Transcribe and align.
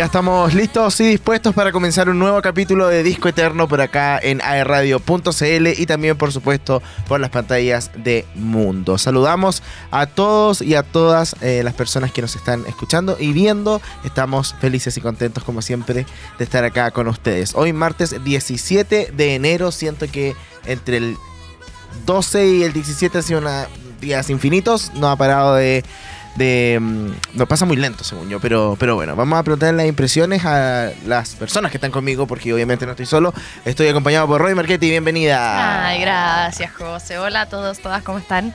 Ya 0.00 0.06
estamos 0.06 0.54
listos 0.54 0.98
y 1.00 1.08
dispuestos 1.08 1.54
para 1.54 1.72
comenzar 1.72 2.08
un 2.08 2.18
nuevo 2.18 2.40
capítulo 2.40 2.88
de 2.88 3.02
Disco 3.02 3.28
Eterno 3.28 3.68
por 3.68 3.82
acá 3.82 4.18
en 4.18 4.40
aerradio.cl 4.40 5.66
y 5.76 5.84
también, 5.84 6.16
por 6.16 6.32
supuesto, 6.32 6.82
por 7.06 7.20
las 7.20 7.28
pantallas 7.28 7.90
de 7.94 8.24
Mundo. 8.34 8.96
Saludamos 8.96 9.62
a 9.90 10.06
todos 10.06 10.62
y 10.62 10.74
a 10.74 10.84
todas 10.84 11.36
eh, 11.42 11.60
las 11.62 11.74
personas 11.74 12.12
que 12.12 12.22
nos 12.22 12.34
están 12.34 12.64
escuchando 12.66 13.18
y 13.20 13.34
viendo. 13.34 13.82
Estamos 14.02 14.54
felices 14.58 14.96
y 14.96 15.02
contentos, 15.02 15.44
como 15.44 15.60
siempre, 15.60 16.06
de 16.38 16.44
estar 16.44 16.64
acá 16.64 16.92
con 16.92 17.06
ustedes. 17.06 17.52
Hoy, 17.54 17.74
martes 17.74 18.24
17 18.24 19.12
de 19.14 19.34
enero, 19.34 19.70
siento 19.70 20.10
que 20.10 20.34
entre 20.64 20.96
el 20.96 21.16
12 22.06 22.46
y 22.48 22.62
el 22.62 22.72
17 22.72 23.18
ha 23.18 23.22
sido 23.22 23.42
días 24.00 24.30
infinitos. 24.30 24.92
No 24.94 25.10
ha 25.10 25.16
parado 25.16 25.56
de 25.56 25.84
de 26.36 26.78
mm, 26.80 27.36
nos 27.38 27.48
pasa 27.48 27.64
muy 27.64 27.76
lento 27.76 28.04
según 28.04 28.28
yo 28.28 28.40
pero 28.40 28.76
pero 28.78 28.94
bueno 28.94 29.16
vamos 29.16 29.38
a 29.38 29.42
preguntar 29.42 29.74
las 29.74 29.86
impresiones 29.86 30.44
a 30.44 30.90
las 31.06 31.34
personas 31.34 31.70
que 31.70 31.76
están 31.76 31.90
conmigo 31.90 32.26
porque 32.26 32.52
obviamente 32.52 32.86
no 32.86 32.92
estoy 32.92 33.06
solo 33.06 33.34
estoy 33.64 33.88
acompañado 33.88 34.26
por 34.26 34.40
Roy 34.40 34.54
Marchetti 34.54 34.88
bienvenida 34.90 35.86
ay 35.86 36.00
gracias 36.00 36.72
José 36.72 37.18
hola 37.18 37.42
a 37.42 37.46
todos 37.46 37.80
todas 37.80 38.02
cómo 38.02 38.18
están 38.18 38.54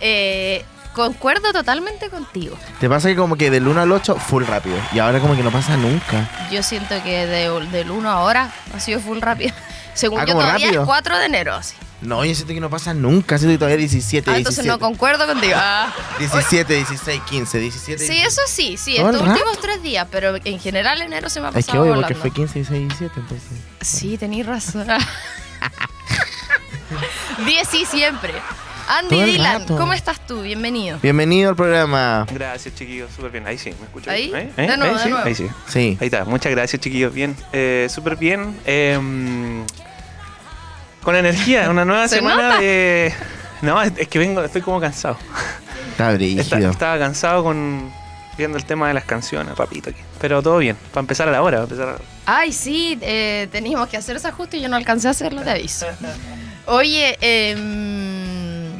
eh, 0.00 0.64
Concuerdo 0.92 1.52
totalmente 1.52 2.10
contigo. 2.10 2.56
¿Te 2.78 2.88
pasa 2.88 3.08
que 3.08 3.16
como 3.16 3.36
que 3.36 3.50
del 3.50 3.66
1 3.66 3.80
al 3.80 3.92
8 3.92 4.16
full 4.16 4.44
rápido? 4.44 4.76
Y 4.92 4.98
ahora 4.98 5.20
como 5.20 5.34
que 5.34 5.42
no 5.42 5.50
pasa 5.50 5.76
nunca. 5.76 6.28
Yo 6.50 6.62
siento 6.62 7.02
que 7.02 7.26
del 7.26 7.90
1 7.90 8.10
a 8.10 8.12
ahora 8.12 8.52
ha 8.74 8.80
sido 8.80 9.00
full 9.00 9.20
rápido. 9.20 9.54
Según 9.94 10.20
ah, 10.20 10.24
yo 10.26 10.34
todavía 10.34 10.70
es 10.70 10.78
4 10.78 11.18
de 11.18 11.26
enero, 11.26 11.54
así. 11.54 11.74
No, 12.02 12.24
yo 12.24 12.34
siento 12.34 12.52
que 12.52 12.60
no 12.60 12.68
pasa 12.68 12.92
nunca, 12.94 13.38
siento 13.38 13.54
que 13.54 13.58
todavía 13.58 13.76
17, 13.76 14.28
ah, 14.30 14.36
entonces 14.36 14.66
no 14.66 14.80
concuerdo 14.80 15.24
contigo. 15.26 15.56
17, 16.18 16.74
16, 16.74 17.22
15, 17.28 17.58
17. 17.58 18.04
Sí, 18.04 18.20
eso 18.20 18.40
sí, 18.48 18.76
sí, 18.76 18.96
estos 18.96 19.22
últimos 19.22 19.60
tres 19.60 19.82
días, 19.82 20.08
pero 20.10 20.34
en 20.44 20.58
general 20.58 21.00
enero 21.00 21.30
se 21.30 21.40
me 21.40 21.46
ha 21.46 21.50
pasado 21.52 21.60
Es 21.60 21.66
que 21.66 21.78
obvio, 21.78 21.94
porque 21.94 22.14
fue 22.16 22.32
15, 22.32 22.54
16, 22.54 22.88
17, 22.88 23.20
entonces. 23.20 23.48
Sí, 23.80 24.18
tenéis 24.18 24.46
razón. 24.46 24.86
10 27.46 27.74
y 27.74 27.86
siempre. 27.86 28.34
Andy 28.88 29.22
Dylan, 29.22 29.66
¿cómo 29.66 29.92
estás 29.92 30.26
tú? 30.26 30.42
Bienvenido. 30.42 30.98
Bienvenido 31.00 31.50
al 31.50 31.56
programa. 31.56 32.26
Gracias, 32.32 32.74
chiquillos. 32.74 33.10
Súper 33.14 33.30
bien. 33.30 33.46
Ahí 33.46 33.56
sí, 33.56 33.70
¿me 33.78 33.86
escuchas? 33.86 34.12
¿Ahí? 34.12 34.32
¿Ahí? 34.34 34.52
¿Eh? 34.56 34.66
De 34.66 34.76
nuevo, 34.76 34.96
¿Ahí, 34.96 35.04
de 35.04 35.10
nuevo. 35.10 35.24
Ahí 35.24 35.34
sí. 35.36 35.46
sí. 35.68 35.96
Ahí 36.00 36.08
está. 36.08 36.24
Muchas 36.24 36.50
gracias, 36.50 36.82
chiquillos. 36.82 37.14
Bien. 37.14 37.36
Eh, 37.52 37.86
Súper 37.88 38.16
bien. 38.16 38.58
Eh, 38.66 38.98
con 41.02 41.16
energía, 41.16 41.68
una 41.70 41.84
nueva 41.84 42.08
semana 42.08 42.58
de. 42.58 43.12
No, 43.62 43.80
es 43.80 44.08
que 44.08 44.18
vengo, 44.18 44.42
estoy 44.42 44.62
como 44.62 44.80
cansado. 44.80 45.16
Está 45.90 46.12
brígido. 46.12 46.70
estaba 46.70 46.98
cansado 46.98 47.44
con 47.44 47.92
viendo 48.36 48.56
el 48.56 48.64
tema 48.64 48.88
de 48.88 48.94
las 48.94 49.04
canciones, 49.04 49.54
papito. 49.54 49.90
Pero 50.20 50.42
todo 50.42 50.58
bien, 50.58 50.76
para 50.90 51.02
empezar 51.02 51.28
a 51.28 51.32
la 51.32 51.42
hora. 51.42 51.62
empezar 51.62 52.00
Ay, 52.26 52.52
sí, 52.52 52.98
eh, 53.02 53.48
teníamos 53.52 53.88
que 53.88 53.96
hacer 53.96 54.16
ese 54.16 54.28
ajuste 54.28 54.56
y 54.56 54.62
yo 54.62 54.68
no 54.68 54.76
alcancé 54.76 55.08
a 55.08 55.10
hacerlo, 55.12 55.42
te 55.42 55.50
aviso. 55.50 55.86
Oye, 56.66 57.18
eh, 57.20 58.70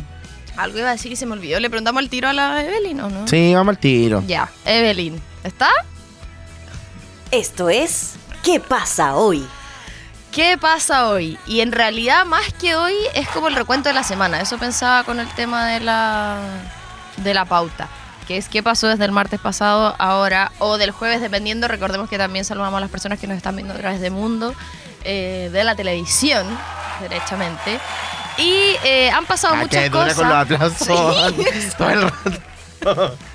algo 0.56 0.78
iba 0.78 0.88
a 0.88 0.92
decir 0.92 1.12
y 1.12 1.16
se 1.16 1.26
me 1.26 1.32
olvidó. 1.32 1.60
¿Le 1.60 1.68
preguntamos 1.68 2.00
al 2.00 2.08
tiro 2.08 2.28
a 2.28 2.32
la 2.32 2.64
Evelyn 2.64 3.00
o 3.00 3.10
no? 3.10 3.28
Sí, 3.28 3.54
vamos 3.54 3.76
al 3.76 3.78
tiro. 3.78 4.22
Ya, 4.26 4.50
Evelyn, 4.64 5.20
¿está? 5.44 5.68
Esto 7.30 7.70
es 7.70 8.16
¿Qué 8.42 8.58
pasa 8.58 9.14
hoy? 9.14 9.46
¿Qué 10.32 10.56
pasa 10.56 11.08
hoy? 11.08 11.38
Y 11.46 11.60
en 11.60 11.72
realidad, 11.72 12.24
más 12.24 12.54
que 12.54 12.74
hoy, 12.74 12.94
es 13.14 13.28
como 13.28 13.48
el 13.48 13.54
recuento 13.54 13.90
de 13.90 13.94
la 13.94 14.02
semana. 14.02 14.40
Eso 14.40 14.56
pensaba 14.56 15.04
con 15.04 15.20
el 15.20 15.28
tema 15.34 15.66
de 15.66 15.80
la, 15.80 16.38
de 17.18 17.34
la 17.34 17.44
pauta. 17.44 17.86
Que 18.26 18.38
es 18.38 18.48
qué 18.48 18.62
pasó 18.62 18.88
desde 18.88 19.04
el 19.04 19.12
martes 19.12 19.38
pasado, 19.40 19.94
ahora, 19.98 20.50
o 20.58 20.78
del 20.78 20.90
jueves, 20.90 21.20
dependiendo. 21.20 21.68
Recordemos 21.68 22.08
que 22.08 22.16
también 22.16 22.46
saludamos 22.46 22.78
a 22.78 22.80
las 22.80 22.90
personas 22.90 23.18
que 23.18 23.26
nos 23.26 23.36
están 23.36 23.56
viendo 23.56 23.74
a 23.74 23.76
través 23.76 24.00
de 24.00 24.08
Mundo, 24.08 24.54
eh, 25.04 25.50
de 25.52 25.64
la 25.64 25.74
televisión, 25.74 26.46
derechamente. 27.00 27.78
Y 28.38 28.76
eh, 28.84 29.10
han 29.10 29.26
pasado 29.26 29.52
ah, 29.54 29.58
muchas 29.58 29.90
cosas. 29.90 30.14
con 30.14 30.28
los 30.28 30.36
aplausos 30.38 30.86
todo 31.76 31.90
el 31.90 32.02
rato. 32.02 33.16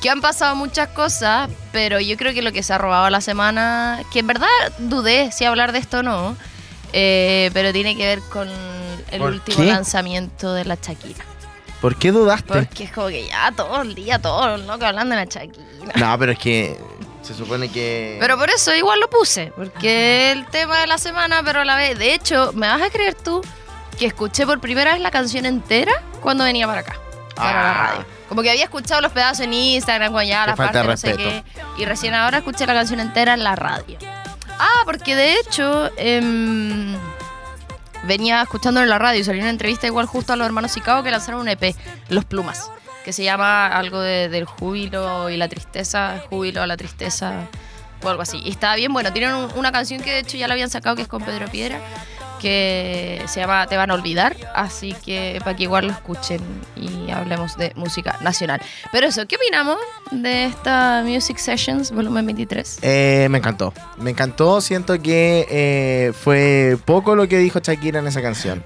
Que, 0.00 0.10
han 0.10 0.20
pasado 0.20 0.54
muchas 0.56 0.88
cosas, 0.88 1.50
pero 1.72 2.00
yo 2.00 2.16
creo 2.16 2.32
que 2.32 2.42
lo 2.42 2.52
que 2.52 2.62
se 2.62 2.72
ha 2.72 2.78
robado 2.78 3.08
la 3.10 3.20
semana, 3.20 4.02
que 4.12 4.20
en 4.20 4.26
verdad 4.26 4.48
dudé 4.78 5.32
si 5.32 5.44
hablar 5.44 5.72
de 5.72 5.78
esto 5.78 5.98
o 5.98 6.02
no, 6.02 6.36
eh, 6.92 7.50
pero 7.52 7.72
tiene 7.72 7.96
que 7.96 8.06
ver 8.06 8.20
con 8.20 8.48
el 9.10 9.22
último 9.22 9.64
lanzamiento 9.64 10.54
de 10.54 10.64
la 10.64 10.76
Shakira. 10.80 11.24
¿Por 11.80 11.96
qué 11.96 12.12
dudaste? 12.12 12.52
Porque 12.52 12.84
es 12.84 12.92
como 12.92 13.08
que 13.08 13.26
ya 13.26 13.52
todo 13.52 13.82
el 13.82 13.94
día, 13.94 14.18
todos 14.18 14.58
los 14.58 14.66
locos 14.66 14.84
hablando 14.84 15.14
de 15.14 15.24
la 15.24 15.30
Shakira. 15.30 15.92
No, 15.96 16.18
pero 16.18 16.32
es 16.32 16.38
que 16.38 16.78
se 17.22 17.34
supone 17.34 17.70
que. 17.70 18.16
Pero 18.20 18.38
por 18.38 18.50
eso 18.50 18.74
igual 18.74 19.00
lo 19.00 19.08
puse, 19.08 19.52
porque 19.56 20.32
el 20.32 20.46
tema 20.46 20.78
de 20.78 20.86
la 20.86 20.98
semana, 20.98 21.42
pero 21.44 21.60
a 21.60 21.64
la 21.64 21.76
vez. 21.76 21.98
De 21.98 22.14
hecho, 22.14 22.52
¿me 22.54 22.66
vas 22.66 22.82
a 22.82 22.90
creer 22.90 23.14
tú 23.14 23.40
que 23.98 24.06
escuché 24.06 24.46
por 24.46 24.60
primera 24.60 24.92
vez 24.92 25.00
la 25.00 25.10
canción 25.10 25.46
entera 25.46 25.92
cuando 26.20 26.44
venía 26.44 26.66
para 26.66 26.80
acá, 26.80 26.96
para 27.40 27.62
la 27.62 27.70
ah. 27.70 27.86
radio? 27.86 28.06
Como 28.28 28.42
que 28.42 28.50
había 28.50 28.64
escuchado 28.64 29.00
los 29.00 29.12
pedazos 29.12 29.40
en 29.40 29.52
Instagram, 29.52 30.12
cuando 30.12 30.28
ya 30.30 30.46
la 30.46 30.54
parte, 30.54 30.82
no 30.82 30.96
sé 30.96 31.16
qué. 31.16 31.44
Y 31.78 31.84
recién 31.84 32.14
ahora 32.14 32.38
escuché 32.38 32.66
la 32.66 32.74
canción 32.74 33.00
entera 33.00 33.34
en 33.34 33.42
la 33.42 33.56
radio. 33.56 33.98
Ah, 34.58 34.82
porque 34.84 35.16
de 35.16 35.34
hecho 35.34 35.90
em, 35.96 36.94
venía 38.04 38.42
escuchando 38.42 38.82
en 38.82 38.88
la 38.88 38.98
radio 38.98 39.20
y 39.20 39.24
salió 39.24 39.40
una 39.40 39.50
entrevista 39.50 39.86
igual 39.86 40.06
justo 40.06 40.32
a 40.32 40.36
los 40.36 40.46
hermanos 40.46 40.74
Chicago 40.74 41.02
que 41.02 41.10
lanzaron 41.10 41.40
un 41.40 41.48
EP, 41.48 41.74
Los 42.08 42.24
Plumas, 42.26 42.70
que 43.04 43.12
se 43.12 43.24
llama 43.24 43.66
algo 43.66 44.00
del 44.00 44.44
júbilo 44.44 45.30
y 45.30 45.36
la 45.36 45.48
tristeza, 45.48 46.22
júbilo 46.28 46.62
a 46.62 46.66
la 46.66 46.76
tristeza 46.76 47.48
o 48.02 48.08
algo 48.08 48.22
así. 48.22 48.38
Y 48.44 48.50
estaba 48.50 48.76
bien 48.76 48.92
bueno. 48.92 49.12
Tienen 49.12 49.34
una 49.56 49.72
canción 49.72 50.02
que 50.02 50.12
de 50.12 50.18
hecho 50.20 50.36
ya 50.36 50.46
la 50.46 50.54
habían 50.54 50.70
sacado 50.70 50.94
que 50.94 51.02
es 51.02 51.08
con 51.08 51.22
Pedro 51.22 51.48
Piedra 51.48 51.80
que 52.40 53.22
se 53.26 53.40
llama 53.40 53.66
Te 53.66 53.76
van 53.76 53.90
a 53.90 53.94
olvidar, 53.94 54.36
así 54.54 54.94
que 55.04 55.38
para 55.40 55.54
que 55.54 55.64
igual 55.64 55.86
lo 55.86 55.92
escuchen 55.92 56.40
y 56.76 57.10
hablemos 57.10 57.56
de 57.56 57.72
música 57.76 58.18
nacional. 58.22 58.60
Pero 58.92 59.06
eso, 59.06 59.26
¿qué 59.26 59.36
opinamos 59.36 59.76
de 60.10 60.46
esta 60.46 61.02
Music 61.04 61.38
Sessions 61.38 61.90
volumen 61.92 62.26
23? 62.26 62.78
Eh, 62.82 63.28
me 63.30 63.38
encantó, 63.38 63.72
me 63.98 64.10
encantó, 64.10 64.60
siento 64.60 65.00
que 65.00 65.46
eh, 65.50 66.12
fue 66.12 66.78
poco 66.84 67.14
lo 67.14 67.28
que 67.28 67.38
dijo 67.38 67.60
Shakira 67.60 68.00
en 68.00 68.06
esa 68.06 68.22
canción. 68.22 68.64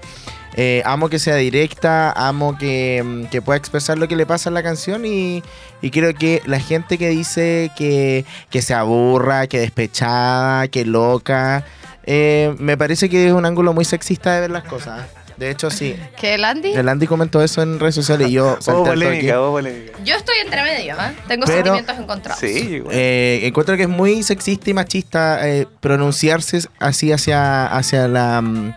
Eh, 0.57 0.81
amo 0.85 1.09
que 1.09 1.19
sea 1.19 1.35
directa, 1.35 2.13
amo 2.13 2.57
que, 2.57 3.03
mm, 3.03 3.25
que, 3.25 3.41
pueda 3.41 3.57
expresar 3.57 3.97
lo 3.97 4.07
que 4.07 4.15
le 4.15 4.25
pasa 4.25 4.49
en 4.49 4.53
la 4.53 4.63
canción 4.63 5.05
y, 5.05 5.43
y 5.81 5.91
creo 5.91 6.13
que 6.13 6.41
la 6.45 6.61
gente 6.61 6.97
que 6.97 7.09
dice 7.09 7.71
que, 7.75 8.23
que 8.49 8.61
se 8.61 8.73
aburra, 8.73 9.47
que 9.47 9.59
despechada, 9.59 10.69
que 10.69 10.85
loca, 10.85 11.65
eh, 12.05 12.55
me 12.59 12.77
parece 12.77 13.09
que 13.09 13.27
es 13.27 13.33
un 13.33 13.45
ángulo 13.45 13.73
muy 13.73 13.85
sexista 13.85 14.33
de 14.35 14.41
ver 14.41 14.51
las 14.51 14.63
cosas. 14.63 15.05
De 15.37 15.49
hecho, 15.49 15.69
sí. 15.69 15.95
¿Que 16.19 16.35
el 16.35 16.45
Andy? 16.45 16.71
El 16.73 16.87
Andy 16.87 17.07
comentó 17.07 17.43
eso 17.43 17.61
en 17.61 17.79
redes 17.79 17.95
sociales 17.95 18.29
y 18.29 18.33
yo... 18.33 18.57
Oh, 18.67 18.83
polémica, 18.85 19.41
oh, 19.41 19.51
polémica. 19.51 19.97
Yo 20.03 20.15
estoy 20.15 20.35
entre 20.43 20.63
medio, 20.63 20.95
¿eh? 20.95 21.13
Tengo 21.27 21.45
sentimientos 21.45 21.97
encontrados. 21.97 22.39
Sí, 22.39 22.81
eh, 22.89 23.41
encuentro 23.43 23.75
que 23.75 23.83
es 23.83 23.89
muy 23.89 24.23
sexista 24.23 24.69
y 24.69 24.73
machista 24.73 25.47
eh, 25.47 25.67
pronunciarse 25.81 26.61
así 26.79 27.11
hacia, 27.11 27.67
hacia 27.67 28.07
la... 28.07 28.41
Mm, 28.41 28.73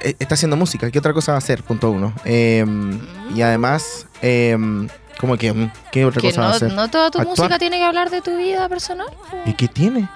eh, 0.00 0.16
está 0.18 0.34
haciendo 0.34 0.56
música, 0.56 0.90
¿qué 0.90 0.98
otra 0.98 1.12
cosa 1.12 1.32
va 1.32 1.36
a 1.36 1.38
hacer? 1.38 1.62
Punto 1.62 1.90
uno. 1.90 2.12
Em, 2.24 3.00
y 3.34 3.42
además, 3.42 4.06
em, 4.20 4.88
como 5.20 5.36
que, 5.36 5.52
mm, 5.52 5.72
¿qué 5.92 6.04
otra 6.04 6.20
cosa 6.22 6.40
va 6.40 6.48
a 6.48 6.52
hacer? 6.54 6.72
¿No 6.72 6.88
toda 6.88 7.10
tu 7.10 7.20
música 7.20 7.58
tiene 7.58 7.78
que 7.78 7.84
hablar 7.84 8.10
de 8.10 8.20
tu 8.20 8.36
vida 8.36 8.68
personal? 8.68 9.08
¿Y 9.46 9.52
qué 9.52 9.68
tiene? 9.68 10.08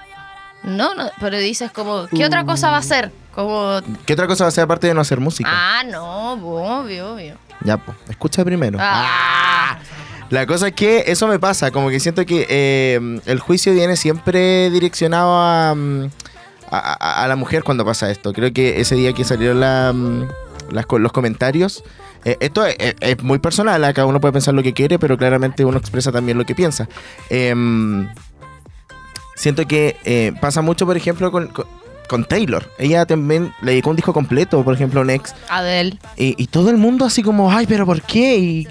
No, 0.64 0.94
no, 0.94 1.11
pero 1.20 1.38
dices 1.38 1.70
como, 1.73 2.06
¿qué 2.06 2.25
otra 2.25 2.44
cosa 2.44 2.70
va 2.70 2.79
a 2.79 2.82
ser? 2.82 3.11
Como... 3.35 3.81
¿Qué 4.06 4.12
otra 4.12 4.26
cosa 4.26 4.44
va 4.44 4.49
a 4.49 4.53
ser 4.53 4.64
aparte 4.64 4.87
de 4.87 4.94
no 4.94 5.00
hacer 5.00 5.19
música? 5.20 5.50
Ah, 5.53 5.82
no, 5.85 6.32
obvio, 6.32 7.14
obvio. 7.14 7.37
Ya, 7.64 7.76
pues, 7.76 7.97
escucha 8.09 8.44
primero. 8.44 8.79
Ah. 8.81 9.79
La 10.31 10.47
cosa 10.47 10.69
es 10.69 10.75
que 10.75 11.05
eso 11.09 11.26
me 11.29 11.38
pasa, 11.38 11.70
como 11.70 11.91
que 11.91 12.00
siento 12.00 12.25
que 12.25 12.47
eh, 12.49 13.20
el 13.26 13.38
juicio 13.38 13.73
viene 13.75 13.97
siempre 13.97 14.70
direccionado 14.70 15.75
mm, 15.76 16.06
a, 16.70 17.23
a, 17.23 17.29
la 17.29 17.37
mujer 17.37 17.64
cuando 17.64 17.85
pasa 17.85 18.11
esto. 18.11 18.32
Creo 18.32 18.53
que 18.53 18.81
ese 18.81 18.94
día 18.94 19.12
que 19.12 19.25
salieron 19.25 19.61
la, 19.61 19.93
mm, 19.93 20.29
los 20.70 21.12
comentarios, 21.12 21.85
eh, 22.25 22.37
esto 22.41 22.64
es, 22.64 23.23
muy 23.23 23.41
personal, 23.41 23.82
cada 23.93 24.06
uno 24.06 24.20
puede 24.20 24.32
pensar 24.32 24.55
lo 24.55 24.62
que 24.62 24.73
quiere, 24.73 24.99
pero 24.99 25.19
claramente 25.19 25.64
uno 25.64 25.79
expresa 25.79 26.12
también 26.12 26.38
lo 26.38 26.47
que 26.47 26.55
piensa. 26.55 26.88
Eh, 27.29 27.55
siento 29.34 29.67
que 29.67 29.96
eh, 30.05 30.32
pasa 30.40 30.62
mucho, 30.62 30.87
por 30.87 30.96
ejemplo, 30.96 31.31
con, 31.31 31.50
con, 32.08 32.25
Taylor. 32.25 32.69
Ella 32.79 33.06
también 33.06 33.52
le 33.62 33.73
dedicó 33.73 33.90
un 33.90 33.96
disco 33.96 34.12
completo, 34.12 34.62
por 34.62 34.75
ejemplo, 34.75 35.05
Next. 35.05 35.34
Adele. 35.49 35.99
Y, 36.17 36.34
y 36.43 36.46
todo 36.46 36.70
el 36.70 36.76
mundo 36.76 37.05
así 37.05 37.23
como, 37.23 37.50
ay, 37.50 37.67
pero 37.67 37.87
¿por 37.87 38.02
qué? 38.02 38.37
Y 38.37 38.69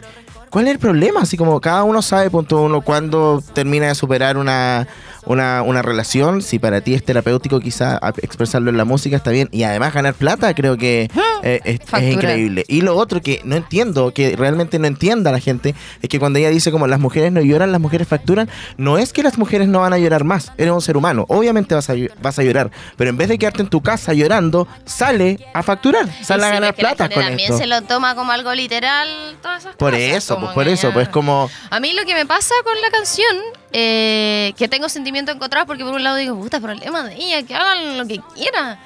¿Cuál 0.51 0.67
es 0.67 0.73
el 0.73 0.79
problema? 0.79 1.21
Así 1.21 1.37
como 1.37 1.61
cada 1.61 1.83
uno 1.83 2.01
sabe, 2.01 2.29
punto 2.29 2.61
uno, 2.61 2.81
cuándo 2.81 3.41
termina 3.53 3.87
de 3.87 3.95
superar 3.95 4.35
una, 4.35 4.85
una, 5.25 5.61
una, 5.61 5.81
relación. 5.81 6.41
Si 6.41 6.59
para 6.59 6.81
ti 6.81 6.93
es 6.93 7.03
terapéutico, 7.03 7.59
quizá 7.59 7.99
expresarlo 8.21 8.69
en 8.69 8.77
la 8.77 8.85
música 8.85 9.15
está 9.15 9.31
bien. 9.31 9.49
Y 9.51 9.63
además 9.63 9.93
ganar 9.93 10.13
plata, 10.13 10.53
creo 10.53 10.77
que 10.77 11.09
Eh, 11.43 11.61
es, 11.93 12.03
increíble. 12.03 12.65
Y 12.67 12.81
lo 12.81 12.95
otro 12.95 13.21
que 13.21 13.41
no 13.43 13.55
entiendo, 13.55 14.13
que 14.13 14.35
realmente 14.35 14.79
no 14.79 14.87
entienda 14.87 15.31
la 15.31 15.39
gente, 15.39 15.75
es 16.01 16.09
que 16.09 16.19
cuando 16.19 16.39
ella 16.39 16.49
dice 16.49 16.71
como 16.71 16.87
las 16.87 16.99
mujeres 16.99 17.31
no 17.31 17.41
lloran, 17.41 17.71
las 17.71 17.81
mujeres 17.81 18.07
facturan, 18.07 18.49
no 18.77 18.97
es 18.97 19.13
que 19.13 19.23
las 19.23 19.37
mujeres 19.37 19.67
no 19.67 19.79
van 19.79 19.93
a 19.93 19.97
llorar 19.97 20.23
más, 20.23 20.51
eres 20.57 20.71
un 20.71 20.81
ser 20.81 20.97
humano, 20.97 21.25
obviamente 21.29 21.75
vas 21.75 21.89
a, 21.89 21.93
vas 22.21 22.39
a 22.39 22.43
llorar, 22.43 22.71
pero 22.97 23.09
en 23.09 23.17
vez 23.17 23.29
de 23.29 23.37
quedarte 23.37 23.61
en 23.61 23.69
tu 23.69 23.81
casa 23.81 24.13
llorando, 24.13 24.67
sale 24.85 25.39
a 25.53 25.63
facturar, 25.63 26.05
sale 26.23 26.43
Y 26.43 26.45
a 26.45 26.49
sí, 26.49 26.53
ganar 26.53 26.75
plata 26.75 27.09
con 27.09 27.23
también 27.23 27.51
esto. 27.51 27.57
se 27.57 27.67
lo 27.67 27.81
toma 27.83 28.15
como 28.15 28.31
algo 28.31 28.53
literal, 28.53 29.07
todas 29.41 29.63
esas 29.63 29.75
Por 29.75 29.91
cosas, 29.91 30.07
eso, 30.07 30.35
como 30.35 30.47
pues 30.47 30.55
por 30.55 30.67
eso, 30.67 30.91
pues 30.93 31.09
como... 31.09 31.49
A 31.69 31.79
mí 31.79 31.93
lo 31.93 32.05
que 32.05 32.13
me 32.13 32.25
pasa 32.25 32.53
con 32.63 32.79
la 32.81 32.89
canción, 32.91 33.35
eh, 33.73 34.53
que 34.57 34.67
tengo 34.67 34.89
sentimientos 34.89 35.35
encontrados 35.35 35.67
porque 35.67 35.83
por 35.83 35.93
un 35.93 36.03
lado 36.03 36.17
digo, 36.17 36.35
puta, 36.37 36.59
problema 36.59 37.03
de 37.03 37.15
ella, 37.15 37.43
que 37.43 37.55
hagan 37.55 37.97
lo 37.97 38.05
que 38.05 38.19
quieran. 38.35 38.79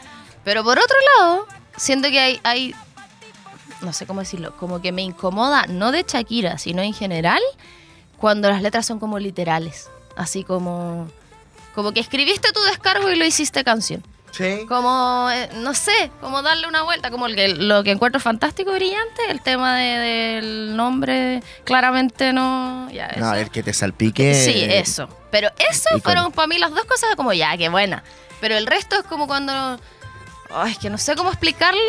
Pero 0.44 0.64
por 0.64 0.78
otro 0.78 0.96
lado, 1.18 1.48
siento 1.76 2.10
que 2.10 2.20
hay, 2.20 2.40
hay, 2.44 2.76
no 3.82 3.94
sé 3.94 4.06
cómo 4.06 4.20
decirlo, 4.20 4.56
como 4.58 4.82
que 4.82 4.92
me 4.92 5.02
incomoda, 5.02 5.66
no 5.68 5.92
de 5.92 6.06
Shakira, 6.08 6.58
sino 6.58 6.82
en 6.82 6.94
general, 6.94 7.42
cuando 8.18 8.50
las 8.50 8.62
letras 8.62 8.86
son 8.86 9.00
como 9.00 9.20
literales. 9.20 9.90
Así 10.16 10.44
como, 10.44 11.08
como 11.74 11.92
que 11.92 12.00
escribiste 12.00 12.52
tu 12.52 12.62
descargo 12.64 13.10
y 13.10 13.16
lo 13.16 13.26
hiciste 13.26 13.64
canción. 13.64 14.04
Sí. 14.36 14.66
Como, 14.68 15.30
eh, 15.32 15.50
no 15.56 15.74
sé, 15.74 16.12
como 16.20 16.42
darle 16.42 16.68
una 16.68 16.84
vuelta, 16.84 17.10
como 17.10 17.28
el 17.28 17.36
que, 17.36 17.48
lo 17.50 17.84
que 17.84 17.92
encuentro 17.92 18.20
fantástico 18.20 18.72
y 18.72 18.76
brillante, 18.76 19.22
el 19.30 19.42
tema 19.42 19.78
de- 19.78 19.98
del 20.00 20.76
nombre, 20.76 21.42
claramente 21.64 22.34
no... 22.34 22.90
Ya, 22.92 23.08
No, 23.18 23.34
el 23.34 23.50
que 23.50 23.64
te 23.64 23.72
salpique. 23.74 24.34
Sí, 24.36 24.66
eso. 24.70 25.08
Pero 25.32 25.50
eso 25.58 25.84
Icónico. 25.90 26.04
fueron 26.04 26.32
para 26.34 26.48
mí 26.48 26.58
las 26.58 26.72
dos 26.72 26.84
cosas 26.86 27.16
como 27.16 27.32
ya, 27.34 27.56
qué 27.58 27.70
buena. 27.70 28.04
Pero 28.42 28.58
el 28.58 28.66
resto 28.68 28.98
es 28.98 29.04
como 29.04 29.28
cuando... 29.28 29.80
Ay, 30.54 30.74
es 30.74 30.78
que 30.80 30.90
no 30.90 30.98
sé 30.98 31.16
cómo 31.16 31.30
explicarlo. 31.32 31.80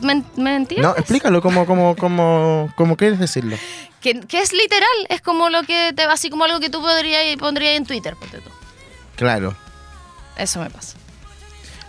¿Me, 0.00 0.22
me 0.36 0.56
entiendes? 0.56 0.86
No, 0.86 0.96
explícalo 0.96 1.40
como, 1.40 1.66
como, 1.66 1.94
como, 1.96 2.72
como 2.76 2.96
quieres 2.96 3.18
decirlo. 3.18 3.56
Que, 4.00 4.20
que 4.20 4.40
es 4.40 4.52
literal. 4.52 4.88
Es 5.08 5.20
como 5.22 5.48
lo 5.50 5.62
que 5.62 5.92
te 5.94 6.02
así 6.02 6.28
como 6.30 6.44
algo 6.44 6.58
que 6.60 6.68
tú 6.68 6.80
podrías 6.82 7.36
pondrías 7.36 7.76
en 7.76 7.86
Twitter, 7.86 8.16
ponte 8.16 8.38
tú. 8.38 8.50
Claro. 9.16 9.56
Eso 10.36 10.60
me 10.60 10.68
pasa. 10.68 10.96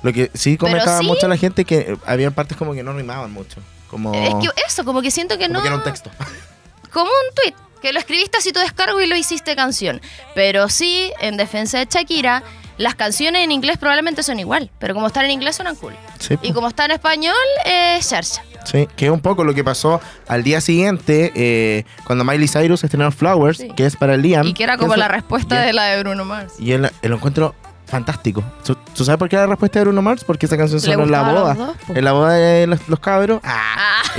Lo 0.03 0.13
que 0.13 0.29
sí 0.33 0.57
comentaba 0.57 0.99
sí- 0.99 1.05
mucho 1.07 1.27
la 1.27 1.37
gente 1.37 1.65
que 1.65 1.97
había 2.05 2.29
partes 2.31 2.55
como 2.57 2.73
que 2.73 2.83
no 2.83 2.93
rimaban 2.93 3.31
mucho. 3.31 3.59
Como, 3.89 4.13
Es 4.13 4.33
que 4.35 4.49
eso, 4.67 4.83
como 4.85 5.01
que 5.01 5.09
siento 5.11 5.37
que 5.37 5.45
como 5.47 5.55
no. 5.59 5.61
que 5.61 5.67
era 5.67 5.77
un 5.77 5.83
texto. 5.83 6.11
como 6.91 7.05
un 7.09 7.35
tweet 7.35 7.53
que 7.81 7.91
lo 7.93 7.99
escribiste 7.99 8.37
así 8.37 8.51
tu 8.51 8.59
descargo 8.59 9.01
y 9.01 9.07
lo 9.07 9.15
hiciste 9.15 9.55
canción. 9.55 10.01
Pero 10.35 10.69
sí, 10.69 11.11
en 11.19 11.35
defensa 11.37 11.79
de 11.79 11.87
Shakira, 11.89 12.41
las 12.77 12.95
canciones 12.95 13.43
en 13.43 13.51
inglés 13.51 13.77
probablemente 13.77 14.23
son 14.23 14.39
igual, 14.39 14.71
pero 14.79 14.93
como 14.93 15.07
están 15.07 15.25
en 15.25 15.31
inglés 15.31 15.57
suenan 15.57 15.75
cool. 15.75 15.93
Sí, 16.17 16.37
Y 16.41 16.53
como 16.53 16.69
está 16.69 16.85
en 16.85 16.91
español, 16.91 17.35
es 17.65 18.05
Xerxa. 18.07 18.41
Sí, 18.65 18.87
que 18.95 19.05
es 19.07 19.11
un 19.11 19.19
poco 19.19 19.43
lo 19.43 19.53
que 19.53 19.63
pasó 19.63 19.99
al 20.27 20.41
día 20.43 20.61
siguiente 20.61 21.33
eh, 21.35 21.83
cuando 22.05 22.23
Miley 22.23 22.47
Cyrus 22.47 22.83
estrenó 22.85 23.11
Flowers, 23.11 23.57
Sí. 23.57 23.67
que 23.75 23.85
es 23.85 23.97
para 23.97 24.15
Liam. 24.15 24.47
Y 24.47 24.53
que 24.53 24.63
era 24.63 24.77
como 24.77 24.95
la 24.95 25.09
respuesta 25.09 25.61
y- 25.61 25.67
de 25.67 25.73
la 25.73 25.83
de 25.87 25.99
Bruno 25.99 26.23
Mars. 26.23 26.53
Y 26.57 26.71
él 26.71 26.89
lo 27.01 27.15
encuentro 27.15 27.53
fantástico. 27.93 28.43
¿Tú, 28.65 29.05
sabes 29.05 29.17
por 29.17 29.29
qué 29.29 29.35
la 29.35 29.47
respuesta 29.47 29.79
de 29.79 29.85
Bruno 29.85 30.01
Mars? 30.01 30.23
Porque 30.23 30.47
esa 30.47 30.57
canción 30.57 30.81
sonó 30.81 31.03
en 31.03 31.11
la 31.11 31.21
boda. 31.31 31.53
dos, 31.53 31.77
po. 31.87 31.93
en 31.95 32.03
la 32.03 32.11
boda 32.11 32.33
de 32.33 32.67
los, 32.67 32.89
los 32.89 32.99
cabros. 32.99 33.39
Ah. 33.43 34.01
Ah, 34.05 34.09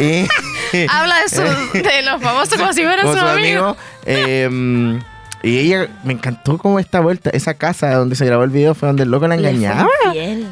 habla 1.01 1.17
de, 1.23 1.29
su- 1.29 1.79
de 1.79 2.03
los 2.03 2.23
famosos 2.23 2.57
como 2.59 2.73
si 2.73 2.83
fueran 2.83 3.07
sus 3.07 3.19
su 3.19 3.27
amigos. 3.27 3.77
amigo. 3.77 3.77
eh, 4.07 5.01
y 5.43 5.59
ella 5.59 5.89
me 6.05 6.15
encantó 6.15 6.57
como 6.57 6.79
esta 6.79 7.01
vuelta. 7.01 7.29
Esa 7.31 7.53
casa 7.55 7.95
donde 7.95 8.17
se 8.17 8.25
grabó 8.25 8.45
el 8.45 8.51
video 8.51 8.75
fue 8.75 8.89
donde 8.89 9.03
el 9.03 9.11
loco 9.11 9.29
la 9.29 9.35
engañaba. 9.35 9.87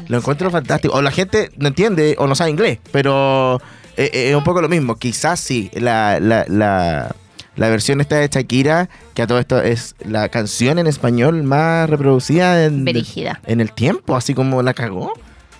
Lo 0.07 0.17
encuentro 0.17 0.51
fantástico. 0.51 0.93
O 0.93 1.01
la 1.01 1.09
gente 1.11 1.49
no 1.57 1.69
entiende 1.69 2.15
o 2.19 2.27
no 2.27 2.35
sabe 2.35 2.51
inglés, 2.51 2.77
pero 2.91 3.59
eh, 3.97 4.11
eh, 4.13 4.29
es 4.29 4.35
un 4.35 4.43
poco 4.43 4.61
lo 4.61 4.69
mismo. 4.69 4.95
Quizás 4.97 5.39
sí, 5.39 5.71
la, 5.73 6.19
la, 6.19 6.45
la, 6.47 7.15
la 7.55 7.69
versión 7.69 8.01
esta 8.01 8.17
de 8.17 8.27
Shakira, 8.27 8.89
que 9.13 9.21
a 9.21 9.27
todo 9.27 9.39
esto 9.39 9.61
es 9.61 9.95
la 10.05 10.29
canción 10.29 10.79
en 10.79 10.87
español 10.87 11.43
más 11.43 11.89
reproducida 11.89 12.65
en, 12.65 12.85
en 12.87 13.61
el 13.61 13.71
tiempo, 13.71 14.15
así 14.15 14.33
como 14.33 14.61
la 14.61 14.73
cagó. 14.73 15.13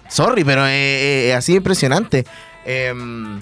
Sorry, 0.10 0.44
pero 0.44 0.66
eh, 0.68 1.30
eh, 1.30 1.34
así 1.34 1.56
impresionante. 1.56 2.25
Em, 2.66 3.42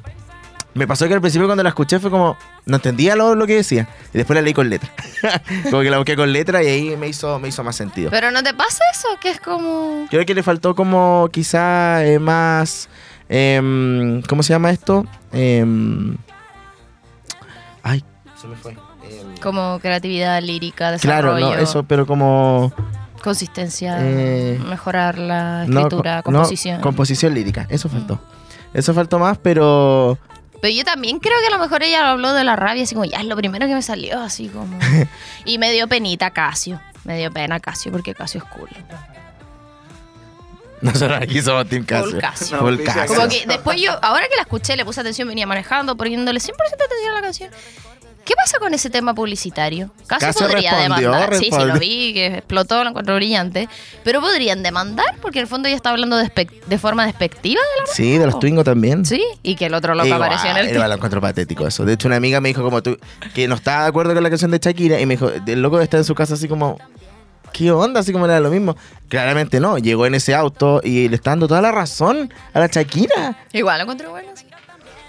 me 0.74 0.88
pasó 0.88 1.08
que 1.08 1.14
al 1.14 1.22
principio 1.22 1.48
cuando 1.48 1.64
la 1.64 1.70
escuché 1.70 2.00
fue 2.00 2.10
como, 2.10 2.38
no 2.66 2.78
entendía 2.78 3.16
lo, 3.16 3.36
lo 3.36 3.46
que 3.46 3.56
decía. 3.56 3.90
Y 4.14 4.18
después 4.18 4.36
la 4.36 4.42
leí 4.42 4.54
con 4.54 4.70
letra. 4.70 4.90
como 5.70 5.82
que 5.82 5.90
la 5.90 5.98
busqué 5.98 6.16
con 6.16 6.32
letra 6.32 6.64
y 6.64 6.68
ahí 6.68 6.98
me 6.98 7.10
hizo, 7.10 7.40
me 7.40 7.50
hizo 7.50 7.64
más 7.64 7.76
sentido. 7.76 8.10
Pero 8.10 8.32
¿no 8.32 8.42
te 8.42 8.54
pasa 8.54 8.84
eso? 8.94 9.08
Que 9.22 9.32
es 9.32 9.40
como... 9.42 10.08
Creo 10.10 10.26
que 10.26 10.34
le 10.34 10.44
faltó 10.44 10.76
como 10.76 11.28
quizá 11.32 12.06
eh, 12.06 12.20
más... 12.20 12.88
em, 13.28 14.22
¿Cómo 14.24 14.44
se 14.44 14.54
llama 14.54 14.72
esto? 14.72 15.06
Em, 15.34 16.16
ay, 17.84 18.04
se 18.42 18.48
me 18.48 18.56
fue. 18.56 18.72
Em, 19.04 19.38
Como 19.38 19.80
creatividad 19.80 20.42
lírica, 20.42 20.92
desarrollo, 20.92 21.38
claro, 21.38 21.56
no, 21.56 21.62
eso, 21.62 21.84
pero 21.84 22.08
como... 22.08 22.74
consistencia, 23.24 23.98
Eh, 24.02 24.60
mejorar 24.68 25.18
la 25.20 25.66
no, 25.68 25.82
escritura, 25.82 26.18
no, 26.18 26.24
composición. 26.24 26.80
Mm. 26.80 26.82
composición 26.82 27.34
lírica, 27.34 27.68
eso 27.70 27.88
faltó. 27.88 28.20
Eso 28.74 28.94
faltó 28.94 29.20
más, 29.20 29.38
pero... 29.38 30.18
Pero 30.62 30.74
yo 30.76 30.84
también 30.84 31.20
creo 31.20 31.40
que 31.40 31.48
a 31.48 31.58
lo 31.58 31.60
mejor 31.60 31.82
ella 31.84 32.12
habló 32.12 32.34
de 32.34 32.44
la 32.44 32.56
rabia, 32.56 32.84
así 32.84 32.94
como, 32.96 33.06
ya 33.06 33.18
es 33.18 33.26
lo 33.26 33.36
primero 33.36 33.68
que 33.68 33.74
me 33.74 33.82
salió, 33.82 34.20
así 34.22 34.48
como... 34.48 34.78
y 35.46 35.58
me 35.58 35.72
dio 35.72 35.88
penita 35.88 36.32
Casio. 36.32 36.80
Me 37.04 37.18
dio 37.18 37.32
pena 37.32 37.60
Casio, 37.60 37.92
porque 37.92 38.14
Casio 38.14 38.44
es 38.44 38.50
cool. 38.52 38.70
Nosotros 40.82 41.20
aquí 41.22 41.42
somos 41.42 41.68
Team 41.68 41.84
Casio. 41.86 42.12
Full 42.12 42.20
Casio. 42.20 42.58
Full 42.60 42.78
No, 42.78 42.84
Casio. 42.84 43.16
Como 43.16 43.28
que 43.28 43.46
después 43.48 43.80
yo, 43.80 43.92
ahora 44.04 44.28
que 44.28 44.36
la 44.36 44.42
escuché, 44.44 44.76
le 44.76 44.84
puse 44.86 45.02
atención, 45.02 45.28
venía 45.28 45.46
manejando, 45.46 45.96
poniéndole 45.96 46.40
100% 46.40 46.52
atención 46.52 47.12
a 47.12 47.14
la 47.14 47.22
canción. 47.22 47.52
¿Qué 48.24 48.34
pasa 48.36 48.60
con 48.60 48.74
ese 48.74 48.90
tema 48.90 49.14
publicitario? 49.16 49.92
Casio, 50.08 50.28
Casio 50.28 50.48
podría 50.48 50.72
respondió, 50.72 51.10
demandar. 51.12 51.34
Sí, 51.36 51.40
sí, 51.46 51.50
respondió. 51.50 51.74
lo 51.74 51.80
vi, 51.80 52.14
que 52.14 52.26
explotó, 52.38 52.84
lo 52.84 52.90
encontró 52.92 53.16
brillante. 53.16 53.68
Pero 54.04 54.22
podrían 54.22 54.62
demandar, 54.64 55.06
porque 55.22 55.40
en 55.40 55.44
el 55.44 55.48
fondo 55.48 55.68
ella 55.68 55.76
está 55.76 55.90
hablando 55.90 56.20
despe- 56.22 56.50
de 56.66 56.78
forma 56.78 57.06
despectiva 57.06 57.60
de 57.62 57.82
la 57.82 57.88
Sí, 57.94 58.18
de 58.18 58.26
los 58.26 58.40
Twingo 58.40 58.64
también. 58.64 59.06
Sí, 59.06 59.24
y 59.44 59.56
que 59.56 59.66
el 59.66 59.74
otro 59.74 59.96
loco 59.96 60.08
Igual, 60.08 60.22
apareció 60.24 60.52
en 60.52 60.58
el 60.58 60.70
igual 60.74 60.90
lo 60.90 60.96
encuentro 60.96 61.20
patético 61.22 61.66
eso. 61.68 61.84
De 61.84 61.94
hecho, 61.94 62.08
una 62.08 62.18
amiga 62.18 62.40
me 62.42 62.50
dijo 62.50 62.62
como 62.64 62.84
tú, 62.84 62.98
que 63.34 63.48
no 63.48 63.56
estaba 63.56 63.84
de 63.84 63.90
acuerdo 63.90 64.14
con 64.14 64.22
la 64.24 64.30
canción 64.30 64.52
de 64.52 64.60
Shakira 64.60 65.00
y 65.00 65.06
me 65.06 65.16
dijo, 65.16 65.30
el 65.30 65.62
loco 65.62 65.80
está 65.82 65.98
en 65.98 66.04
su 66.04 66.14
casa 66.14 66.36
así 66.36 66.48
como, 66.48 66.78
¿qué 67.54 67.72
onda? 67.72 68.02
Así 68.02 68.12
como 68.14 68.26
era 68.26 68.40
lo 68.40 68.52
mismo. 68.52 68.78
Claramente 69.10 69.60
no, 69.60 69.78
llegó 69.80 70.06
en 70.06 70.14
ese 70.16 70.36
auto 70.36 70.80
y 70.84 71.10
le 71.10 71.16
está 71.16 71.32
dando 71.32 71.48
toda 71.48 71.62
la 71.62 71.72
razón 71.72 72.32
a 72.54 72.60
la 72.60 72.68
Shakira. 72.68 73.36
Igual 73.52 73.80
lo 73.80 73.84
encontré 73.84 74.08
bueno, 74.08 74.30
sí. 74.36 74.46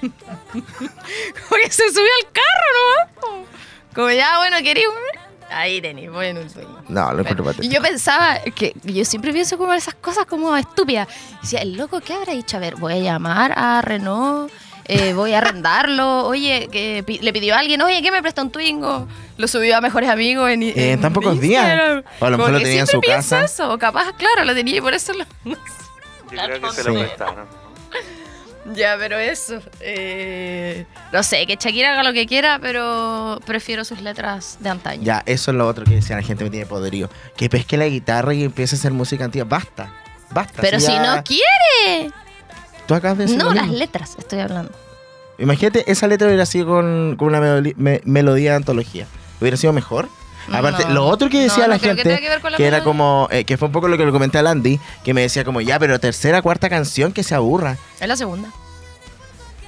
Porque 1.48 1.70
se 1.70 1.88
subió 1.90 2.10
al 2.20 2.32
carro 2.32 3.10
po. 3.20 3.46
Como 3.94 4.10
ya, 4.10 4.38
bueno, 4.38 4.56
quería 4.62 4.84
Ahí 5.50 5.82
tenéis, 5.82 6.10
bueno, 6.10 6.40
un 6.40 6.48
sueño. 6.48 6.82
No, 6.88 7.12
lo 7.12 7.20
encuentro 7.20 7.44
Y 7.44 7.48
patético. 7.48 7.74
yo 7.74 7.82
pensaba 7.82 8.38
que 8.54 8.74
yo 8.84 9.04
siempre 9.04 9.34
pienso 9.34 9.58
como 9.58 9.74
esas 9.74 9.94
cosas 9.94 10.24
como 10.24 10.56
estúpidas. 10.56 11.08
Y 11.10 11.42
decía, 11.42 11.60
el 11.60 11.76
loco, 11.76 12.00
¿qué 12.00 12.14
habrá 12.14 12.32
dicho? 12.32 12.56
A 12.56 12.60
ver, 12.60 12.76
voy 12.76 12.94
a 12.94 12.98
llamar 12.98 13.52
a 13.54 13.82
Renault, 13.82 14.50
eh, 14.86 15.12
voy 15.12 15.34
a 15.34 15.38
arrendarlo. 15.38 16.24
Oye, 16.26 16.68
que 16.72 17.02
pi- 17.06 17.18
le 17.18 17.34
pidió 17.34 17.54
a 17.54 17.58
alguien, 17.58 17.82
oye, 17.82 18.00
¿qué 18.00 18.10
me 18.10 18.22
presta 18.22 18.40
un 18.40 18.50
Twingo? 18.50 19.06
Lo 19.36 19.46
subió 19.46 19.76
a 19.76 19.82
mejores 19.82 20.08
amigos 20.08 20.48
en, 20.50 20.62
En 20.62 20.98
tan 21.02 21.12
pocos 21.12 21.38
días. 21.38 22.02
O 22.20 22.24
a 22.24 22.30
lo 22.30 22.38
mejor 22.38 22.52
lo 22.54 22.58
tenía 22.60 22.80
en 22.80 22.86
su 22.86 23.00
casa. 23.02 23.44
Eso. 23.44 23.74
O 23.74 23.78
capaz, 23.78 24.10
claro, 24.16 24.44
lo 24.46 24.54
tenía 24.54 24.78
y 24.78 24.80
por 24.80 24.94
eso 24.94 25.12
lo. 25.12 25.24
Yo 25.44 25.56
creo 26.30 26.60
que 26.62 26.70
se 26.72 26.84
lo 26.84 26.98
prestaron. 26.98 27.46
Ya, 28.74 28.96
pero 28.98 29.18
eso. 29.18 29.60
eh, 29.80 30.86
no 31.12 31.22
sé, 31.22 31.44
que 31.46 31.56
Shakira 31.56 31.92
haga 31.92 32.02
lo 32.04 32.12
que 32.12 32.26
quiera, 32.26 32.58
pero 32.60 33.40
prefiero 33.44 33.84
sus 33.84 34.00
letras 34.00 34.56
de 34.60 34.68
antaño. 34.70 35.02
Ya, 35.02 35.22
eso 35.26 35.50
es 35.50 35.56
lo 35.56 35.66
otro 35.66 35.84
que 35.84 35.96
decía 35.96 36.14
la 36.16 36.22
gente 36.22 36.44
me 36.44 36.50
tiene 36.50 36.66
poderío. 36.66 37.10
Que 37.36 37.48
pesque 37.50 37.76
la 37.76 37.86
guitarra 37.86 38.34
y 38.34 38.44
empiece 38.44 38.76
a 38.76 38.78
hacer 38.78 38.92
música 38.92 39.24
antigua. 39.24 39.46
Basta, 39.48 39.92
basta. 40.30 40.62
Pero 40.62 40.78
si 40.78 40.86
ya- 40.92 41.16
no 41.16 41.24
quiere. 41.24 42.12
Tú 42.86 42.94
acabas 42.94 43.18
de 43.18 43.24
decir 43.24 43.38
No, 43.38 43.52
las 43.52 43.68
letras, 43.68 44.14
estoy 44.18 44.40
hablando. 44.40 44.72
Imagínate, 45.38 45.90
esa 45.90 46.06
letra 46.06 46.28
hubiera 46.28 46.46
sido 46.46 46.66
con, 46.66 47.16
con 47.18 47.28
una 47.28 47.40
melodi- 47.40 47.74
me- 47.76 48.00
melodía 48.04 48.50
de 48.50 48.56
antología. 48.58 49.06
Hubiera 49.40 49.56
sido 49.56 49.72
mejor. 49.72 50.08
Aparte, 50.50 50.84
No. 50.86 50.94
lo 50.94 51.06
otro 51.06 51.28
que 51.28 51.40
decía 51.42 51.64
No, 51.64 51.68
la 51.70 51.74
no 51.76 51.80
gente, 51.80 52.02
que 52.02 52.08
la 52.50 52.56
era 52.58 52.82
como, 52.82 53.28
eh, 53.30 53.44
que 53.44 53.56
fue 53.56 53.66
un 53.68 53.72
poco 53.72 53.88
lo 53.88 53.96
que 53.98 54.04
le 54.06 54.12
comenté 54.12 54.38
a 54.38 54.42
Landy, 54.42 54.80
que 55.04 55.14
me 55.14 55.20
decía 55.22 55.44
como, 55.44 55.60
ya, 55.60 55.78
pero 55.78 56.00
tercera, 56.00 56.42
cuarta 56.42 56.68
canción 56.68 57.12
que 57.12 57.22
se 57.22 57.34
aburra. 57.34 57.76
Es 58.00 58.08
la 58.08 58.16
segunda. 58.16 58.48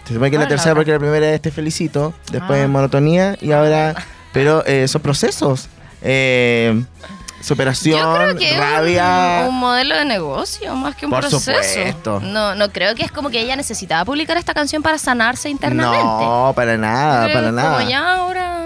Se 0.07 0.13
supone 0.15 0.31
que 0.31 0.37
la 0.37 0.45
Bueno, 0.45 0.49
tercera 0.57 0.75
porque 0.75 0.93
la 0.93 0.99
primera 0.99 1.31
es 1.31 1.41
Te 1.41 1.51
Felicito, 1.51 2.13
después 2.31 2.63
Ah. 2.65 2.69
Monotonía 2.69 3.37
y 3.41 3.53
ahora, 3.53 3.95
pero 4.33 4.65
eh, 4.67 4.87
son 4.89 5.01
procesos. 5.01 5.69
Eh, 6.03 6.83
superación, 7.41 7.99
Yo 7.99 8.15
creo 8.15 8.37
que 8.37 8.59
rabia. 8.59 9.41
es 9.43 9.49
un, 9.49 9.55
un 9.55 9.61
modelo 9.61 9.97
de 9.97 10.05
negocio 10.05 10.75
más 10.75 10.95
que 10.97 11.07
un 11.07 11.11
Por 11.11 11.21
proceso. 11.21 11.41
supuesto. 11.53 12.21
No, 12.21 12.55
no 12.55 12.71
creo 12.71 12.95
que 12.95 13.03
es 13.05 13.13
como 13.13 13.31
que 13.31 13.41
ella 13.41 13.57
necesitaba 13.57 14.05
publicar 14.05 14.37
esta 14.37 14.53
canción 14.55 14.83
para 14.83 14.99
sanarse 14.99 15.49
internamente. 15.49 16.03
No, 16.05 16.53
para 16.55 16.77
nada, 16.77 17.25
Creo 17.25 17.37
para 17.39 17.53
nada. 17.53 17.79
Como 17.79 17.89
ya 17.91 18.15
ahora. 18.17 18.61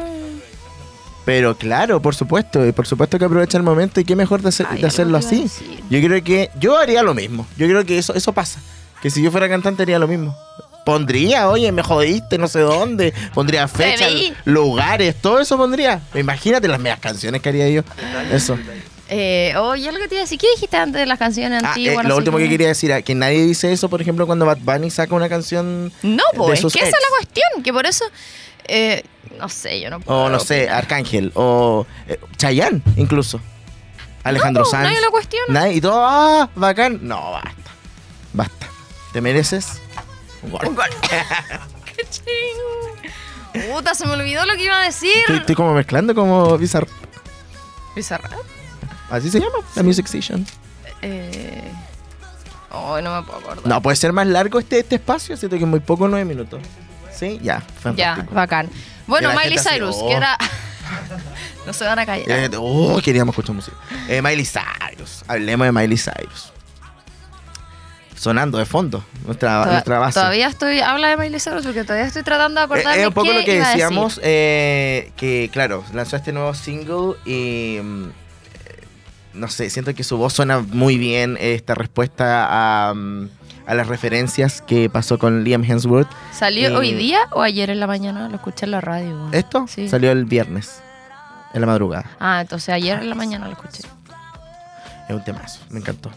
Pero 1.29 1.59
claro, 1.59 2.01
por 2.01 2.15
supuesto, 2.15 2.67
y 2.67 2.73
por 2.73 2.87
supuesto 2.87 3.19
que 3.19 3.27
aprovecha 3.27 3.59
el 3.59 3.63
momento 3.63 4.01
y 4.01 4.05
qué 4.05 4.17
mejor 4.17 4.41
de, 4.41 4.49
hacer- 4.49 4.67
Ay, 4.71 4.81
de 4.81 4.87
hacerlo 4.87 5.19
así. 5.19 5.45
Yo 5.91 6.01
creo 6.01 6.25
que 6.25 6.49
yo 6.59 6.79
haría 6.79 7.03
lo 7.03 7.13
mismo. 7.13 7.47
Yo 7.59 7.67
creo 7.67 7.85
que 7.85 7.99
eso 7.99 8.15
eso 8.15 8.33
pasa. 8.33 8.61
Que 9.03 9.11
si 9.11 9.21
yo 9.23 9.31
fuera 9.31 9.47
cantante 9.47 9.83
haría 9.83 9.99
lo 9.99 10.09
mismo. 10.09 10.35
Pondría, 10.87 11.51
oye, 11.51 11.71
me 11.71 11.83
jodiste, 11.83 12.39
no 12.39 12.49
sé 12.49 12.61
dónde. 12.61 13.13
Pondría 13.35 13.69
fechas, 13.69 14.11
lugares, 14.47 15.17
todo 15.21 15.39
eso 15.39 15.59
pondría. 15.59 16.01
Imagínate 16.15 16.67
las 16.67 16.81
medias 16.81 16.99
canciones 16.99 17.43
que 17.43 17.51
haría 17.51 17.69
yo. 17.69 17.83
Eso. 18.33 18.59
Eh, 19.11 19.53
oye, 19.59 19.87
algo 19.87 20.01
que 20.01 20.09
te 20.09 20.15
iba 20.15 20.23
a 20.23 20.25
decir. 20.25 20.39
¿Qué 20.39 20.47
dijiste 20.55 20.79
antes 20.79 20.99
de 20.99 21.05
las 21.05 21.19
canciones 21.19 21.63
Ah, 21.63 21.69
antiguas? 21.75 21.99
eh, 21.99 22.03
no 22.05 22.09
lo 22.09 22.17
último 22.17 22.39
que 22.39 22.49
quería 22.49 22.69
decir, 22.69 22.91
ah, 22.95 23.03
que 23.03 23.15
nadie 23.15 23.45
dice 23.45 23.71
eso, 23.71 23.91
por 23.91 24.01
ejemplo, 24.01 24.25
cuando 24.27 24.47
Bad 24.47 24.61
Bunny 24.63 24.89
saca 24.89 25.15
una 25.15 25.29
canción. 25.29 25.93
No, 26.03 26.23
pues, 26.35 26.63
que 26.63 26.69
esa 26.69 26.79
es 26.87 26.91
la 26.91 27.17
cuestión. 27.19 27.63
Que 27.63 27.71
por 27.71 27.85
eso. 27.85 28.07
Eh, 28.69 29.05
no 29.39 29.49
sé, 29.49 29.81
yo 29.81 29.91
no 29.91 30.01
puedo. 30.01 30.25
O 30.25 30.29
no 30.29 30.39
sé. 30.39 30.69
Arcángel. 30.69 31.33
O 31.35 31.87
eh, 32.07 32.19
Chayanne, 32.37 32.83
incluso. 32.97 33.41
Alejandro 34.25 34.65
No, 34.65 34.71
Sanz. 34.71 34.85
Nadie 34.85 35.01
lo 35.01 35.11
cuestiona. 35.11 35.47
Nadie, 35.49 35.75
y 35.75 35.81
todo, 35.81 36.05
ah, 36.05 36.51
bacán. 36.55 37.01
No, 37.03 37.33
basta. 37.33 37.71
Basta. 38.33 38.67
¿Te 39.13 39.21
mereces? 39.21 39.81
un 40.43 40.51
gol. 40.51 40.61
Un 40.67 40.75
gol. 40.75 40.89
¡Qué 41.97 42.05
ching! 42.11 43.73
Puta, 43.73 43.95
se 43.95 44.07
me 44.07 44.13
olvidó 44.13 44.45
lo 44.45 44.55
que 44.55 44.65
iba 44.65 44.81
a 44.81 44.85
decir. 44.85 45.17
Estoy, 45.17 45.37
estoy 45.39 45.55
como 45.55 45.73
mezclando 45.73 46.15
como 46.15 46.57
Bizarre. 46.59 46.89
Bizarrap. 47.97 48.33
Así 49.11 49.31
se 49.31 49.41
llama, 49.41 49.59
la 49.75 49.83
Music 49.83 50.05
Station. 50.07 50.47
Eh. 51.03 51.73
Oh, 52.71 53.01
no 53.01 53.17
me 53.17 53.27
puedo 53.27 53.39
acordar. 53.39 53.67
No, 53.67 53.81
puede 53.81 53.97
ser 53.97 54.13
más 54.13 54.27
largo 54.27 54.59
este, 54.59 54.81
este 54.81 54.97
espacio, 54.97 55.37
siento 55.37 55.57
que 55.57 55.65
es 55.65 55.69
muy 55.69 55.81
poco, 55.81 56.07
nueve 56.07 56.27
minutos. 56.27 56.61
Sí, 57.19 57.39
ya, 57.43 57.61
Ya, 57.61 57.61
fantástico. 57.81 58.35
bacán. 58.35 58.71
Bueno, 59.07 59.31
Miley 59.35 59.59
Cyrus, 59.59 59.97
oh. 60.01 60.07
que 60.09 60.15
era. 60.15 60.37
no 61.67 61.73
se 61.73 61.85
van 61.85 61.99
a 61.99 62.07
callar. 62.07 62.27
Eh, 62.31 62.51
oh, 62.59 63.01
queríamos 63.03 63.33
escuchar 63.33 63.55
música. 63.57 63.77
Eh, 64.09 64.23
Miley 64.23 64.45
Cyrus. 64.47 65.25
Hablemos 65.27 65.67
de 65.67 65.73
Miley 65.73 65.97
Cyrus. 65.99 66.53
Sonando 68.15 68.59
de 68.59 68.67
fondo, 68.67 69.05
nuestra, 69.25 69.63
Toda- 69.63 69.73
nuestra 69.73 69.99
base. 70.01 70.19
Todavía 70.19 70.49
estoy. 70.49 70.81
Habla 70.81 71.09
de 71.11 71.17
Miley 71.17 71.39
Cyrus 71.41 71.65
porque 71.65 71.85
todavía 71.85 72.07
estoy 72.07 72.25
tratando 72.25 72.61
de 72.61 72.65
Eh, 72.65 72.67
acordarme. 72.67 73.01
Es 73.03 73.07
un 73.09 73.15
poco 73.15 73.29
qué 73.29 73.39
lo 73.39 73.45
que 73.45 73.59
decíamos, 73.61 74.21
eh, 74.25 75.13
que 75.17 75.49
claro, 75.53 75.85
lanzó 75.93 76.17
este 76.17 76.33
nuevo 76.33 76.53
single 76.53 77.15
y 77.25 77.79
mm, 77.81 78.05
eh, 78.09 78.13
no 79.35 79.47
sé, 79.49 79.71
siento 79.71 79.95
que 79.95 80.03
su 80.03 80.17
voz 80.17 80.33
suena 80.33 80.59
muy 80.59 80.99
bien, 80.99 81.37
eh, 81.39 81.55
esta 81.55 81.77
respuesta 81.77 82.89
a, 82.91 82.95
mm, 82.95 83.29
a 83.69 83.75
las 83.75 83.87
referencias 83.87 84.63
que 84.63 84.89
pasó 84.91 85.19
con 85.19 85.45
Liam 85.45 85.63
Hemsworth. 85.63 86.09
¿Salió 86.33 86.69
Eh, 86.71 86.77
hoy 86.77 86.95
día 86.95 87.21
o 87.33 87.43
ayer 87.43 87.71
en 87.71 87.79
la 87.81 87.87
mañana? 87.87 88.29
Lo 88.29 88.37
escuché 88.37 88.65
en 88.65 88.71
la 88.73 88.81
radio. 88.81 89.29
Esto 89.33 89.67
Sí. 89.69 89.89
salió 89.89 90.11
el 90.11 90.25
viernes, 90.25 90.81
en 91.55 91.61
la 91.61 91.67
madrugada. 91.67 92.11
Ah, 92.19 92.41
entonces 92.41 92.71
ayer 92.71 92.99
en 92.99 93.09
la 93.11 93.15
mañana 93.15 93.47
lo 93.47 93.53
escuché. 93.53 93.83
Es 95.09 95.15
un 95.15 95.23
temazo, 95.23 95.61
me 95.71 95.81
encantó. 95.81 96.11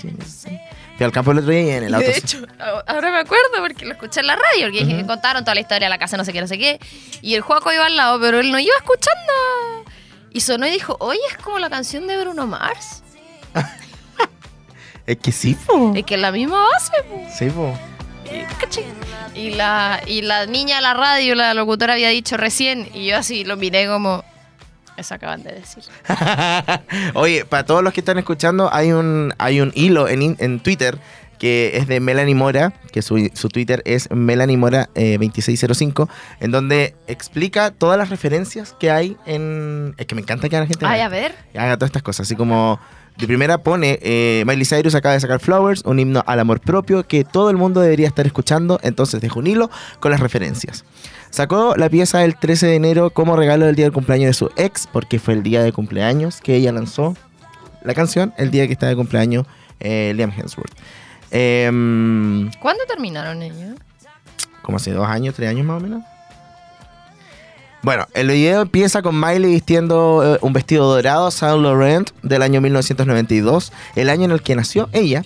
Sí, 0.00 0.16
sí. 0.24 0.58
Fui 0.96 1.04
al 1.04 1.12
campo 1.12 1.30
el 1.32 1.38
otro 1.38 1.50
día 1.50 1.62
y 1.62 1.70
en 1.70 1.84
el 1.84 1.94
auto. 1.94 2.06
De 2.06 2.16
hecho, 2.18 2.38
ahora 2.86 3.10
me 3.10 3.18
acuerdo 3.18 3.44
porque 3.60 3.84
lo 3.84 3.92
escuché 3.92 4.20
en 4.20 4.26
la 4.28 4.36
radio, 4.36 4.66
porque 4.66 4.86
que 4.86 4.94
Ujú. 4.98 5.06
contaron 5.06 5.44
toda 5.44 5.54
la 5.54 5.60
historia 5.60 5.86
de 5.86 5.90
la 5.90 5.98
casa, 5.98 6.16
no 6.16 6.24
sé 6.24 6.32
qué, 6.32 6.40
no 6.40 6.46
sé 6.46 6.58
qué. 6.58 6.78
Y 7.22 7.34
el 7.34 7.40
Juaco 7.42 7.72
iba 7.72 7.86
al 7.86 7.96
lado, 7.96 8.20
pero 8.20 8.38
él 8.40 8.50
no 8.52 8.58
iba 8.58 8.74
escuchando. 8.76 9.32
Y 10.32 10.40
sonó 10.40 10.66
y 10.66 10.70
dijo, 10.70 10.96
oye, 11.00 11.18
es 11.30 11.36
como 11.38 11.58
la 11.58 11.70
canción 11.70 12.06
de 12.06 12.18
Bruno 12.20 12.46
Mars. 12.46 13.02
Es 15.08 15.16
que 15.16 15.32
sí, 15.32 15.56
po. 15.66 15.92
Es 15.96 16.04
que 16.04 16.14
es 16.16 16.20
la 16.20 16.30
misma 16.30 16.60
base, 16.72 16.92
po. 17.08 17.20
Sí, 17.36 17.50
po. 17.50 17.74
Y, 19.34 19.50
la, 19.50 20.00
y 20.06 20.22
la 20.22 20.46
niña 20.46 20.76
de 20.76 20.82
la 20.82 20.94
radio, 20.94 21.34
la 21.34 21.54
locutora, 21.54 21.94
había 21.94 22.10
dicho 22.10 22.36
recién, 22.36 22.88
y 22.92 23.06
yo 23.06 23.16
así 23.16 23.44
lo 23.44 23.56
miré 23.56 23.86
como, 23.86 24.22
eso 24.96 25.14
acaban 25.14 25.42
de 25.42 25.52
decir. 25.52 25.84
Oye, 27.14 27.44
para 27.44 27.64
todos 27.64 27.82
los 27.82 27.92
que 27.92 28.00
están 28.00 28.18
escuchando, 28.18 28.68
hay 28.72 28.92
un, 28.92 29.32
hay 29.38 29.60
un 29.60 29.72
hilo 29.74 30.08
en, 30.08 30.36
en 30.38 30.60
Twitter 30.60 30.98
que 31.38 31.76
es 31.76 31.86
de 31.86 32.00
Melanie 32.00 32.34
Mora, 32.34 32.72
que 32.92 33.00
su, 33.00 33.30
su 33.32 33.48
Twitter 33.48 33.80
es 33.84 34.10
Melanie 34.10 34.56
Mora 34.56 34.88
eh, 34.96 35.18
2605, 35.20 36.08
en 36.40 36.50
donde 36.50 36.96
explica 37.06 37.70
todas 37.70 37.96
las 37.96 38.10
referencias 38.10 38.74
que 38.80 38.90
hay 38.90 39.16
en... 39.24 39.94
Es 39.98 40.06
que 40.06 40.16
me 40.16 40.20
encanta 40.22 40.48
que 40.48 40.58
la 40.58 40.66
gente 40.66 40.84
Ay, 40.84 41.00
haga- 41.00 41.06
a 41.06 41.08
ver. 41.08 41.34
haga 41.56 41.76
todas 41.76 41.90
estas 41.90 42.02
cosas, 42.02 42.26
así 42.26 42.34
como... 42.34 42.80
De 43.18 43.26
primera 43.26 43.58
pone, 43.58 43.98
eh, 44.00 44.44
Miley 44.46 44.64
Cyrus 44.64 44.94
acaba 44.94 45.14
de 45.14 45.20
sacar 45.20 45.40
Flowers, 45.40 45.82
un 45.84 45.98
himno 45.98 46.22
al 46.24 46.38
amor 46.38 46.60
propio 46.60 47.02
que 47.02 47.24
todo 47.24 47.50
el 47.50 47.56
mundo 47.56 47.80
debería 47.80 48.06
estar 48.06 48.24
escuchando, 48.26 48.78
entonces 48.82 49.20
dejo 49.20 49.40
un 49.40 49.48
hilo 49.48 49.70
con 49.98 50.12
las 50.12 50.20
referencias. 50.20 50.84
Sacó 51.30 51.74
la 51.76 51.90
pieza 51.90 52.24
el 52.24 52.36
13 52.36 52.68
de 52.68 52.74
enero 52.76 53.10
como 53.10 53.34
regalo 53.34 53.66
del 53.66 53.74
día 53.74 53.86
del 53.86 53.92
cumpleaños 53.92 54.28
de 54.28 54.34
su 54.34 54.50
ex, 54.56 54.86
porque 54.86 55.18
fue 55.18 55.34
el 55.34 55.42
día 55.42 55.64
de 55.64 55.72
cumpleaños 55.72 56.40
que 56.40 56.54
ella 56.54 56.70
lanzó 56.70 57.16
la 57.82 57.92
canción, 57.92 58.32
el 58.38 58.52
día 58.52 58.66
que 58.68 58.72
está 58.72 58.86
de 58.86 58.94
cumpleaños 58.94 59.46
eh, 59.80 60.12
Liam 60.14 60.30
Hemsworth. 60.30 60.72
Em, 61.32 62.50
¿Cuándo 62.60 62.84
terminaron 62.86 63.42
ellos? 63.42 63.74
como 64.68 64.76
hace 64.76 64.92
dos 64.92 65.08
años, 65.08 65.34
tres 65.34 65.48
años 65.48 65.64
más 65.64 65.78
o 65.78 65.80
menos. 65.80 66.04
Bueno, 67.82 68.06
el 68.14 68.26
video 68.28 68.62
empieza 68.62 69.02
con 69.02 69.20
Miley 69.20 69.52
vistiendo 69.52 70.34
eh, 70.34 70.38
un 70.42 70.52
vestido 70.52 70.92
dorado 70.92 71.30
Saint 71.30 71.62
Laurent 71.62 72.10
del 72.22 72.42
año 72.42 72.60
1992, 72.60 73.72
el 73.94 74.10
año 74.10 74.24
en 74.24 74.32
el 74.32 74.42
que 74.42 74.56
nació 74.56 74.88
ella, 74.92 75.24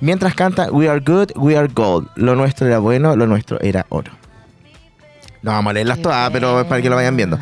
mientras 0.00 0.34
canta 0.34 0.70
We 0.70 0.88
are 0.88 1.00
good, 1.00 1.32
we 1.34 1.56
are 1.56 1.68
gold. 1.74 2.08
Lo 2.14 2.36
nuestro 2.36 2.68
era 2.68 2.78
bueno, 2.78 3.16
lo 3.16 3.26
nuestro 3.26 3.60
era 3.60 3.84
oro. 3.88 4.12
No 5.42 5.50
vamos 5.50 5.70
a 5.70 5.74
leerlas 5.74 6.00
todas, 6.00 6.30
pero 6.30 6.60
es 6.60 6.66
para 6.66 6.80
que 6.80 6.88
lo 6.88 6.96
vayan 6.96 7.16
viendo. 7.16 7.38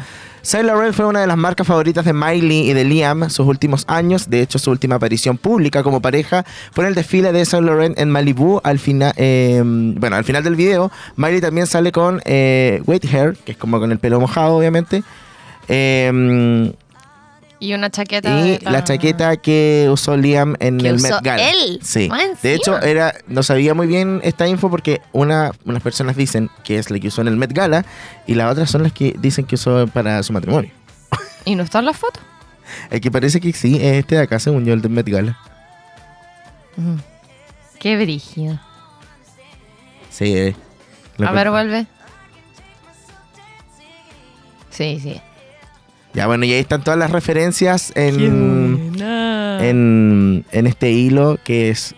Saint 0.46 0.64
Laurent 0.64 0.94
fue 0.94 1.06
una 1.06 1.20
de 1.20 1.26
las 1.26 1.36
marcas 1.36 1.66
favoritas 1.66 2.04
de 2.04 2.12
Miley 2.12 2.70
y 2.70 2.72
de 2.72 2.84
Liam 2.84 3.28
sus 3.30 3.48
últimos 3.48 3.84
años. 3.88 4.30
De 4.30 4.42
hecho, 4.42 4.60
su 4.60 4.70
última 4.70 4.94
aparición 4.94 5.38
pública 5.38 5.82
como 5.82 6.00
pareja 6.00 6.44
fue 6.70 6.84
en 6.84 6.90
el 6.90 6.94
desfile 6.94 7.32
de 7.32 7.44
Saint 7.44 7.66
Laurent 7.66 7.98
en 7.98 8.10
Malibu. 8.10 8.60
Al 8.62 8.78
final, 8.78 9.12
bueno, 9.16 10.14
al 10.14 10.22
final 10.22 10.44
del 10.44 10.54
video, 10.54 10.92
Miley 11.16 11.40
también 11.40 11.66
sale 11.66 11.90
con 11.90 12.22
eh, 12.26 12.80
wet 12.86 13.04
hair, 13.12 13.36
que 13.44 13.52
es 13.52 13.58
como 13.58 13.80
con 13.80 13.90
el 13.90 13.98
pelo 13.98 14.20
mojado, 14.20 14.56
obviamente. 14.56 15.02
Eh, 15.66 16.72
Y 17.58 17.72
una 17.72 17.90
chaqueta. 17.90 18.46
y 18.46 18.58
la 18.60 18.84
chaqueta 18.84 19.36
que 19.38 19.88
usó 19.90 20.16
Liam 20.16 20.56
en 20.60 20.78
Que 20.78 20.88
el 20.88 20.96
usó 20.96 21.14
Met 21.14 21.22
Gala. 21.22 21.50
él, 21.50 21.80
Sí. 21.82 22.08
De 22.42 22.54
hecho, 22.54 22.80
era, 22.82 23.14
no 23.28 23.42
sabía 23.42 23.72
muy 23.72 23.86
bien 23.86 24.20
esta 24.25 24.46
info 24.46 24.68
porque 24.70 25.00
una, 25.12 25.52
unas 25.64 25.82
personas 25.82 26.16
dicen 26.16 26.50
que 26.64 26.78
es 26.78 26.90
la 26.90 26.98
que 26.98 27.08
usó 27.08 27.22
en 27.22 27.28
el 27.28 27.36
Met 27.36 27.52
Gala 27.52 27.84
y 28.26 28.34
las 28.34 28.52
otras 28.52 28.70
son 28.70 28.82
las 28.82 28.92
que 28.92 29.14
dicen 29.18 29.46
que 29.46 29.54
usó 29.54 29.86
para 29.86 30.22
su 30.22 30.32
matrimonio. 30.32 30.70
¿Y 31.46 31.54
no 31.54 31.62
está 31.62 31.78
en 31.78 31.86
la 31.86 31.92
foto? 31.94 32.20
El 32.90 33.00
que 33.00 33.10
parece 33.10 33.40
que 33.40 33.52
sí 33.52 33.76
es 33.76 33.98
este 33.98 34.16
de 34.16 34.22
acá, 34.22 34.40
según 34.40 34.64
yo, 34.64 34.75
el 34.75 34.82
del 34.82 34.90
Met 34.90 35.08
Gala. 35.08 35.38
Mm. 36.76 36.96
Qué 37.78 37.96
brígido. 37.96 38.58
Sí, 40.10 40.36
eh. 40.36 40.56
A 41.25 41.30
ver, 41.30 41.50
vuelve. 41.50 41.86
Sí, 44.70 44.98
sí. 45.00 45.20
Ya, 46.16 46.26
bueno, 46.26 46.46
y 46.46 46.52
ahí 46.54 46.61
están 46.61 46.82
todas 46.82 46.99
las 46.99 47.11
referencias 47.11 47.92
en, 47.94 48.96
en, 49.61 50.46
en 50.50 50.66
este 50.66 50.90
hilo 50.90 51.38
que 51.44 51.68
es, 51.68 51.94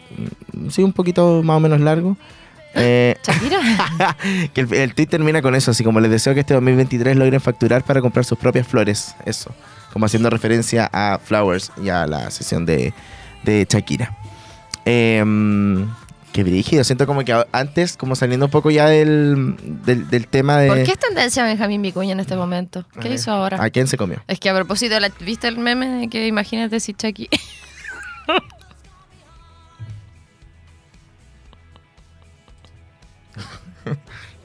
mm, 0.55 0.71
sí, 0.71 0.83
un 0.83 0.93
poquito 0.93 1.41
más 1.45 1.59
o 1.59 1.61
menos 1.61 1.81
largo. 1.81 2.17
Eh, 2.75 3.15
Shakira. 3.25 4.17
que 4.55 4.63
el, 4.63 4.75
el 4.75 4.95
tweet 4.95 5.07
termina 5.07 5.41
con 5.41 5.55
eso, 5.55 5.71
así 5.71 5.85
como 5.85 6.01
les 6.01 6.11
deseo 6.11 6.35
que 6.35 6.41
este 6.41 6.53
2023 6.55 7.17
logren 7.17 7.41
facturar 7.41 7.85
para 7.85 8.01
comprar 8.01 8.25
sus 8.25 8.37
propias 8.37 8.67
flores. 8.67 9.15
Eso, 9.25 9.55
como 9.93 10.07
haciendo 10.07 10.31
referencia 10.31 10.91
a 10.93 11.21
Flowers 11.23 11.71
y 11.81 11.89
a 11.89 12.05
la 12.09 12.29
sesión 12.33 12.67
de, 12.67 12.93
de 13.45 13.69
Shakira. 13.71 14.17
Em, 14.85 15.87
qué 16.39 16.45
brígido, 16.45 16.85
siento 16.85 17.05
como 17.05 17.25
que 17.25 17.35
antes, 17.51 17.97
como 17.97 18.15
saliendo 18.15 18.47
un 18.47 18.53
poco 18.53 18.71
ya 18.71 18.87
del, 18.87 19.57
del, 19.85 20.09
del 20.09 20.29
tema 20.29 20.57
de... 20.59 20.69
¿Por 20.69 20.85
qué 20.85 20.93
es 20.93 20.99
tendencia 21.01 21.43
Benjamín 21.43 21.83
Vicuña 21.83 22.13
en 22.13 22.21
este 22.21 22.37
momento? 22.37 22.87
¿Qué 23.01 23.13
hizo 23.13 23.33
ahora? 23.33 23.61
¿A 23.61 23.71
quién 23.71 23.89
se 23.89 23.97
comió? 23.97 24.23
Es 24.29 24.39
que 24.39 24.49
a 24.49 24.55
propósito, 24.55 25.01
la- 25.01 25.11
¿viste 25.19 25.49
el 25.49 25.59
meme 25.59 25.89
de 25.89 26.09
que 26.09 26.29
imagínate 26.29 26.79
si 26.79 26.95
Chucky... 26.95 27.29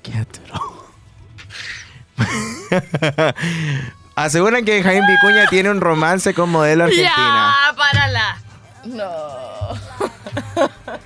Qué. 0.02 0.26
Aseguran 4.16 4.66
que 4.66 4.82
Jaime 4.84 5.06
Vicuña 5.08 5.46
tiene 5.48 5.70
un 5.70 5.80
romance 5.82 6.34
con 6.34 6.50
modelo 6.50 6.86
argentina. 6.86 7.54
¡Ya! 7.70 7.76
¡Párala! 7.76 8.38
No. 8.86 9.10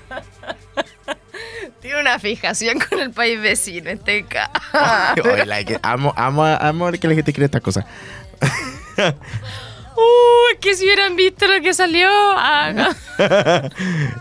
Una 2.08 2.20
fijación 2.20 2.80
con 2.80 3.00
el 3.00 3.12
país 3.12 3.42
vecino, 3.42 3.90
este 3.90 4.24
ca. 4.24 4.50
Ay, 4.72 5.46
like, 5.46 5.78
amo, 5.82 6.14
amo, 6.16 6.46
amo 6.46 6.90
que 6.94 7.06
la 7.06 7.16
gente 7.16 7.34
quiere 7.34 7.46
estas 7.46 7.62
cosas. 7.62 7.84
Uh, 10.00 10.60
que 10.62 10.76
si 10.76 10.84
hubieran 10.86 11.16
visto 11.16 11.48
lo 11.48 11.60
que 11.60 11.74
salió. 11.74 12.08
Ah, 12.08 12.94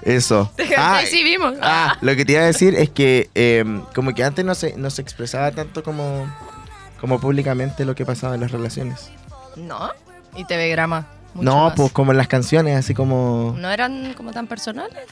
Eso. 0.03 0.51
Ah, 0.77 1.03
sí 1.07 1.23
vimos. 1.23 1.55
ah, 1.61 1.99
lo 2.01 2.17
que 2.17 2.25
te 2.25 2.33
iba 2.33 2.41
a 2.41 2.47
decir 2.47 2.75
es 2.75 2.89
que 2.89 3.29
eh, 3.35 3.63
como 3.95 4.15
que 4.15 4.25
antes 4.25 4.43
no 4.43 4.55
se, 4.55 4.75
no 4.79 4.89
se 4.89 5.03
expresaba 5.03 5.51
tanto 5.51 5.83
como, 5.83 6.27
como 6.99 7.21
públicamente 7.21 7.85
lo 7.85 7.95
que 7.95 8.07
pasaba 8.07 8.37
en 8.37 8.41
las 8.41 8.53
relaciones. 8.53 9.11
¿No? 9.55 9.91
Y 10.35 10.47
TV 10.47 10.71
Grama. 10.71 11.09
mucho 11.35 11.45
no, 11.45 11.65
más. 11.65 11.75
pues 11.77 11.93
como 11.93 12.13
en 12.13 12.17
las 12.17 12.29
canciones, 12.29 12.75
así 12.79 12.95
como... 12.95 13.55
¿No 13.59 13.71
eran 13.71 14.15
como 14.15 14.33
tan 14.33 14.47
personales? 14.47 15.05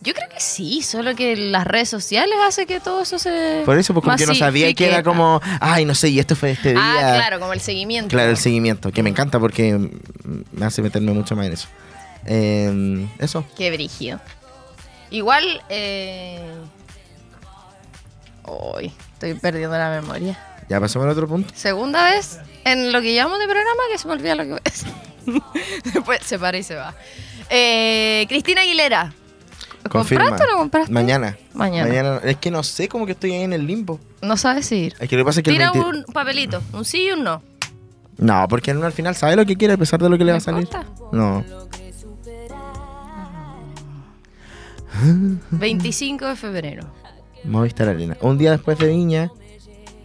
Yo 0.00 0.14
creo 0.14 0.28
que 0.28 0.40
sí, 0.40 0.82
solo 0.82 1.14
que 1.14 1.36
las 1.36 1.66
redes 1.66 1.88
sociales 1.88 2.34
hace 2.46 2.66
que 2.66 2.80
todo 2.80 3.02
eso 3.02 3.18
se. 3.18 3.62
Por 3.64 3.78
eso, 3.78 3.92
pues 3.92 4.04
como 4.04 4.16
que 4.16 4.26
no 4.26 4.34
sabía 4.34 4.72
que 4.74 4.86
era 4.86 5.02
como, 5.02 5.40
ay, 5.60 5.84
no 5.84 5.94
sé, 5.94 6.08
y 6.08 6.18
esto 6.18 6.36
fue 6.36 6.52
este 6.52 6.70
día. 6.72 6.80
Ah, 6.82 7.16
claro, 7.16 7.40
como 7.40 7.52
el 7.52 7.60
seguimiento. 7.60 8.08
Claro, 8.08 8.30
el 8.30 8.36
seguimiento, 8.36 8.92
que 8.92 9.02
me 9.02 9.10
encanta 9.10 9.38
porque 9.38 9.78
me 10.52 10.64
hace 10.64 10.82
meterme 10.82 11.12
mucho 11.12 11.36
más 11.36 11.46
en 11.46 11.52
eso. 11.52 11.68
Eh, 12.26 13.06
eso. 13.18 13.44
Qué 13.56 13.70
brígido. 13.70 14.20
Igual, 15.10 15.62
eh... 15.68 16.40
Uy, 18.46 18.92
estoy 19.14 19.34
perdiendo 19.34 19.76
la 19.76 19.90
memoria. 19.90 20.38
Ya 20.68 20.80
pasamos 20.80 21.06
al 21.06 21.12
otro 21.12 21.26
punto. 21.26 21.52
Segunda 21.54 22.10
vez 22.10 22.38
en 22.64 22.92
lo 22.92 23.00
que 23.00 23.12
llevamos 23.12 23.38
de 23.38 23.46
programa 23.46 23.82
que 23.90 23.98
se 23.98 24.06
me 24.06 24.14
olvida 24.14 24.34
lo 24.36 24.44
que. 24.44 24.62
Después 25.92 26.20
se 26.24 26.38
para 26.38 26.58
y 26.58 26.62
se 26.62 26.76
va. 26.76 26.94
Eh, 27.48 28.24
Cristina 28.28 28.62
Aguilera. 28.62 29.12
¿Lo 29.84 29.90
Confirma. 29.90 30.24
¿Compraste 30.26 30.46
o 30.46 30.52
no 30.52 30.58
compraste? 30.58 30.92
Mañana. 30.92 31.36
Mañana. 31.54 32.20
Es 32.24 32.36
que 32.36 32.50
no 32.50 32.62
sé, 32.62 32.88
como 32.88 33.06
que 33.06 33.12
estoy 33.12 33.32
ahí 33.32 33.42
en 33.42 33.52
el 33.52 33.66
limbo. 33.66 33.98
No 34.22 34.36
sabes 34.36 34.70
ir. 34.72 34.94
Es 35.00 35.08
que 35.08 35.16
lo 35.16 35.22
que 35.22 35.26
pasa 35.26 35.40
es 35.40 35.44
que 35.44 35.50
el 35.50 35.56
Tira 35.56 35.72
20 35.72 35.88
un 35.88 36.04
papelito, 36.12 36.62
un 36.72 36.84
sí 36.84 37.06
y 37.06 37.12
un 37.12 37.24
no. 37.24 37.42
No, 38.18 38.46
porque 38.48 38.72
uno 38.72 38.84
al 38.84 38.92
final 38.92 39.14
sabe 39.16 39.36
lo 39.36 39.46
que 39.46 39.56
quiere 39.56 39.74
a 39.74 39.76
pesar 39.78 40.00
de 40.02 40.10
lo 40.10 40.18
que 40.18 40.24
le 40.24 40.32
va 40.32 40.38
a 40.38 40.40
salir. 40.40 40.68
No. 41.12 41.42
25 45.50 46.26
de 46.26 46.36
febrero. 46.36 46.86
Movistar 47.44 47.88
Arena. 47.88 48.16
Un 48.20 48.36
día 48.38 48.50
después 48.50 48.78
de 48.78 48.88
Viña. 48.88 49.30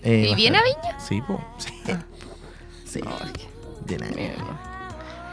eh, 0.03 0.27
¿Y 0.29 0.33
a 0.33 0.35
viene 0.35 0.57
a 0.57 0.61
Viña? 0.63 0.99
Sí, 0.99 1.21
po. 1.21 1.43
Sí. 1.57 1.73
Sí. 2.85 3.01
Viene 3.85 4.05
a 4.05 4.09
Viña. 4.09 4.33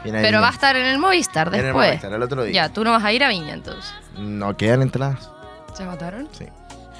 Viene 0.03 0.19
a 0.19 0.21
Pero 0.21 0.37
Viña. 0.37 0.41
va 0.41 0.47
a 0.49 0.51
estar 0.51 0.75
en 0.75 0.85
el 0.85 0.97
Movistar 0.97 1.47
En 1.47 1.53
el 1.55 1.61
después. 1.67 1.87
Movistar, 1.87 2.11
el 2.13 2.21
otro 2.21 2.43
día. 2.43 2.53
Ya, 2.53 2.73
tú 2.73 2.83
no 2.83 2.91
vas 2.91 3.03
a 3.05 3.13
ir 3.13 3.23
a 3.23 3.29
Viña 3.29 3.53
entonces. 3.53 3.93
No 4.17 4.55
quedan 4.55 4.81
entradas. 4.81 5.29
¿Se 5.73 5.83
mataron? 5.85 6.29
Sí. 6.37 6.45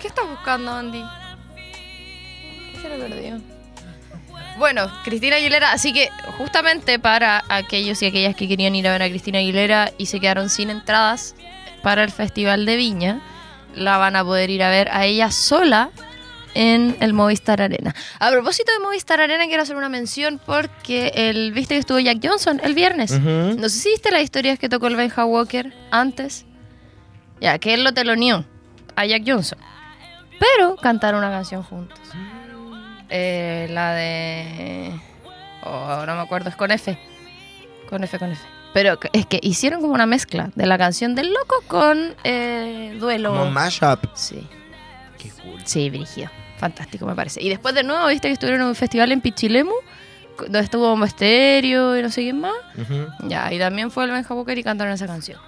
¿Qué 0.01 0.07
estás 0.07 0.27
buscando, 0.27 0.71
Andy? 0.71 1.03
¿Qué 2.73 2.81
se 2.81 2.89
lo 2.89 2.97
perdió? 2.97 3.39
Bueno, 4.57 4.91
Cristina 5.03 5.37
Aguilera, 5.37 5.71
así 5.71 5.93
que 5.93 6.09
justamente 6.37 6.99
para 6.99 7.43
aquellos 7.49 8.01
y 8.01 8.07
aquellas 8.07 8.35
que 8.35 8.47
querían 8.47 8.75
ir 8.75 8.87
a 8.87 8.91
ver 8.91 9.03
a 9.03 9.09
Cristina 9.09 9.39
Aguilera 9.39 9.91
y 9.97 10.07
se 10.07 10.19
quedaron 10.19 10.49
sin 10.49 10.69
entradas 10.69 11.35
para 11.81 12.03
el 12.03 12.11
Festival 12.11 12.65
de 12.65 12.75
Viña, 12.75 13.21
la 13.75 13.97
van 13.97 14.15
a 14.15 14.23
poder 14.23 14.49
ir 14.49 14.61
a 14.63 14.69
ver 14.69 14.89
a 14.91 15.05
ella 15.05 15.31
sola 15.31 15.89
en 16.53 16.95
el 16.99 17.13
Movistar 17.13 17.61
Arena. 17.61 17.95
A 18.19 18.29
propósito 18.29 18.71
de 18.73 18.79
Movistar 18.79 19.19
Arena, 19.21 19.45
quiero 19.45 19.63
hacer 19.63 19.75
una 19.75 19.89
mención 19.89 20.39
porque 20.45 21.11
el, 21.15 21.51
viste 21.51 21.75
que 21.75 21.79
estuvo 21.79 21.99
Jack 21.99 22.19
Johnson 22.23 22.61
el 22.63 22.75
viernes. 22.75 23.11
No 23.11 23.69
sé 23.69 23.79
si 23.79 23.89
viste 23.89 24.11
las 24.11 24.21
historias 24.21 24.59
que 24.59 24.69
tocó 24.69 24.87
el 24.87 24.95
Benja 24.95 25.25
Walker 25.25 25.73
antes. 25.89 26.45
Ya, 27.43 27.59
que 27.59 27.73
él 27.73 27.83
lo 27.83 27.93
teloneó 27.93 28.45
a 28.95 29.05
Jack 29.05 29.23
Johnson. 29.27 29.59
Pero 30.39 30.77
cantaron 30.77 31.19
una 31.19 31.29
canción 31.29 31.61
juntos. 31.61 31.99
Eh, 33.09 33.67
la 33.69 33.91
de. 33.91 34.97
Oh, 35.63 35.67
ahora 35.69 36.15
me 36.15 36.21
acuerdo, 36.21 36.49
es 36.49 36.55
con 36.55 36.71
F. 36.71 36.97
Con 37.89 38.01
F, 38.05 38.17
con 38.17 38.31
F. 38.31 38.41
Pero 38.73 38.97
es 39.11 39.25
que 39.25 39.39
hicieron 39.43 39.81
como 39.81 39.93
una 39.93 40.05
mezcla 40.05 40.51
de 40.55 40.65
la 40.65 40.77
canción 40.77 41.15
del 41.15 41.33
loco 41.33 41.55
con 41.67 42.15
eh, 42.23 42.95
duelo. 42.97 43.31
Como 43.31 43.43
un 43.43 43.53
mashup. 43.53 44.05
Sí, 44.15 44.47
Qué 45.17 45.29
cool. 45.29 45.59
sí, 45.65 45.89
Brígido. 45.89 46.29
Fantástico, 46.57 47.05
me 47.05 47.13
parece. 47.13 47.43
Y 47.43 47.49
después 47.49 47.75
de 47.75 47.83
nuevo, 47.83 48.07
viste 48.07 48.29
que 48.29 48.33
estuvieron 48.33 48.61
en 48.61 48.67
un 48.69 48.75
festival 48.75 49.11
en 49.11 49.19
Pichilemu, 49.19 49.73
donde 50.39 50.59
estuvo 50.61 50.87
Bombo 50.87 51.03
Estéreo 51.05 51.97
y 51.99 52.01
no 52.01 52.09
sé 52.09 52.21
quién 52.21 52.39
más. 52.39 52.53
Ya, 53.27 53.51
y 53.51 53.59
también 53.59 53.91
fue 53.91 54.05
el 54.05 54.11
Benja 54.11 54.33
Walker 54.33 54.57
y 54.57 54.63
cantaron 54.63 54.93
esa 54.93 55.07
canción. 55.07 55.39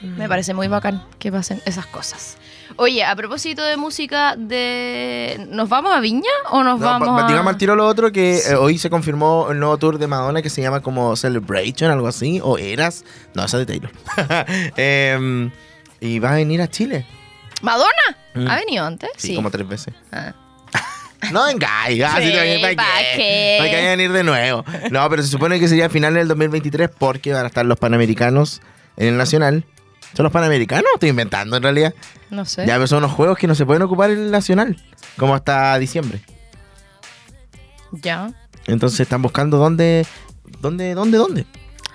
Me 0.00 0.28
parece 0.28 0.54
muy 0.54 0.68
bacán 0.68 1.02
que 1.18 1.32
pasen 1.32 1.60
esas 1.66 1.86
cosas. 1.86 2.36
Oye, 2.76 3.04
a 3.04 3.16
propósito 3.16 3.64
de 3.64 3.76
música, 3.76 4.36
de 4.36 5.46
¿nos 5.50 5.68
vamos 5.68 5.92
a 5.94 6.00
Viña 6.00 6.30
o 6.50 6.62
nos 6.62 6.78
No, 6.78 6.86
vamos 6.86 7.22
a...? 7.22 7.26
digamos 7.26 7.52
al 7.52 7.58
tiro 7.58 7.74
lo 7.74 7.86
otro 7.86 8.12
que 8.12 8.38
eh, 8.38 8.54
hoy 8.54 8.78
se 8.78 8.90
confirmó 8.90 9.48
el 9.50 9.58
nuevo 9.58 9.76
tour 9.78 9.98
de 9.98 10.06
Madonna 10.06 10.40
que 10.42 10.50
se 10.50 10.62
llama 10.62 10.80
como 10.80 11.16
Celebration, 11.16 11.90
algo 11.90 12.06
así, 12.06 12.40
o 12.42 12.58
Eras. 12.58 13.04
No, 13.34 13.44
esa 13.44 13.60
es 13.60 13.66
de 13.66 13.78
Taylor. 13.78 13.90
Em, 14.76 15.50
y 16.00 16.18
va 16.20 16.30
a 16.32 16.34
venir 16.34 16.62
a 16.62 16.68
Chile. 16.68 17.04
¿Madonna? 17.62 17.88
Mm. 18.34 18.46
¿Ha 18.48 18.56
venido 18.56 18.84
antes? 18.84 19.10
Sí, 19.16 19.34
como 19.34 19.50
tres 19.50 19.66
veces. 19.66 19.94
Ah. 20.12 20.32
No 21.32 21.44
vengáis, 21.46 22.00
ah, 22.04 22.18
Sí, 22.20 22.30
¿para 22.62 22.76
¿pa' 22.76 22.84
qué? 23.00 23.16
qué? 23.16 23.56
¿Para 23.58 23.70
que 23.70 23.76
vayan 23.76 23.88
a 23.88 23.96
venir 23.96 24.12
de 24.12 24.22
nuevo? 24.22 24.64
No, 24.92 25.10
pero 25.10 25.20
se 25.20 25.28
supone 25.28 25.58
que 25.58 25.66
sería 25.66 25.86
a 25.86 25.88
finales 25.88 26.18
del 26.20 26.28
2023 26.28 26.90
porque 26.96 27.32
van 27.32 27.42
a 27.44 27.48
estar 27.48 27.66
los 27.66 27.76
Panamericanos 27.76 28.62
en 28.96 29.08
el 29.08 29.16
Nacional. 29.16 29.64
¿Son 30.14 30.24
los 30.24 30.32
Panamericanos? 30.32 30.86
Estoy 30.94 31.10
inventando 31.10 31.56
en 31.56 31.62
realidad. 31.62 31.94
No 32.30 32.44
sé. 32.44 32.66
Ya, 32.66 32.84
son 32.86 32.98
unos 32.98 33.12
juegos 33.12 33.38
que 33.38 33.46
no 33.46 33.54
se 33.54 33.64
pueden 33.66 33.82
ocupar 33.82 34.10
en 34.10 34.18
el 34.18 34.30
Nacional, 34.30 34.76
como 35.16 35.34
hasta 35.34 35.78
diciembre. 35.78 36.20
Ya. 37.92 38.32
Entonces 38.66 39.00
están 39.00 39.22
buscando 39.22 39.56
dónde, 39.56 40.06
dónde, 40.60 40.94
dónde, 40.94 41.18
dónde. 41.18 41.46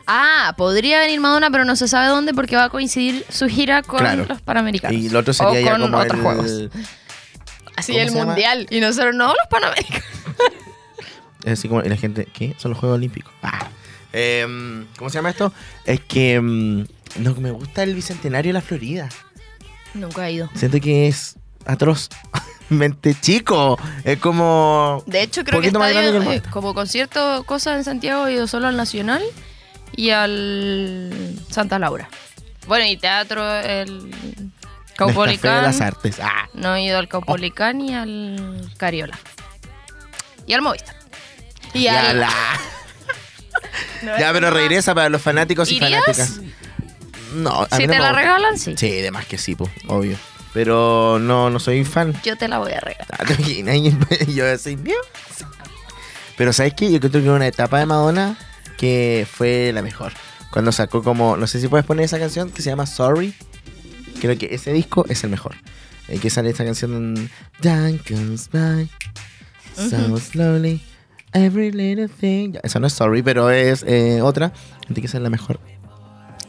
Ah, 0.08 0.54
podría 0.58 0.99
venir 0.99 1.19
Madonna, 1.19 1.49
pero 1.49 1.65
no 1.65 1.76
se 1.76 1.88
sabe 1.88 2.08
dónde 2.08 2.34
porque 2.34 2.56
va 2.56 2.65
a 2.65 2.69
coincidir 2.69 3.26
su 3.30 3.47
gira 3.47 3.84
con 3.84 3.99
Claro. 3.99 4.26
los 4.28 4.41
Panamericanos. 4.41 4.97
Y 4.97 5.10
lo 5.10 5.19
otro 5.19 5.34
sería 5.34 5.52
o 5.52 5.63
ya 5.63 5.71
con 5.71 5.82
como 5.82 5.97
otros 5.97 6.17
el, 6.17 6.21
juegos. 6.21 6.69
Así 7.76 7.93
¿cómo 7.93 8.21
el? 8.21 8.28
Mundial. 8.28 8.67
Y 8.69 8.80
nosotros 8.80 9.15
no, 9.15 9.28
los 9.28 9.47
Panamericanos. 9.49 10.04
Es 11.43 11.60
así 11.60 11.67
como 11.67 11.82
la 11.82 11.97
gente, 11.97 12.26
¿qué? 12.34 12.56
Son 12.58 12.71
los 12.71 12.80
Juegos 12.80 12.95
Olímpicos. 12.95 13.34
Ah. 13.41 13.67
Em, 14.13 14.86
¿Cómo 14.97 15.10
se 15.10 15.15
llama 15.15 15.30
esto? 15.30 15.52
Es 15.84 15.99
que 15.99 16.36
em, 16.36 16.88
no 17.17 17.34
me 17.36 17.52
gusta 17.52 17.84
el 17.84 17.95
bicentenario 17.95 18.49
de 18.49 18.54
la 18.54 18.62
Florida. 18.62 19.10
Nunca 19.93 20.28
he 20.28 20.34
ido. 20.34 20.49
Siento 20.56 20.80
que 20.80 21.08
es 21.08 21.36
atrozmente 21.65 23.15
chico. 23.21 23.78
Es 24.04 24.17
como. 24.19 25.04
De 25.06 25.21
hecho, 25.21 25.43
creo 25.43 25.62
que 25.62 25.67
estadio, 25.67 26.21
que 26.28 26.36
eh, 26.38 26.41
como 26.52 26.73
concierto, 26.73 27.43
cosas 27.45 27.78
en 27.78 27.84
Santiago, 27.84 28.28
he 28.28 28.34
ido 28.34 28.47
solo 28.47 28.67
al 28.67 28.76
Nacional 28.78 29.21
y 29.95 30.10
al 30.10 31.39
Santa 31.49 31.78
Laura. 31.80 32.10
Bueno, 32.67 32.86
y 32.86 32.97
teatro, 32.97 33.54
el 33.60 34.10
Nescafé 34.10 34.41
de 34.41 34.95
Caupolicán. 34.95 35.63
las 35.63 35.82
artes. 35.82 36.17
Ah. 36.21 36.47
No 36.54 36.73
he 36.76 36.84
ido 36.84 36.97
al 36.97 37.08
Caupolicán 37.08 37.82
y 37.82 37.93
al 37.93 38.71
Cariola. 38.78 39.19
Y 40.47 40.54
al 40.54 40.62
Movistar. 40.62 40.95
Y 41.73 41.88
al... 41.88 42.19
la- 42.21 42.30
No, 44.04 44.17
ya, 44.19 44.34
pero 44.34 44.49
regresa 44.52 44.93
para 44.93 45.08
los 45.10 45.21
fanáticos 45.21 45.71
y 45.71 45.78
¿Irías? 45.78 46.02
fanáticas. 46.06 46.41
No, 47.34 47.62
a 47.69 47.76
Si 47.76 47.82
mí 47.82 47.88
no 47.88 47.93
te 47.93 47.98
me 48.00 48.04
la 48.04 48.10
gusta. 48.10 48.22
regalan, 48.22 48.58
sí. 48.60 48.74
Sí, 48.78 48.89
de 49.02 49.12
más 49.12 49.26
que 49.26 49.38
sí, 49.38 49.56
po, 49.56 49.69
obvio. 49.88 50.17
Pero 50.54 51.17
no, 51.19 51.50
no 51.50 51.60
soy 51.60 51.84
fan. 51.84 52.13
Yo 52.24 52.38
te 52.38 52.48
la 52.48 52.60
voy 52.60 52.72
a 52.74 52.80
regalar. 52.80 53.08
Ah, 53.19 53.26
¿te 53.26 53.34
imaginas? 53.34 54.08
Y 54.28 54.34
yo 54.36 54.48
así, 54.50 54.76
bien. 54.76 54.98
Pero 56.38 56.54
¿sabes 56.54 56.74
qué? 56.76 56.91
Yo 56.91 57.00
creo 57.00 57.12
que 57.12 57.19
hubo 57.28 57.36
una 57.36 57.48
etapa 57.48 57.80
de 57.80 57.86
Madonna 57.86 58.38
que 58.78 59.28
fue 59.32 59.72
la 59.74 59.82
mejor. 59.82 60.13
Cuando 60.52 60.72
sacó 60.72 61.02
como, 61.04 61.38
no 61.38 61.48
sé 61.48 61.60
si 61.60 61.67
puedes 61.67 61.86
poner 61.86 62.06
esa 62.06 62.19
canción 62.19 62.52
que 62.52 62.62
se 62.62 62.69
llama 62.69 62.86
Sorry. 62.86 63.34
Creo 64.22 64.38
que 64.38 64.54
ese 64.54 64.72
disco 64.74 65.06
es 65.10 65.24
el 65.24 65.30
mejor. 65.32 65.56
En 66.08 66.19
que 66.19 66.30
sale 66.30 66.50
esta 66.50 66.65
canción 66.65 67.30
Time 67.62 68.00
comes 68.08 68.50
by 68.52 68.89
so 69.76 70.17
slowly 70.19 70.82
every 71.34 71.72
little 71.72 72.08
thing. 72.08 72.52
Ya, 72.54 72.60
esa 72.63 72.80
no 72.80 72.88
es 72.88 72.93
Sorry, 72.93 73.24
pero 73.24 73.50
es 73.50 73.84
eh, 73.88 74.22
otra. 74.22 74.54
Así 74.86 75.02
que 75.02 75.08
esa 75.08 75.17
es 75.17 75.24
la 75.24 75.30
mejor 75.32 75.60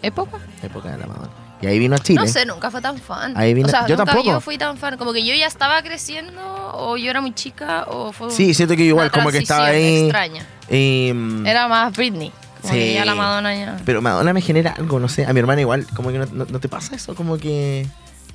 ¿Época? 0.07 0.39
época 0.63 0.91
de 0.93 0.99
la 0.99 1.07
Madonna. 1.07 1.31
Y 1.63 1.67
ahí 1.67 1.79
vino 1.79 1.95
a 1.95 1.99
Chile. 1.99 2.21
No 2.21 2.27
sé, 2.27 2.45
nunca 2.45 2.71
fue 2.71 2.83
tan 2.83 2.99
fan. 2.99 3.33
Ahí 3.37 3.55
vino- 3.55 3.69
o 3.69 3.71
sea, 3.71 3.87
yo 3.87 3.97
nunca 3.97 4.05
tampoco. 4.13 4.31
yo 4.31 4.41
fui 4.41 4.59
tan 4.59 4.77
fan. 4.77 4.99
Como 4.99 5.13
que 5.15 5.25
yo 5.25 5.35
ya 5.35 5.47
estaba 5.47 5.83
creciendo, 5.83 6.41
o 6.75 6.97
yo 6.97 7.09
era 7.11 7.21
muy 7.23 7.33
chica, 7.35 7.85
o 7.89 8.13
fue 8.13 8.31
Sí, 8.31 8.53
siento 8.53 8.77
que 8.77 8.83
igual, 8.85 9.11
como 9.11 9.31
que 9.31 9.39
estaba 9.39 9.67
ahí. 9.67 10.03
extraña. 10.05 10.45
y, 10.71 11.11
mm, 11.15 11.47
Era 11.47 11.69
más 11.69 11.93
Britney. 11.97 12.33
Como 12.61 12.73
Sí. 12.75 12.81
que 12.81 12.95
ya 12.95 13.05
la 13.05 13.15
Madonna 13.15 13.55
ya. 13.55 13.77
Pero 13.85 14.01
Madonna 14.03 14.33
me 14.33 14.41
genera 14.41 14.73
algo, 14.73 14.99
no 14.99 15.09
sé. 15.09 15.27
A 15.27 15.33
mi 15.33 15.41
hermana 15.41 15.61
igual, 15.61 15.87
como 15.95 16.11
que 16.11 16.19
no, 16.19 16.27
no- 16.33 16.47
no 16.47 16.61
te 16.61 16.69
pasa 16.69 16.95
eso, 16.97 17.15
como 17.15 17.37
que 17.39 17.87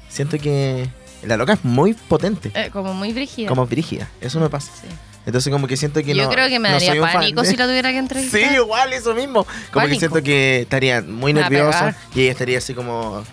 siento 0.08 0.38
que 0.38 0.88
la 1.24 1.36
loca 1.38 1.54
es 1.54 1.64
muy 1.66 1.94
potente, 1.94 2.52
eh, 2.56 2.70
como 2.72 2.94
muy 2.94 3.12
brígida. 3.14 3.48
como 3.50 3.66
brígida. 3.68 4.08
Eso 4.22 4.40
me 4.40 4.50
pasa. 4.50 4.72
Sí. 4.82 4.88
Entonces 5.30 5.52
como 5.52 5.68
que 5.68 5.78
siento 5.78 6.02
que 6.04 6.14
Yo 6.16 6.24
no. 6.24 6.30
creo 6.30 6.48
que 6.50 6.60
me 6.60 6.70
no 6.70 6.76
daría 6.80 7.02
pánico 7.02 7.46
si 7.46 7.56
la 7.56 7.66
tuviera 7.66 7.92
que 7.92 7.98
entrevistar. 8.00 8.40
Sí, 8.50 8.56
igual, 8.56 8.92
eso 8.94 9.14
mismo. 9.16 9.44
Como 9.46 9.56
que 9.72 9.72
Pánico. 9.74 10.00
siento 10.00 10.24
que 10.24 10.62
estaría 10.62 11.02
muy 11.02 11.34
nerviosa 11.34 11.96
y 12.16 12.22
ella 12.22 12.32
estaría 12.32 12.58
así 12.58 12.74
como. 12.74 13.24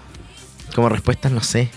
Como 0.74 0.88
respuestas, 0.88 1.32
no 1.32 1.42
sé. 1.42 1.70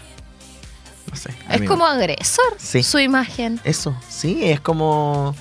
No 1.10 1.15
sé. 1.15 1.32
Es 1.49 1.62
como 1.67 1.86
agresor 1.86 2.53
Sí. 2.58 2.84
su 2.84 2.99
imagen. 2.99 3.60
Eso, 3.63 3.95
sí, 4.10 4.39
es 4.43 4.60
como. 4.60 5.36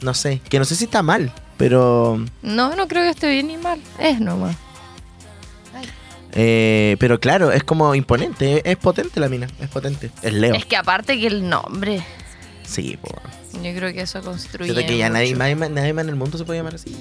No 0.00 0.14
sé. 0.14 0.40
Que 0.48 0.58
no 0.58 0.64
sé 0.64 0.74
si 0.76 0.84
está 0.84 1.02
mal, 1.02 1.32
pero. 1.58 2.24
No, 2.42 2.74
no 2.74 2.88
creo 2.88 3.02
que 3.04 3.10
esté 3.10 3.28
bien 3.30 3.48
ni 3.48 3.56
mal. 3.56 3.80
Es 3.98 4.18
nomás. 4.20 4.56
eh, 6.32 6.96
pero 6.98 7.18
claro, 7.20 7.52
es 7.52 7.64
como 7.64 7.94
imponente. 7.94 8.56
Es, 8.58 8.62
es 8.64 8.76
potente 8.76 9.20
la 9.20 9.28
mina. 9.28 9.46
Es 9.60 9.68
potente. 9.68 10.10
Es 10.22 10.32
Leo. 10.32 10.54
Es 10.54 10.66
que 10.66 10.76
aparte 10.76 11.18
que 11.18 11.26
el 11.26 11.48
nombre, 11.48 12.02
Sí, 12.66 12.98
po. 13.00 13.14
Yo 13.62 13.74
creo 13.74 13.92
que 13.92 14.02
eso 14.02 14.20
construye. 14.22 14.72
Siento 14.72 14.88
que 14.88 14.96
ya 14.98 15.08
nadie 15.08 15.34
más, 15.34 15.48
nadie 15.70 15.92
más 15.92 16.02
en 16.04 16.08
el 16.10 16.16
mundo 16.16 16.38
se 16.38 16.44
puede 16.44 16.58
llamar 16.60 16.74
así. 16.76 16.94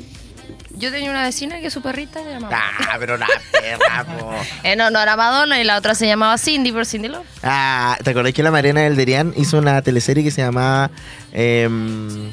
Yo 0.77 0.91
tenía 0.91 1.09
una 1.09 1.23
vecina 1.23 1.59
que 1.61 1.69
su 1.69 1.81
perrita 1.81 2.21
se 2.23 2.31
llamaba. 2.31 2.57
Ah, 2.89 2.97
pero 2.99 3.15
la 3.17 3.27
perra, 3.51 4.03
po. 4.05 4.31
En 4.63 4.81
honor 4.81 5.07
a 5.07 5.15
Madonna 5.15 5.59
y 5.59 5.63
la 5.63 5.77
otra 5.77 5.95
se 5.95 6.05
llamaba 6.05 6.37
Cindy 6.37 6.71
por 6.73 6.85
Cindy 6.85 7.07
Love. 7.07 7.25
Ah, 7.43 7.97
¿te 8.03 8.09
acordás 8.09 8.33
que 8.33 8.43
la 8.43 8.51
Mariana 8.51 8.81
del 8.81 8.95
Derian 8.97 9.33
hizo 9.37 9.57
una 9.57 9.81
teleserie 9.81 10.23
que 10.23 10.31
se 10.31 10.41
llamaba. 10.41 10.91
em, 11.31 12.25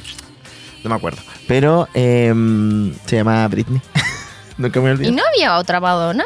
no 0.83 0.91
me 0.91 0.95
acuerdo. 0.97 1.23
Pero 1.47 1.89
em, 1.95 2.93
se 3.07 3.17
llamaba 3.17 3.47
Britney. 3.49 3.81
Nunca 4.59 4.81
me 4.81 4.89
¿Y 4.89 4.93
olvidé. 4.93 5.13
no 5.13 5.23
había 5.33 5.57
otra 5.59 5.79
Madonna? 5.81 6.25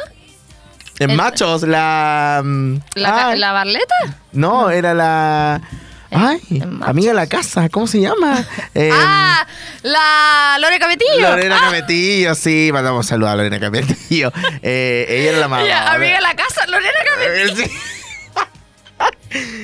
En 0.99 1.11
el- 1.11 1.17
Machos, 1.19 1.63
la. 1.65 2.41
mm, 2.43 2.77
¿La, 2.95 3.29
ay, 3.29 3.39
la 3.39 3.53
Barleta? 3.53 3.95
No, 4.33 4.71
era 4.71 4.95
la. 4.95 5.61
Ay, 6.11 6.41
amiga 6.83 7.09
de 7.09 7.15
la 7.15 7.27
casa, 7.27 7.69
¿cómo 7.69 7.87
se 7.87 8.01
llama? 8.01 8.45
Em, 8.75 8.93
¡Ah! 8.95 9.47
¡La 9.83 10.57
Lore 10.61 10.79
Capetillo! 10.79 11.21
Lorena 11.31 11.59
Capetillo, 11.61 12.35
sí, 12.35 12.71
mandamos 12.73 13.05
un 13.05 13.09
saludo 13.09 13.29
a 13.31 13.37
Lorena 13.37 13.59
Capetillo. 13.61 14.33
Eh, 14.63 15.07
ella 15.09 15.31
era 15.31 15.39
la 15.39 15.49
mamá. 15.49 15.67
Ya, 15.67 15.93
amiga 15.93 16.17
de 16.17 16.21
la 16.23 16.35
casa, 16.37 16.67
Lorena 16.67 16.93
Capetillo. 17.05 17.65
Sí. 17.67 17.73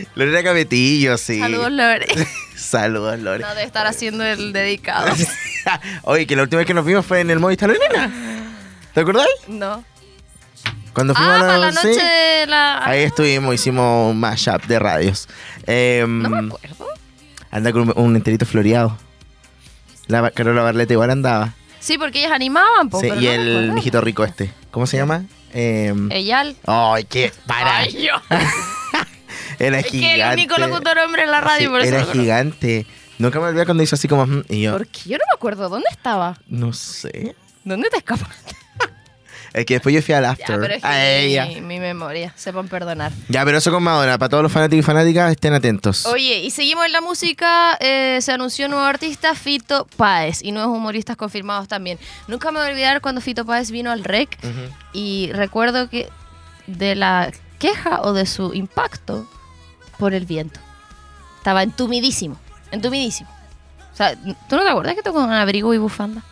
Lorena 0.14 0.42
Capetillo, 0.42 1.16
sí. 1.18 1.38
Saludos, 1.38 1.72
Lore. 1.72 2.06
Saludos, 2.56 3.18
Lore. 3.20 3.40
No, 3.40 3.48
debe 3.50 3.64
estar 3.64 3.86
haciendo 3.86 4.24
el 4.24 4.52
dedicado. 4.52 5.08
Oye, 6.02 6.26
que 6.26 6.36
la 6.36 6.42
última 6.42 6.58
vez 6.58 6.66
que 6.66 6.74
nos 6.74 6.84
vimos 6.84 7.04
fue 7.06 7.20
en 7.20 7.30
el 7.30 7.38
Movistar 7.38 7.70
Arena. 7.70 8.10
¿Te 8.94 9.00
acordás? 9.00 9.26
No. 9.48 9.84
Cuando 10.92 11.14
fuimos 11.14 11.32
Ah, 11.32 11.36
a 11.38 11.40
para 11.40 11.58
la 11.58 11.72
sí. 11.72 11.88
noche 11.88 12.04
de 12.04 12.46
la... 12.46 12.84
Ahí 12.84 13.00
estuvimos, 13.04 13.54
hicimos 13.54 14.10
un 14.10 14.20
mashup 14.20 14.64
de 14.66 14.78
radios. 14.78 15.26
Em, 15.66 16.22
No 16.22 16.28
me 16.30 16.38
acuerdo. 16.48 16.86
anda 17.50 17.72
con 17.72 17.82
un, 17.82 17.92
un 17.96 18.16
enterito 18.16 18.46
floreado. 18.46 18.96
La 20.08 20.30
Carola 20.30 20.62
Barleta 20.62 20.92
igual 20.92 21.10
andaba. 21.10 21.54
Sí, 21.80 21.98
porque 21.98 22.20
ellas 22.20 22.32
animaban, 22.32 22.90
po, 22.90 23.00
Sí, 23.00 23.06
pero 23.08 23.20
y 23.20 23.24
no 23.24 23.30
el 23.32 23.72
mijito 23.72 24.00
rico 24.00 24.24
este. 24.24 24.52
¿Cómo 24.70 24.86
se 24.86 24.96
llama? 24.96 25.24
Em, 25.52 26.10
Eyal. 26.12 26.56
Ay, 26.66 27.04
qué 27.04 27.32
para. 27.46 27.78
Ay, 27.78 27.92
yo. 28.06 28.14
Era 29.58 29.78
Es 29.80 29.86
gigante. 29.86 30.16
que 30.16 30.22
el 30.22 30.32
único 30.32 30.58
locutor 30.58 30.98
hombre 30.98 31.22
en 31.24 31.30
la 31.30 31.40
radio, 31.40 31.66
Sí, 31.66 31.68
por 31.68 31.80
eso 31.82 31.94
era 31.94 32.04
gigante. 32.06 32.86
Nunca 33.18 33.38
me 33.38 33.46
olvidé 33.46 33.64
cuando 33.64 33.82
hizo 33.82 33.94
así 33.94 34.08
como. 34.08 34.26
"Mm", 34.26 34.44
Y 34.48 34.62
yo, 34.62 34.72
¿Por 34.72 34.86
qué? 34.88 35.00
Yo 35.10 35.18
no 35.18 35.24
me 35.30 35.34
acuerdo. 35.36 35.68
¿Dónde 35.68 35.86
estaba? 35.90 36.36
no 36.48 36.72
sé. 36.72 37.36
¿Dónde 37.64 37.88
te 37.90 37.98
escapaste? 37.98 38.56
Es 39.54 39.66
que 39.66 39.74
después 39.74 39.94
yo 39.94 40.00
fui 40.00 40.14
al 40.14 40.22
Ya, 40.24 40.30
after. 40.30 40.60
pero 40.60 40.74
es 40.74 40.80
que 40.82 40.88
a 40.88 41.10
ella. 41.18 41.46
mi, 41.46 41.60
mi 41.60 41.78
memoria. 41.78 42.32
Sepan 42.36 42.68
perdonar. 42.68 43.12
Ya, 43.28 43.44
pero 43.44 43.58
eso 43.58 43.70
con 43.70 43.82
Madonna. 43.82 44.16
Para 44.16 44.28
todos 44.30 44.42
los 44.42 44.50
fanáticos 44.52 44.78
y 44.78 44.86
fanáticas, 44.86 45.30
estén 45.30 45.52
atentos. 45.52 46.06
Oye, 46.06 46.38
y 46.38 46.50
seguimos 46.50 46.86
en 46.86 46.92
la 46.92 47.00
música. 47.02 47.76
eh, 47.80 48.18
se 48.22 48.32
anunció 48.32 48.64
un 48.66 48.70
nuevo 48.72 48.86
artista, 48.86 49.34
Fito 49.34 49.86
Páez, 49.96 50.42
y 50.42 50.52
nuevos 50.52 50.74
humoristas 50.76 51.16
confirmados 51.16 51.68
también. 51.68 51.98
Nunca 52.28 52.50
me 52.50 52.60
voy 52.60 52.68
a 52.68 52.70
olvidar 52.72 53.00
cuando 53.02 53.20
Fito 53.20 53.44
Páez 53.44 53.70
vino 53.70 53.90
al 53.90 54.04
REC 54.04 54.38
y 54.94 55.30
recuerdo 55.34 55.88
que 55.90 56.08
de 56.66 56.94
la 56.94 57.30
queja 57.58 58.00
o 58.02 58.12
de 58.14 58.24
su 58.26 58.54
impacto 58.54 59.28
por 59.98 60.14
el 60.14 60.24
viento. 60.24 60.60
Estaba 61.38 61.62
entumidísimo, 61.62 62.38
entumidísimo. 62.70 63.28
O 63.92 63.96
sea, 63.96 64.14
¿tú 64.16 64.56
no 64.56 64.62
te 64.62 64.68
acuerdas 64.70 64.94
que 64.94 65.02
tocó 65.02 65.18
con 65.20 65.28
un 65.28 65.34
abrigo 65.34 65.74
y 65.74 65.78
bufanda? 65.78 66.22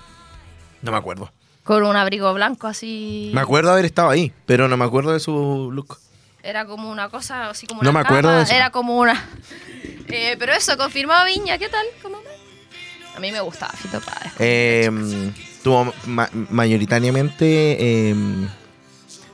No 0.81 0.93
me 0.93 0.97
acuerdo. 0.97 1.31
Con 1.65 1.85
un 1.85 1.97
abrigo 1.97 2.33
blanco 2.35 2.67
así. 2.67 3.31
Me 3.35 3.41
acuerdo 3.41 3.71
haber 3.73 3.85
estado 3.85 4.11
ahí, 4.11 4.33
pero 4.47 4.67
no 4.69 4.77
me 4.77 4.85
acuerdo 4.85 5.13
de 5.13 5.21
su 5.21 5.71
look. 5.73 5.99
Era 6.43 6.65
como 6.65 6.91
una 6.91 7.09
cosa, 7.11 7.51
así 7.51 7.67
como 7.67 7.83
No 7.83 7.91
una 7.91 8.01
me 8.01 8.05
acuerdo 8.07 8.31
de 8.31 8.43
eso. 8.43 8.53
Era 8.55 8.71
como 8.71 8.97
una... 8.99 9.23
Eh, 10.13 10.35
pero 10.41 10.53
eso, 10.53 10.77
confirmado 10.77 11.25
Viña, 11.27 11.57
¿qué 11.57 11.69
tal? 11.69 11.87
¿Cómo? 12.03 12.17
A 13.17 13.21
mí 13.21 13.31
me 13.31 13.41
gustaba 13.43 13.73
Fito 13.75 14.01
Páez. 14.01 14.33
Eh, 14.41 14.91
tuvo 15.63 15.93
ma- 16.07 16.29
mayoritariamente 16.51 17.77
eh, 18.11 18.15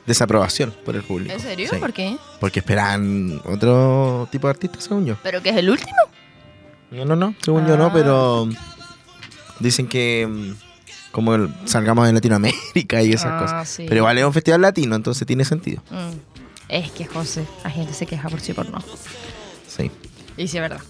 desaprobación 0.05 0.75
por 0.85 0.95
el 0.95 1.01
público. 1.01 1.33
¿En 1.33 1.39
serio? 1.39 1.67
Sí. 1.71 1.77
¿Por 1.77 1.93
qué? 1.93 2.15
Porque 2.39 2.59
esperan 2.59 3.41
otro 3.45 4.27
tipo 4.31 4.45
de 4.45 4.51
artista, 4.51 4.79
según 4.79 5.07
yo. 5.07 5.17
¿Pero 5.23 5.41
que 5.41 5.49
es 5.49 5.57
el 5.57 5.71
último? 5.71 5.97
No, 6.91 7.05
no, 7.05 7.15
no, 7.15 7.33
según 7.43 7.65
yo 7.65 7.73
Ah. 7.73 7.77
no, 7.77 7.91
pero 7.91 8.47
dicen 9.59 9.87
que 9.87 10.27
mm, 10.29 10.53
como 11.11 11.35
el- 11.35 11.53
salgamos 11.65 12.05
de 12.07 12.13
Latinoamérica 12.13 13.01
y 13.01 13.13
esas 13.13 13.31
Ah, 13.33 13.39
cosas. 13.39 13.69
sí. 13.69 13.85
Pero 13.87 13.97
igual 13.97 14.17
es 14.17 14.23
un 14.25 14.33
festival 14.33 14.61
latino, 14.61 14.95
entonces 14.95 15.25
tiene 15.27 15.45
sentido. 15.45 15.81
Mm. 15.89 16.11
Es 16.69 16.91
que, 16.91 17.05
José, 17.05 17.45
la 17.63 17.69
gente 17.69 17.93
se 17.93 18.05
queja 18.05 18.29
por 18.29 18.39
sí 18.41 18.53
por 18.53 18.69
no. 18.69 18.79
Sí. 19.67 19.89
Y 20.37 20.47
sí, 20.47 20.57
es 20.57 20.61
verdad. 20.61 20.81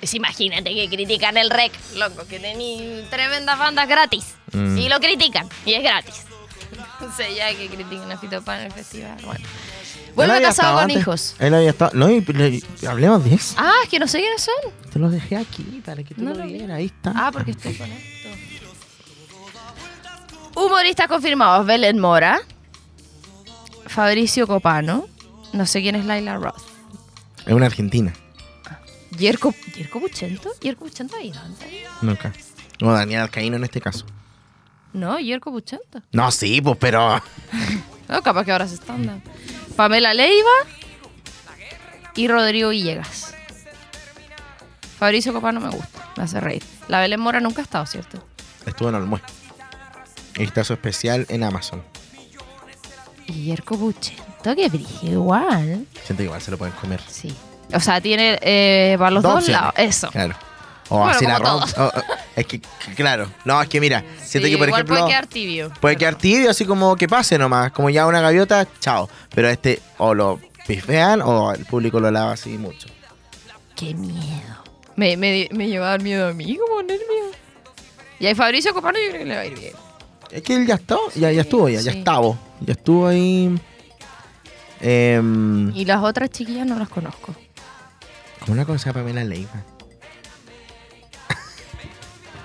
Es 0.00 0.12
imagínate 0.14 0.74
que 0.74 0.88
critican 0.90 1.36
el 1.38 1.48
rec, 1.50 1.72
loco, 1.96 2.26
que 2.28 2.38
tení 2.38 3.02
tremendas 3.10 3.58
bandas 3.58 3.88
gratis. 3.88 4.34
Mm. 4.52 4.76
Y 4.76 4.88
lo 4.88 5.00
critican, 5.00 5.48
y 5.64 5.74
es 5.74 5.82
gratis. 5.82 6.14
No 7.00 7.14
sé, 7.14 7.34
ya 7.34 7.54
que 7.54 7.68
critican 7.68 8.10
a 8.12 8.16
Fito 8.18 8.40
Páez 8.42 8.60
en 8.60 8.66
el 8.66 8.72
festival. 8.72 9.16
Bueno. 9.24 9.44
Él 9.44 10.12
Vuelve 10.14 10.40
casado 10.42 10.74
con 10.74 10.82
antes. 10.84 10.96
hijos. 10.98 11.34
Él 11.40 11.52
había 11.54 11.70
estado. 11.70 11.90
No, 11.94 12.08
y- 12.08 12.20
le- 12.20 12.62
hablemos 12.88 13.24
de 13.24 13.34
eso. 13.34 13.54
Ah, 13.58 13.72
es 13.82 13.88
que 13.90 13.98
no 13.98 14.06
sé 14.06 14.20
quiénes 14.20 14.42
son. 14.42 14.72
Te 14.92 14.98
lo 15.00 15.10
dejé 15.10 15.36
aquí 15.36 15.82
para 15.84 16.02
que 16.04 16.14
tú 16.14 16.22
No 16.22 16.30
lo 16.30 16.36
lo 16.38 16.44
vi. 16.46 16.52
vieras. 16.54 16.76
Ahí 16.78 16.86
está. 16.86 17.12
Ah, 17.16 17.30
porque 17.32 17.50
estoy 17.50 17.74
con 17.74 17.90
esto. 17.90 18.13
Humoristas 20.54 21.08
confirmados: 21.08 21.66
Belén 21.66 21.98
Mora, 21.98 22.40
Fabricio 23.86 24.46
Copano, 24.46 25.06
no 25.52 25.66
sé 25.66 25.82
quién 25.82 25.94
es 25.96 26.04
Laila 26.04 26.36
Roth, 26.36 26.62
Es 27.46 27.52
una 27.52 27.66
argentina. 27.66 28.12
Yerko, 29.18 29.54
¿Yerko 29.76 30.00
Buchento. 30.00 30.50
¿Yerko 30.60 30.84
Buchento 30.86 31.16
ha 31.16 31.22
ido 31.22 31.40
antes? 31.40 31.68
Nunca. 32.02 32.32
No, 32.80 32.92
Daniel 32.92 33.20
Alcaíno 33.22 33.56
en 33.56 33.64
este 33.64 33.80
caso. 33.80 34.04
No, 34.92 35.18
Yerko 35.20 35.50
Buchento. 35.52 36.02
No, 36.12 36.30
sí, 36.30 36.60
pues, 36.60 36.76
pero. 36.78 37.22
No, 38.06 38.20
capaz 38.22 38.44
que 38.44 38.52
ahora 38.52 38.68
se 38.68 38.74
están 38.74 39.06
dando. 39.06 39.22
Pamela 39.76 40.12
Leiva 40.12 40.50
y 42.14 42.28
Rodrigo 42.28 42.68
Villegas. 42.68 43.34
Fabricio 44.98 45.32
Copano 45.32 45.58
me 45.58 45.70
gusta, 45.70 46.12
me 46.18 46.24
hace 46.24 46.38
reír. 46.38 46.62
La 46.88 47.00
Belén 47.00 47.18
Mora 47.18 47.40
nunca 47.40 47.62
ha 47.62 47.64
estado, 47.64 47.86
¿cierto? 47.86 48.22
Estuvo 48.66 48.90
en 48.90 48.96
Olmué. 48.96 49.22
Está 50.38 50.64
su 50.64 50.72
especial 50.72 51.26
en 51.28 51.44
Amazon. 51.44 51.82
Y 53.26 53.44
Yerko 53.44 53.76
Buchento, 53.76 54.54
que 54.54 54.68
brillo 54.68 54.88
igual. 55.12 55.86
Siento 55.94 56.16
que 56.18 56.22
igual 56.24 56.42
se 56.42 56.50
lo 56.50 56.58
pueden 56.58 56.74
comer. 56.74 57.00
Sí. 57.08 57.34
O 57.72 57.80
sea, 57.80 58.00
tiene 58.00 58.38
eh, 58.42 58.96
para 58.98 59.10
los 59.10 59.22
Dos 59.22 59.48
lados. 59.48 59.72
Eso. 59.76 60.08
Claro. 60.10 60.34
O 60.90 60.98
Bueno, 60.98 61.12
así 61.12 61.24
la 61.26 61.38
rompe. 61.38 61.66
es 62.36 62.46
que, 62.46 62.60
claro. 62.94 63.30
No, 63.46 63.60
es 63.62 63.68
que 63.70 63.80
mira, 63.80 64.04
siento 64.22 64.46
Sí, 64.46 64.52
que 64.52 64.58
por 64.58 64.68
igual 64.68 64.80
ejemplo. 64.82 64.96
puede 64.96 65.08
quedar 65.08 65.26
tibio. 65.26 65.68
Puede 65.80 65.94
pero- 65.94 65.98
quedar 65.98 66.14
tibio, 66.16 66.50
así 66.50 66.66
como 66.66 66.94
que 66.96 67.08
pase 67.08 67.38
nomás. 67.38 67.72
Como 67.72 67.88
ya 67.88 68.06
una 68.06 68.20
gaviota, 68.20 68.66
chao. 68.80 69.08
Pero 69.34 69.48
este 69.48 69.80
o 69.96 70.12
lo 70.12 70.38
pifean 70.66 71.22
o 71.22 71.52
el 71.54 71.64
público 71.64 72.00
lo 72.00 72.10
lava 72.10 72.32
así 72.32 72.50
mucho. 72.58 72.88
Qué 73.74 73.94
miedo. 73.94 74.62
Me, 74.96 75.16
me, 75.16 75.48
me 75.52 75.68
lleva 75.68 75.86
a 75.86 75.90
dar 75.90 76.02
miedo 76.02 76.28
a 76.28 76.32
mí, 76.34 76.58
como 76.58 76.82
nervio. 76.82 77.04
Y 78.20 78.26
ahí 78.26 78.34
Fabricio 78.34 78.74
Copano 78.74 78.98
yo 78.98 79.08
creo 79.08 79.20
que 79.20 79.24
le 79.24 79.34
va 79.34 79.40
a 79.40 79.46
ir 79.46 79.58
bien. 79.58 79.72
Es 80.34 80.42
que 80.42 80.56
él 80.56 80.66
ya 80.66 80.74
está, 80.74 80.96
ya, 81.14 81.30
ya 81.30 81.42
estuvo, 81.42 81.68
ya, 81.68 81.80
ya 81.80 81.92
Sí. 81.92 81.98
estaba. 81.98 82.36
Ya 82.60 82.72
estuvo 82.72 83.06
ahí. 83.06 83.56
Em, 84.80 85.70
Y 85.76 85.84
las 85.84 86.02
otras 86.02 86.28
chiquillas 86.30 86.66
no 86.66 86.76
las 86.78 86.88
conozco. 86.88 87.34
como 88.40 88.52
una 88.52 88.64
cosa 88.66 88.92
Pamela 88.92 89.22
Leiva. 89.24 89.62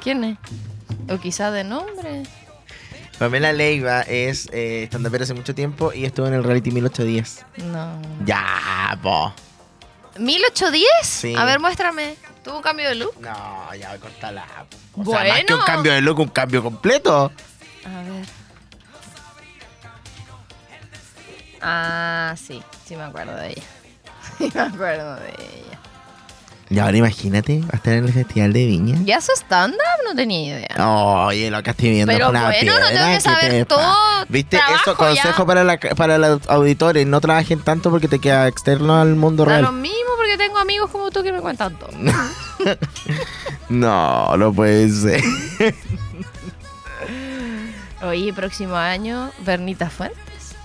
¿Quién 0.03 0.23
es? 0.23 0.37
O 1.11 1.17
quizás 1.19 1.51
de 1.51 1.63
nombre. 1.63 2.23
Pamela 3.17 3.51
Leiva 3.51 4.01
es 4.03 4.47
eh, 4.53 4.83
stand-upera 4.89 5.23
hace 5.25 5.33
mucho 5.33 5.53
tiempo 5.53 5.91
y 5.91 6.05
estuvo 6.05 6.27
en 6.27 6.35
el 6.35 6.43
reality 6.43 6.71
1810. 6.71 7.45
No. 7.65 8.01
Ya, 8.25 8.97
po. 9.01 9.33
¿1810? 10.17 10.83
Sí. 11.03 11.35
A 11.35 11.43
ver, 11.43 11.59
muéstrame. 11.59 12.15
¿Tuvo 12.43 12.57
un 12.57 12.61
cambio 12.63 12.87
de 12.87 12.95
look? 12.95 13.15
No, 13.19 13.73
ya 13.75 13.97
cortala. 13.99 14.45
O 14.93 15.03
sea, 15.03 15.13
más 15.15 15.23
Bueno. 15.27 15.45
que 15.47 15.53
un 15.53 15.61
cambio 15.61 15.91
de 15.91 16.01
look, 16.01 16.19
un 16.19 16.29
cambio 16.29 16.63
completo. 16.63 17.31
A 17.85 18.01
ver. 18.03 18.25
Ah, 21.61 22.35
sí. 22.37 22.61
Sí 22.85 22.95
me 22.95 23.03
acuerdo 23.03 23.35
de 23.35 23.49
ella. 23.51 23.63
Sí 24.37 24.49
me 24.53 24.61
acuerdo 24.61 25.15
de 25.15 25.29
ella. 25.29 25.79
Y 26.71 26.77
ahora 26.77 26.95
imagínate, 26.97 27.61
va 27.61 27.69
a 27.73 27.75
estar 27.77 27.93
en 27.93 28.05
el 28.05 28.13
Festival 28.13 28.53
de 28.53 28.65
Viña. 28.67 28.99
¿Ya 29.03 29.17
hace 29.17 29.33
stand-up? 29.35 29.79
No 30.05 30.13
tenía 30.15 30.55
idea. 30.59 30.87
Oye, 31.25 31.49
lo 31.49 31.63
que 31.63 31.71
estoy 31.71 31.89
viendo 31.89 32.13
Pero 32.13 32.25
es 32.25 32.29
una 32.29 32.45
bueno, 32.45 32.79
no 32.79 32.87
tengo 32.89 33.05
que 33.07 33.13
¿qué 33.15 33.21
saber 33.21 33.65
todo. 33.65 33.93
¿Viste? 34.29 34.57
Trabajo 34.57 34.91
Eso, 34.91 34.95
consejo 34.95 35.39
ya. 35.39 35.45
para, 35.45 35.63
la, 35.63 35.77
para 35.79 36.17
los 36.19 36.47
auditores, 36.47 37.07
no 37.07 37.19
trabajen 37.21 37.59
tanto 37.61 37.89
porque 37.89 38.07
te 38.07 38.19
queda 38.19 38.47
externo 38.47 39.01
al 39.01 39.15
mundo 39.15 39.45
Da 39.45 39.61
lo 39.61 39.71
real. 39.71 39.81
mismo 39.81 40.11
porque 40.15 40.37
tengo 40.37 40.59
amigos 40.59 40.91
como 40.91 41.09
tú 41.09 41.23
que 41.23 41.33
me 41.33 41.41
cuentan 41.41 41.75
todo. 41.77 41.89
No, 43.69 44.35
no 44.37 44.51
puede 44.53 44.89
ser. 44.89 45.23
Oye, 48.01 48.33
próximo 48.33 48.75
año, 48.75 49.31
Bernita 49.45 49.89
Fuentes. 49.89 50.55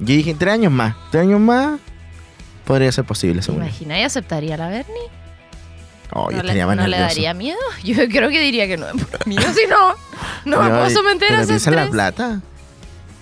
Yo 0.00 0.06
dije, 0.06 0.34
tres 0.34 0.54
años 0.54 0.72
más, 0.72 0.94
tres 1.10 1.22
años 1.22 1.40
más 1.40 1.78
podría 2.64 2.90
ser 2.90 3.04
posible, 3.04 3.40
¿Te 3.40 3.46
según 3.46 3.60
yo. 3.60 3.66
imaginas 3.68 3.98
y 3.98 4.02
aceptaría 4.02 4.56
la 4.56 4.68
Bernie? 4.68 5.02
Oh, 6.12 6.30
yo 6.30 6.38
¿No, 6.38 6.42
le, 6.44 6.64
no 6.64 6.86
le 6.86 6.98
daría 6.98 7.34
miedo? 7.34 7.58
Yo 7.82 7.96
creo 8.08 8.28
que 8.28 8.40
diría 8.40 8.66
que 8.68 8.76
no 8.76 8.86
es 8.88 9.04
por 9.04 9.26
miedo, 9.26 9.42
si 9.52 9.66
no. 9.68 9.94
No 10.44 10.62
me 10.62 10.68
puedo 10.68 10.90
someter 10.90 11.32
a 11.32 11.42
ese 11.42 11.42
en 11.42 11.48
la 11.48 11.56
estrés. 11.56 11.90
plata. 11.90 12.40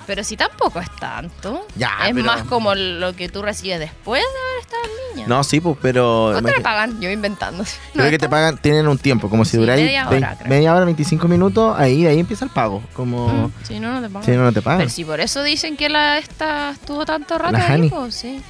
Pero 0.06 0.24
si 0.24 0.36
tampoco 0.36 0.80
es 0.80 0.90
tanto. 0.96 1.66
Ya, 1.76 1.90
es 2.06 2.12
pero- 2.14 2.24
más 2.26 2.42
como 2.44 2.74
lo 2.74 3.14
que 3.14 3.28
tú 3.28 3.40
recibes 3.42 3.78
después 3.78 4.20
de 4.22 4.28
haber 4.28 4.60
estado 4.62 4.82
en 4.84 5.16
niña. 5.16 5.28
No, 5.28 5.44
sí, 5.44 5.60
pues, 5.60 5.76
pero. 5.80 6.28
¿Cuánto 6.32 6.48
imagina- 6.50 6.62
pagan? 6.62 7.00
Yo 7.00 7.10
inventando. 7.10 7.64
Creo 7.92 8.04
No, 8.04 8.10
que 8.10 8.18
te 8.18 8.28
pagan, 8.28 8.58
tienen 8.58 8.88
un 8.88 8.98
tiempo, 8.98 9.30
como 9.30 9.44
si 9.44 9.52
Sí, 9.52 9.56
duráis 9.58 9.84
media 9.84 10.08
hora, 10.08 10.36
creo. 10.36 10.48
media 10.48 10.74
hora, 10.74 10.84
25 10.84 11.28
minutos, 11.28 11.74
ahí, 11.78 12.06
ahí 12.06 12.18
empieza 12.18 12.44
el 12.44 12.50
pago. 12.50 12.82
Como. 12.94 13.28
Mm, 13.28 13.52
Si 13.62 13.78
no, 13.80 13.92
no 13.92 14.00
te 14.02 14.08
pagan. 14.08 14.24
Si 14.24 14.30
no, 14.32 14.42
no 14.44 14.52
te 14.52 14.62
pagan. 14.62 14.78
Pero 14.80 14.90
si 14.90 15.04
por 15.04 15.20
eso 15.20 15.42
dicen 15.42 15.76
que 15.76 15.88
la 15.88 16.18
esta 16.18 16.70
estuvo 16.70 17.04
tanto 17.04 17.38
rato 17.38 17.56
La 17.58 17.66
ahí, 17.68 17.88
pues 17.88 18.14
sí. 18.14 18.42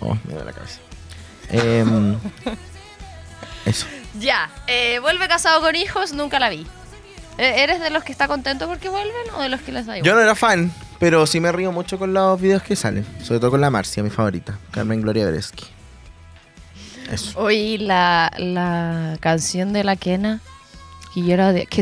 Oh, 0.00 0.14
me 0.24 0.34
duele 0.34 0.44
la 0.44 0.52
cabeza. 0.52 0.78
Em, 1.50 2.16
eso. 3.64 3.86
Ya, 4.18 4.50
eh, 4.66 4.98
vuelve 5.00 5.28
casado 5.28 5.60
con 5.60 5.74
hijos, 5.76 6.12
nunca 6.12 6.38
la 6.38 6.48
vi. 6.48 6.66
Eh, 7.38 7.62
¿Eres 7.62 7.80
de 7.80 7.90
los 7.90 8.02
que 8.02 8.12
está 8.12 8.28
contento 8.28 8.66
porque 8.66 8.88
vuelven 8.88 9.34
o 9.36 9.42
de 9.42 9.48
los 9.48 9.60
que 9.60 9.72
les 9.72 9.86
da 9.86 9.98
igual? 9.98 10.06
Yo 10.06 10.14
no 10.14 10.22
era 10.22 10.34
fan, 10.34 10.72
pero 10.98 11.26
sí 11.26 11.40
me 11.40 11.52
río 11.52 11.70
mucho 11.72 11.98
con 11.98 12.14
los 12.14 12.40
videos 12.40 12.62
que 12.62 12.76
salen. 12.76 13.06
Sobre 13.22 13.40
todo 13.40 13.50
con 13.50 13.60
la 13.60 13.70
Marcia, 13.70 14.02
mi 14.02 14.10
favorita. 14.10 14.58
Carmen 14.70 15.02
Gloria 15.02 15.26
Beresky. 15.26 15.64
Eso. 17.10 17.38
Oí 17.38 17.78
la, 17.78 18.32
la 18.38 19.16
canción 19.20 19.72
de 19.72 19.84
la 19.84 19.96
Kena 19.96 20.40
y 21.14 21.26
yo 21.26 21.34
era 21.34 21.52
de... 21.52 21.68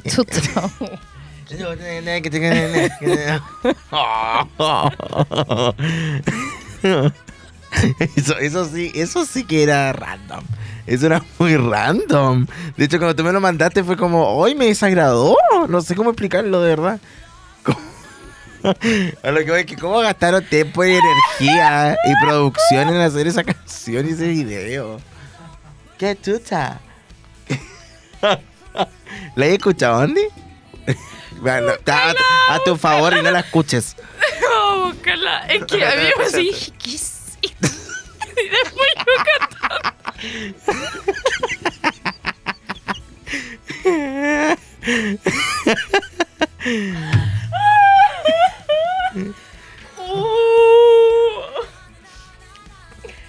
Eso, 8.16 8.38
eso 8.38 8.64
sí, 8.66 8.92
eso 8.94 9.26
sí 9.26 9.44
que 9.44 9.64
era 9.64 9.92
random. 9.92 10.44
Eso 10.86 11.06
era 11.06 11.24
muy 11.38 11.56
random. 11.56 12.46
De 12.76 12.84
hecho, 12.84 12.98
cuando 12.98 13.16
tú 13.16 13.24
me 13.24 13.32
lo 13.32 13.40
mandaste 13.40 13.82
fue 13.82 13.96
como, 13.96 14.36
hoy 14.36 14.54
me 14.54 14.66
desagradó. 14.66 15.36
No 15.68 15.80
sé 15.80 15.94
cómo 15.94 16.10
explicarlo 16.10 16.60
de 16.60 16.70
verdad. 16.70 17.00
A 19.22 19.30
lo 19.30 19.44
que 19.44 19.50
voy 19.50 19.66
cómo 19.76 19.98
gastaron 19.98 20.42
tiempo 20.44 20.84
y 20.84 20.92
energía 20.92 21.96
y 22.04 22.24
producción 22.24 22.88
en 22.88 23.00
hacer 23.00 23.26
esa 23.26 23.44
canción 23.44 24.06
y 24.06 24.12
ese 24.12 24.28
video. 24.28 25.00
¡Qué 25.98 26.16
chucha! 26.20 26.80
¿La 29.36 29.46
has 29.46 29.52
escuchado, 29.52 30.00
Andy? 30.00 30.26
Bueno, 31.40 31.72
a, 32.48 32.58
tu 32.64 32.76
favor 32.76 33.14
y 33.18 33.22
no 33.22 33.30
la 33.30 33.40
escuches. 33.40 33.96
No, 34.40 34.86
buscarla. 34.86 35.40
Es 35.48 35.64
que 35.64 35.84
a 35.84 35.90
mí 35.90 36.06
me 36.16 36.38
dije, 36.38 36.72
después 38.36 38.88
yo. 39.50 39.53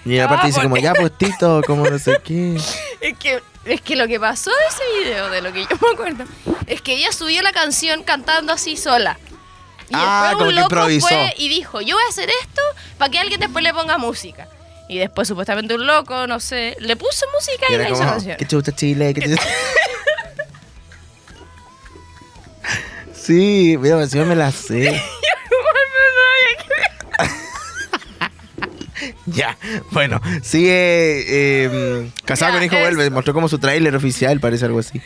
Y 0.04 0.18
aparte 0.20 0.42
Ah, 0.44 0.46
dice 0.46 0.62
como, 0.62 0.76
ya 0.76 0.94
pues 0.94 1.16
Tito, 1.18 1.62
como 1.66 1.84
no 1.88 1.98
sé 1.98 2.18
qué. 2.22 2.56
Es 3.00 3.18
que, 3.18 3.42
es 3.64 3.80
que 3.82 3.94
lo 3.96 4.06
que 4.08 4.18
pasó 4.18 4.50
de 4.50 4.56
ese 4.68 5.04
video, 5.04 5.28
de 5.30 5.42
lo 5.42 5.52
que 5.52 5.62
yo 5.62 5.76
me 5.80 5.92
acuerdo, 5.92 6.24
es 6.66 6.80
que 6.80 6.94
ella 6.94 7.12
subió 7.12 7.42
la 7.42 7.52
canción 7.52 8.02
cantando 8.04 8.52
así 8.52 8.76
sola. 8.76 9.18
Y 9.88 9.92
Ah, 9.94 10.28
después 10.30 10.32
como 10.38 10.44
un 10.44 10.54
que 10.54 10.60
loco 10.62 10.74
improvisó. 10.74 11.08
fue 11.08 11.34
y 11.36 11.48
dijo, 11.48 11.80
yo 11.82 11.94
voy 11.96 12.04
a 12.04 12.08
hacer 12.08 12.30
esto 12.42 12.62
para 12.98 13.10
que 13.10 13.18
alguien 13.18 13.38
después 13.40 13.62
le 13.62 13.72
ponga 13.74 13.98
música. 13.98 14.48
Y 14.88 14.98
después 14.98 15.26
supuestamente 15.28 15.74
un 15.74 15.86
loco, 15.86 16.26
no 16.26 16.38
sé, 16.40 16.76
le 16.78 16.96
puso 16.96 17.26
música 17.34 17.66
Y 17.70 17.74
y, 17.74 17.78
la 17.78 17.90
hizo 17.90 17.98
canción. 18.00 18.36
qué 18.36 18.46
chucha 18.46 18.72
Chile, 18.72 19.14
qué 19.14 19.22
chucha. 19.22 19.42
Sí, 23.12 23.76
mira, 23.80 24.00
encima 24.00 24.24
me 24.24 24.36
la 24.36 24.52
sé. 24.52 25.02
ya, 29.26 29.56
bueno, 29.90 30.20
sigue 30.42 31.24
eh, 31.28 32.10
Casado 32.24 32.52
Ya, 32.52 32.58
con 32.58 32.64
Hijo. 32.64 32.78
Vuelve, 32.78 33.10
mostró 33.10 33.34
como 33.34 33.48
su 33.48 33.58
tráiler 33.58 33.94
oficial, 33.96 34.40
parece 34.40 34.64
algo 34.66 34.78
así. 34.78 35.00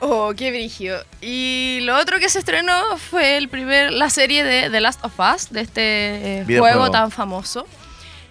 Oh, 0.00 0.32
qué 0.36 0.50
brigio. 0.50 0.96
Y 1.20 1.80
lo 1.82 1.96
otro 1.98 2.18
que 2.18 2.28
se 2.28 2.38
estrenó 2.38 2.98
fue 2.98 3.36
el 3.36 3.48
primer, 3.48 3.92
la 3.92 4.10
serie 4.10 4.44
de 4.44 4.68
The 4.70 4.80
Last 4.80 5.04
of 5.04 5.12
Us, 5.18 5.50
de 5.50 5.60
este 5.62 6.40
eh, 6.40 6.58
juego 6.58 6.90
tan 6.90 7.10
famoso, 7.10 7.66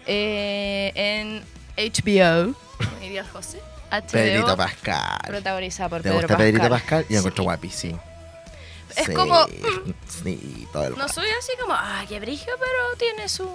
eh, 0.08 0.92
en 0.96 1.44
HBO, 1.78 2.54
como 2.78 3.00
diría 3.02 3.26
José. 3.26 3.60
HBO, 3.92 4.08
Pedrito 4.12 4.58
Pascal. 4.58 5.20
protagonizada 5.28 5.90
por 5.90 6.00
¿Te 6.00 6.04
Pedro 6.10 6.16
gusta 6.16 6.28
Pascal. 6.30 6.46
Pedrito 6.52 6.70
Pascal? 6.70 7.02
Yo 7.04 7.08
Sí. 7.10 7.16
encuentro 7.18 7.44
guapi, 7.44 7.70
sí. 7.70 7.96
Es 8.96 9.06
Sí, 9.08 9.14
como- 9.14 9.46
Sí, 10.24 10.68
todo 10.72 10.88
el 10.88 10.96
No 10.98 11.08
soy 11.08 11.28
así 11.40 11.52
como, 11.60 11.74
ah, 11.74 12.04
qué 12.08 12.20
brigio, 12.20 12.54
pero 12.60 12.98
tiene 12.98 13.28
su... 13.30 13.46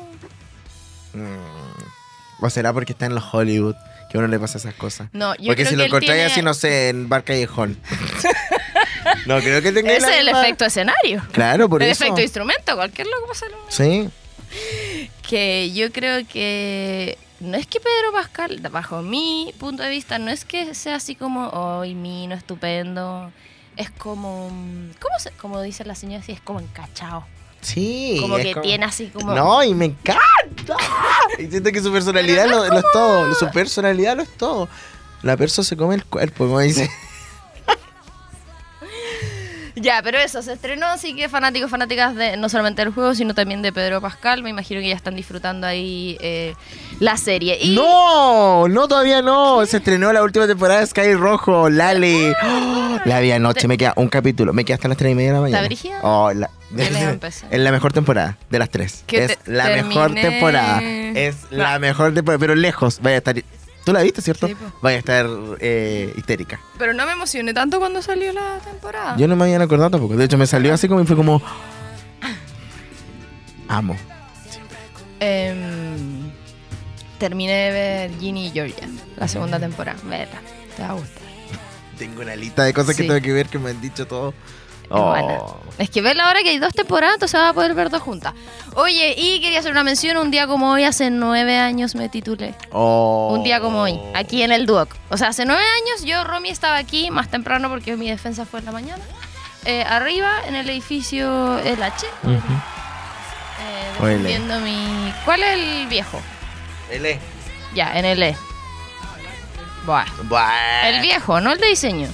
Mm. 1.13 2.45
¿O 2.45 2.51
será 2.51 2.73
porque 2.73 2.93
está 2.93 3.07
en 3.07 3.15
los 3.15 3.25
Hollywood 3.33 3.75
que 4.11 4.17
a 4.17 4.21
uno 4.21 4.29
le 4.29 4.39
pasa 4.39 4.59
esas 4.59 4.75
cosas? 4.75 5.09
No, 5.13 5.35
yo 5.37 5.47
Porque 5.47 5.63
creo 5.63 5.67
si 5.67 5.71
que 5.73 5.77
lo 5.77 5.83
él 5.85 5.89
encontráis 5.89 6.19
tiene- 6.21 6.33
así, 6.33 6.43
no 6.43 6.55
sé, 6.55 6.89
en 6.91 7.09
Bar 7.09 7.25
Callejón. 7.25 7.79
no, 9.27 9.39
creo 9.41 9.61
que 9.63 9.73
tenga 9.73 9.93
Ese 9.93 10.01
la 10.07 10.13
es 10.13 10.19
el 10.21 10.27
misma- 10.27 10.41
efecto 10.43 10.65
escenario. 10.67 11.23
Claro, 11.33 11.69
por 11.69 11.83
el 11.83 11.91
eso. 11.91 12.05
efecto 12.05 12.17
de 12.19 12.23
instrumento, 12.23 12.75
cualquier 12.77 13.07
loco 13.09 13.27
pasa 13.29 13.47
lo 13.49 13.57
mismo. 13.57 13.71
Sí. 13.71 14.09
Que 15.29 15.71
yo 15.73 15.93
creo 15.93 16.27
que 16.27 17.19
no 17.41 17.57
es 17.57 17.67
que 17.67 17.79
Pedro 17.79 18.13
Pascal, 18.13 18.61
bajo 18.73 19.03
mi 19.03 19.55
punto 19.59 19.83
de 19.83 19.91
vista, 19.91 20.19
no 20.19 20.31
es 20.31 20.45
que 20.45 20.75
sea 20.75 20.97
así 20.97 21.15
como, 21.15 21.49
hoy 21.51 21.95
mino, 21.95 22.35
estupendo. 22.35 23.31
Es 23.77 23.91
como, 23.91 24.49
¿cómo, 24.99 25.19
se, 25.21 25.31
como 25.33 25.61
dice 25.63 25.85
la 25.85 25.95
señora, 25.95 26.25
es 26.27 26.41
como 26.41 26.61
encachado. 26.61 27.25
Sí. 27.61 28.19
Como 28.21 28.37
que 28.37 28.55
tiene 28.63 28.87
así 28.87 29.09
como... 29.09 29.35
No, 29.35 29.63
y 29.63 29.75
me 29.75 29.87
encanta. 29.87 30.77
Y 31.39 31.47
siento 31.47 31.71
que 31.71 31.83
su 31.83 31.93
personalidad 31.93 32.49
lo, 32.49 32.67
no 32.67 32.73
lo 32.73 32.79
es 32.79 32.85
todo. 32.93 33.35
Su 33.35 33.51
personalidad 33.51 34.17
lo 34.17 34.23
es 34.23 34.31
todo. 34.31 34.69
La 35.23 35.37
perso 35.37 35.63
se 35.63 35.77
come 35.77 35.97
el 35.97 36.05
cuerpo, 36.05 36.47
como 36.47 36.61
dice. 36.61 36.91
Ya, 39.81 40.01
pero 40.03 40.19
eso, 40.19 40.43
se 40.43 40.53
estrenó, 40.53 40.87
así 40.87 41.15
que 41.15 41.29
fanáticos, 41.29 41.71
fanáticas 41.71 42.15
de 42.15 42.37
no 42.37 42.49
solamente 42.49 42.83
del 42.85 42.93
juego, 42.93 43.15
sino 43.15 43.35
también 43.35 43.63
de 43.63 43.73
Pedro 43.73 44.01
Pascal. 44.01 44.43
Me 44.43 44.51
imagino 44.51 44.81
que 44.81 44.89
ya 44.89 44.95
están 44.97 45.15
disfrutando 45.17 45.67
ahí 45.67 46.17
eh, 46.21 46.55
la 47.01 47.17
serie. 47.17 47.59
Y 47.61 47.75
No, 47.75 48.69
no, 48.69 48.89
todavía 48.89 49.23
no. 49.23 49.65
Se 49.67 49.79
estrenó 49.79 50.13
la 50.13 50.23
última 50.23 50.47
temporada 50.47 50.81
de 50.81 50.87
Sky 50.87 51.15
Rojo, 51.15 51.69
Lale. 51.71 52.33
Oh, 52.43 52.99
la 53.05 53.21
vi 53.21 53.31
anoche, 53.33 53.69
me 53.69 53.77
queda 53.79 53.93
un 53.97 54.09
capítulo. 54.09 54.53
Me 54.53 54.65
queda 54.65 54.75
hasta 54.77 54.89
las 54.89 54.97
3 54.97 55.13
y 55.13 55.15
media 55.15 55.31
de 55.31 55.35
la 55.37 55.41
mañana. 55.43 55.67
brígida? 55.67 55.99
Oh, 56.03 56.33
la- 56.33 56.51
la. 56.75 57.19
Es 57.51 57.59
la 57.61 57.71
mejor 57.73 57.93
temporada 57.93 58.37
de 58.51 58.59
las 58.59 58.69
tres. 58.71 59.05
Es 59.09 59.39
te- 59.39 59.51
la 59.51 59.69
mejor 59.71 60.15
temporada. 60.15 60.83
Es 60.83 61.37
la 61.51 61.79
mejor 61.79 62.13
temporada, 62.15 62.39
pero 62.39 62.55
lejos. 62.55 62.99
Vaya 63.01 63.17
a 63.17 63.19
estar. 63.19 63.37
¿Tú 63.89 63.95
la 63.95 64.03
viste, 64.03 64.21
cierto? 64.21 64.47
Sí. 64.49 64.55
Vaya 64.83 64.97
a 64.97 64.99
estar 64.99 65.27
eh, 65.61 66.13
histérica. 66.15 66.61
Pero 66.77 66.93
no 66.93 67.07
me 67.07 67.13
emocioné 67.13 67.55
tanto 67.55 67.79
cuando 67.79 68.03
salió 68.03 68.35
la 68.35 68.59
temporada. 68.59 69.17
Yo 69.17 69.27
no 69.27 69.35
me 69.35 69.45
había 69.45 69.63
acordado 69.63 69.89
tampoco. 69.93 70.15
De 70.15 70.27
hecho, 70.27 70.37
me 70.37 70.47
salió 70.47 70.75
así 70.75 70.89
como 70.89 71.01
y 71.01 71.07
fue 71.07 71.17
como. 71.17 71.41
Amo. 73.67 73.97
Em, 75.21 76.31
terminé 77.19 77.53
de 77.55 77.71
ver 77.73 78.11
Ginny 78.21 78.49
y 78.49 78.51
Georgia, 78.51 78.87
la 79.17 79.27
segunda 79.27 79.59
temporada. 79.59 79.99
Verla, 80.05 80.43
te 80.77 80.83
va 80.83 80.91
a 80.91 80.93
gustar. 80.93 81.23
Tengo 81.97 82.21
una 82.21 82.37
lista 82.37 82.65
de 82.65 82.75
cosas 82.75 82.95
que 82.95 83.05
Sí. 83.05 83.09
tengo 83.09 83.23
que 83.23 83.33
ver 83.33 83.47
que 83.47 83.59
me 83.59 83.71
han 83.71 83.81
dicho 83.81 84.07
Es 84.91 85.01
buena. 85.01 85.39
Es 85.79 85.91
que 85.91 86.03
verla 86.03 86.27
ahora 86.27 86.43
que 86.43 86.49
hay 86.49 86.59
dos 86.59 86.73
temporadas, 86.73 87.15
entonces 87.15 87.39
vas 87.39 87.51
a 87.51 87.53
poder 87.53 87.75
ver 87.75 87.89
dos 87.91 88.03
juntas. 88.03 88.35
Oye, 88.75 89.15
y 89.17 89.41
quería 89.41 89.61
hacer 89.61 89.71
una 89.71 89.85
mención, 89.85 90.17
un 90.17 90.31
día 90.31 90.47
como 90.47 90.71
hoy, 90.73 90.85
hace 90.85 91.11
nueve 91.11 91.59
años 91.59 91.95
me 91.95 92.09
titulé. 92.09 92.55
Oh. 92.73 93.31
Un 93.33 93.45
día 93.45 93.61
como 93.61 93.83
hoy, 93.83 94.01
aquí 94.15 94.43
en 94.43 94.51
el 94.51 94.67
Duoc. 94.67 94.95
O 95.11 95.17
sea, 95.17 95.29
hace 95.29 95.45
nueve 95.45 95.63
años 95.63 96.05
yo, 96.05 96.25
Romy, 96.25 96.49
estaba 96.49 96.77
aquí 96.77 97.11
más 97.11 97.29
temprano 97.29 97.69
porque 97.69 97.97
mi 97.97 98.11
defensa 98.11 98.45
fue 98.45 98.61
en 98.61 98.67
la 98.67 98.73
mañana. 98.73 99.03
eh, 99.67 99.85
arriba, 99.85 100.31
en 100.47 100.57
el 100.57 100.69
edificio 100.71 101.59
El 101.59 101.83
H, 101.83 102.07
eh, 102.07 102.41
el 104.01 104.07
E. 104.07 104.09
defendiendo 104.09 104.61
mi... 104.61 105.13
¿Cuál 105.25 105.43
es 105.43 105.59
el 105.59 105.87
viejo? 105.89 106.21
L. 106.91 107.21
Ya, 107.75 107.99
en 107.99 108.05
el 108.05 108.23
E. 108.23 108.37
Buah. 109.85 110.07
Buah. 110.25 110.89
El 110.89 111.01
viejo, 111.03 111.41
no 111.41 111.53
el 111.53 111.61
de 111.61 111.67
diseño. 111.69 112.09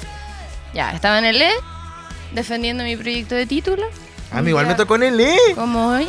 Ya, 0.75 0.91
estaba 0.91 1.19
en 1.19 1.25
el 1.27 1.41
E, 1.41 1.51
defendiendo 2.35 2.85
mi 2.85 2.97
proyecto 2.97 3.35
de 3.35 3.47
título. 3.47 3.85
A 4.33 4.43
mí 4.43 4.51
igual 4.51 4.67
me 4.67 4.75
tocó 4.75 4.97
en 4.97 5.05
el 5.05 5.21
E. 5.21 5.37
Como 5.55 5.89
hoy. 5.89 6.09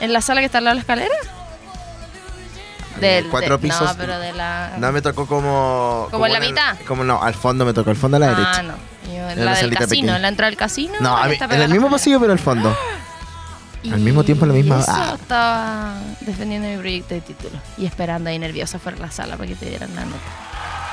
En 0.00 0.12
la 0.12 0.20
sala 0.20 0.40
que 0.40 0.46
está 0.46 0.58
al 0.58 0.64
lado 0.64 0.74
de 0.74 0.76
la 0.76 0.80
escalera. 0.82 1.14
Del, 3.00 3.28
cuatro 3.30 3.56
de- 3.56 3.62
pisos. 3.62 3.82
No, 3.82 3.96
pero 3.96 4.18
de 4.18 4.32
la. 4.32 4.74
No, 4.78 4.92
me 4.92 5.00
tocó 5.02 5.26
como. 5.26 6.08
¿Como 6.10 6.26
en 6.26 6.32
la 6.32 6.38
el- 6.38 6.50
mitad? 6.50 6.76
Como 6.86 7.02
no, 7.04 7.22
al 7.22 7.34
fondo 7.34 7.64
me 7.64 7.72
tocó, 7.72 7.90
al 7.90 7.96
fondo 7.96 8.18
a 8.18 8.20
la 8.20 8.26
ah, 8.28 8.34
derecha. 8.34 8.62
no. 8.62 8.74
Yo, 9.06 9.30
en 9.30 9.44
la, 9.44 9.52
la 9.52 9.56
del 9.56 9.70
casino, 9.70 9.88
pequeña. 9.88 10.16
en 10.16 10.22
la 10.22 10.28
entrada 10.28 10.50
del 10.50 10.58
casino. 10.58 10.94
No, 11.00 11.16
a 11.16 11.26
mí, 11.26 11.36
en 11.40 11.60
el 11.60 11.70
mismo 11.70 11.90
pasillo, 11.90 12.20
pero 12.20 12.32
al 12.32 12.38
fondo. 12.38 12.76
al 13.90 13.98
mismo 14.00 14.22
tiempo, 14.22 14.44
en 14.44 14.50
la 14.50 14.54
misma- 14.54 14.76
y 14.76 14.80
Eso 14.82 14.92
ah. 14.94 15.16
estaba 15.20 15.94
defendiendo 16.20 16.68
mi 16.68 16.76
proyecto 16.76 17.14
de 17.14 17.20
título 17.22 17.58
y 17.76 17.86
esperando 17.86 18.30
ahí 18.30 18.38
nerviosa 18.38 18.78
fuera 18.78 18.96
de 18.96 19.02
la 19.02 19.10
sala 19.10 19.36
para 19.36 19.48
que 19.48 19.56
te 19.56 19.66
dieran 19.66 19.92
la 19.96 20.04
nota. 20.04 20.18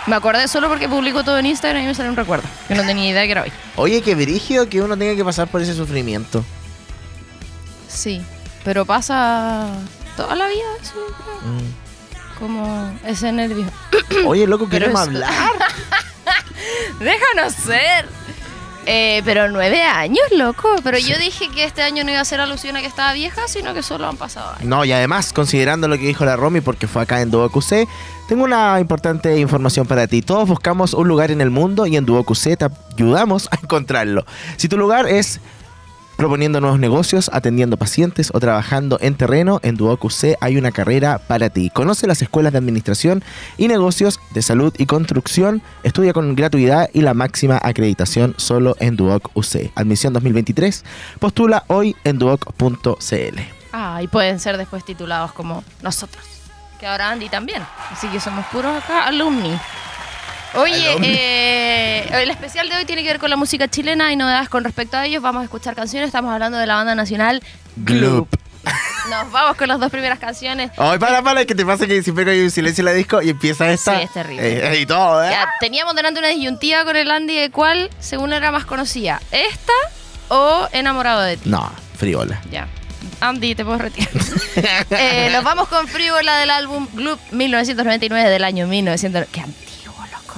Me 0.08 0.16
acordé 0.16 0.48
solo 0.48 0.70
porque 0.70 0.88
publico 0.90 1.24
todo 1.24 1.38
en 1.38 1.46
Instagram 1.46 1.84
y 1.84 1.88
me 1.88 1.94
salió 1.96 2.10
un 2.12 2.18
recuerdo. 2.18 2.48
Que 2.68 2.76
no 2.76 2.84
tenía 2.86 3.10
idea 3.10 3.26
que 3.26 3.32
era 3.32 3.44
hoy. 3.44 3.52
Oye, 3.76 4.02
qué 4.02 4.16
brígido 4.16 4.68
que 4.70 4.82
uno 4.82 4.98
tenga 4.98 5.16
que 5.16 5.24
pasar 5.24 5.48
por 5.48 5.62
ese 5.62 5.74
sufrimiento. 5.76 6.44
Sí. 7.88 8.22
Pero 8.64 8.86
pasa 8.86 9.68
toda 10.18 10.36
la 10.36 10.48
vida 10.48 10.64
eso, 10.82 10.94
creo. 11.18 11.54
Mm. 11.54 12.40
Como 12.40 13.00
ese 13.06 13.32
nervio. 13.32 13.66
Oye, 14.26 14.48
loco, 14.48 14.68
queremos 14.70 15.00
eso- 15.02 15.10
hablar. 15.10 15.34
Déjanos 17.00 17.54
ser. 17.54 18.06
Eh, 18.92 19.22
pero 19.24 19.50
nueve 19.50 19.84
años, 19.84 20.26
loco. 20.32 20.68
Pero 20.84 20.98
yo 20.98 21.16
dije 21.20 21.48
que 21.50 21.64
este 21.64 21.84
año 21.84 22.04
no 22.04 22.10
iba 22.10 22.22
a 22.22 22.26
ser 22.26 22.42
alusión 22.42 22.76
a 22.76 22.82
que 22.82 22.88
estaba 22.88 23.14
vieja, 23.14 23.48
sino 23.48 23.76
que 23.76 23.84
solo 23.84 24.08
han 24.08 24.18
pasado 24.18 24.50
años. 24.50 24.64
No, 24.64 24.84
y 24.84 24.92
además, 24.92 25.32
considerando 25.32 25.88
lo 25.88 25.96
que 25.96 26.08
dijo 26.08 26.26
la 26.26 26.36
Romy, 26.36 26.62
porque 26.62 26.88
fue 26.88 27.04
acá 27.04 27.22
en 27.22 27.30
Duo 27.30 27.48
QC, 27.52 27.88
tengo 28.28 28.46
una 28.46 28.80
importante 28.80 29.38
información 29.38 29.86
para 29.86 30.08
ti. 30.08 30.24
Todos 30.24 30.50
buscamos 30.50 30.96
un 30.96 31.08
lugar 31.08 31.30
en 31.30 31.40
el 31.40 31.52
mundo 31.52 31.86
y 31.86 31.98
en 31.98 32.06
Duo 32.08 32.24
QC 32.24 32.58
te 32.58 32.68
ayudamos 32.96 33.48
a 33.52 33.58
encontrarlo. 33.62 34.26
Si 34.58 34.68
tu 34.68 34.76
lugar 34.76 35.08
es 35.08 35.40
proponiendo 36.20 36.60
nuevos 36.60 36.80
negocios, 36.80 37.32
atendiendo 37.32 37.78
pacientes 37.78 38.30
o 38.34 38.42
trabajando 38.42 38.98
en 39.00 39.16
terreno, 39.16 39.62
en 39.64 39.78
Duo 39.78 39.96
QC 39.96 40.36
hay 40.42 40.58
una 40.58 40.74
carrera 40.74 41.18
para 41.18 41.50
ti. 41.50 41.70
Conoce 41.70 42.08
las 42.08 42.22
escuelas 42.22 42.52
de 42.52 42.58
administración 42.58 43.24
y 43.56 43.70
negocios 43.70 44.20
de 44.32 44.42
salud 44.42 44.74
y 44.78 44.86
construcción. 44.86 45.62
Estudia 45.84 46.12
con 46.12 46.36
gratuidad 46.36 46.90
y 46.92 47.04
la 47.04 47.14
máxima 47.14 47.58
acreditación 47.64 48.36
solo 48.36 48.76
en 48.82 48.98
Duoc 48.98 49.32
UC. 49.34 49.72
Admisión 49.76 50.12
2023. 50.12 50.84
Postula 51.20 51.64
hoy 51.68 51.96
en 52.04 52.20
duoc.cl. 52.20 53.40
Ah, 53.72 54.02
y 54.04 54.08
pueden 54.10 54.42
ser 54.42 54.58
después 54.58 54.84
titulados 54.84 55.32
como 55.32 55.64
nosotros. 55.82 56.22
Que 56.82 56.88
ahora 56.88 57.12
Andy 57.12 57.30
también. 57.30 57.64
Así 57.92 58.10
que 58.10 58.20
somos 58.20 58.46
puros 58.48 58.76
acá 58.84 59.06
alumni. 59.06 59.58
Oye, 60.56 60.98
eh, 61.04 62.10
el 62.12 62.30
especial 62.30 62.70
de 62.70 62.78
hoy 62.78 62.86
tiene 62.86 63.04
que 63.04 63.10
ver 63.10 63.20
con 63.20 63.30
la 63.30 63.36
música 63.36 63.68
chilena 63.68 64.12
y 64.12 64.16
novedades 64.16 64.50
con 64.50 64.64
respecto 64.64 64.98
a 64.98 65.06
ellos. 65.06 65.22
Vamos 65.22 65.42
a 65.42 65.44
escuchar 65.44 65.76
canciones. 65.76 66.08
Estamos 66.08 66.34
hablando 66.34 66.58
de 66.58 66.66
la 66.66 66.76
banda 66.76 66.96
nacional 66.96 67.42
Gloop. 67.76 68.28
Nos 69.10 69.32
vamos 69.32 69.56
con 69.58 69.68
las 69.68 69.80
dos 69.80 69.90
primeras 69.90 70.20
canciones. 70.20 70.72
Ay, 70.78 71.00
para, 71.00 71.22
para, 71.22 71.46
que 71.46 71.56
te 71.56 71.66
pasa 71.66 71.88
que 71.88 72.04
siempre 72.04 72.30
hay 72.30 72.42
un 72.42 72.52
silencio 72.52 72.82
en 72.82 72.86
la 72.86 72.94
disco 72.94 73.22
y 73.22 73.30
empieza 73.30 73.70
esta. 73.72 73.98
Sí, 73.98 74.04
es 74.04 74.14
terrible. 74.14 74.68
eh, 74.76 74.82
y 74.82 74.86
todo, 74.86 75.24
¿eh? 75.24 75.30
Ya, 75.32 75.48
teníamos 75.60 75.96
delante 75.96 76.20
una 76.20 76.30
disyuntiva 76.30 76.84
con 76.84 76.96
el 76.96 77.10
Andy 77.10 77.36
de 77.36 77.50
cuál, 77.50 77.90
según 78.00 78.34
era 78.34 78.52
más 78.52 78.66
conocida, 78.66 79.22
esta 79.32 79.74
o 80.28 80.68
Enamorado 80.72 81.22
de 81.22 81.38
ti. 81.38 81.50
No, 81.50 81.72
friola. 81.98 82.42
Ya. 82.52 82.68
Andy, 83.22 83.56
te 83.56 83.66
puedo 83.66 83.78
retirar. 83.78 84.10
Eh, 84.92 85.30
nos 85.32 85.44
vamos 85.44 85.70
con 85.70 85.88
Frívola 85.88 86.38
del 86.38 86.50
álbum 86.50 86.88
Gloop 86.94 87.20
1999 87.32 88.30
del 88.30 88.44
año 88.44 88.68
1900. 88.68 89.26
Qué 89.32 89.40
antiguo. 89.42 89.69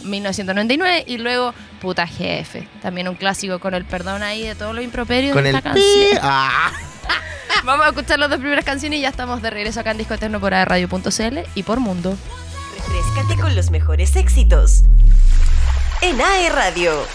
1999 0.03 1.05
y 1.07 1.17
luego 1.17 1.53
Puta 1.79 2.07
Jefe. 2.07 2.67
También 2.81 3.07
un 3.07 3.15
clásico 3.15 3.59
con 3.59 3.73
el 3.73 3.85
perdón 3.85 4.23
ahí 4.23 4.43
de 4.43 4.55
todos 4.55 4.75
los 4.75 4.83
improperios 4.83 5.33
Con 5.33 5.43
de 5.43 5.49
el 5.49 5.55
esta 5.55 5.69
canción. 5.69 6.19
Ah. 6.21 6.71
Vamos 7.63 7.85
a 7.85 7.89
escuchar 7.89 8.19
las 8.19 8.29
dos 8.29 8.39
primeras 8.39 8.65
canciones 8.65 8.99
y 8.99 9.01
ya 9.03 9.09
estamos 9.09 9.41
de 9.41 9.49
regreso 9.49 9.79
acá 9.79 9.91
en 9.91 9.97
Disco 9.97 10.13
Eterno 10.13 10.39
por 10.39 10.51
radio.cl 10.51 11.39
y 11.55 11.63
por 11.63 11.79
Mundo. 11.79 12.17
Refrescate 12.75 13.39
con 13.39 13.55
los 13.55 13.69
mejores 13.69 14.15
éxitos. 14.15 14.83
En 16.01 16.19
AE 16.19 16.49
Radio. 16.49 17.05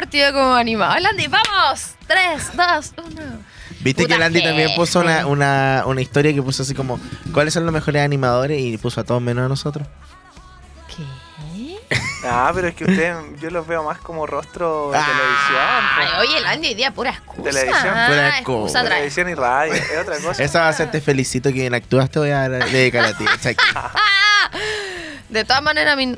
Partido 0.00 0.32
como 0.32 0.54
animado. 0.54 0.94
Landy, 0.98 1.26
vamos. 1.26 1.94
Tres, 2.06 2.54
dos, 2.54 2.92
uno. 2.98 3.22
Viste 3.80 4.02
Puta 4.02 4.14
que 4.14 4.20
Landy 4.20 4.42
también 4.42 4.74
puso 4.74 5.00
una, 5.00 5.26
una, 5.26 5.82
una 5.86 6.00
historia 6.02 6.32
que 6.34 6.42
puso 6.42 6.62
así 6.62 6.74
como, 6.74 7.00
¿cuáles 7.32 7.54
son 7.54 7.64
los 7.64 7.72
mejores 7.72 8.02
animadores? 8.02 8.60
Y 8.60 8.76
puso 8.78 9.00
a 9.00 9.04
todos 9.04 9.22
menos 9.22 9.44
a 9.44 9.48
nosotros. 9.48 9.86
¿Qué? 10.88 11.76
Ah, 12.24 12.50
pero 12.54 12.68
es 12.68 12.74
que 12.74 12.84
ustedes, 12.84 13.16
yo 13.40 13.50
los 13.50 13.66
veo 13.66 13.82
más 13.84 13.98
como 13.98 14.26
rostro 14.26 14.90
de 14.90 14.98
Ah. 14.98 15.06
Ay, 15.06 16.06
televisión. 16.06 16.20
oye, 16.20 16.40
Landy 16.42 16.68
hoy 16.68 16.74
día 16.74 16.90
pura 16.92 17.10
excusa. 17.10 17.42
Televisión, 17.50 17.92
Ah, 17.94 18.06
pura 18.08 18.28
excusa. 18.38 18.82
Televisión 18.82 19.28
y 19.30 19.34
radio, 19.34 19.72
es 19.74 19.98
otra 20.00 20.18
cosa. 20.22 20.42
Esa 20.42 20.60
va 20.60 20.68
a 20.68 20.72
ser 20.72 20.90
te 20.90 21.00
felicito 21.00 21.48
que 21.50 21.60
bien 21.60 21.74
actúas, 21.74 22.10
te 22.10 22.18
voy 22.18 22.30
a 22.30 22.48
dedicar 22.48 23.04
a 23.04 23.16
ti. 23.16 23.24
Exacto. 23.24 23.62
De 25.28 25.44
todas 25.44 25.62
maneras, 25.62 25.96
mi... 25.96 26.16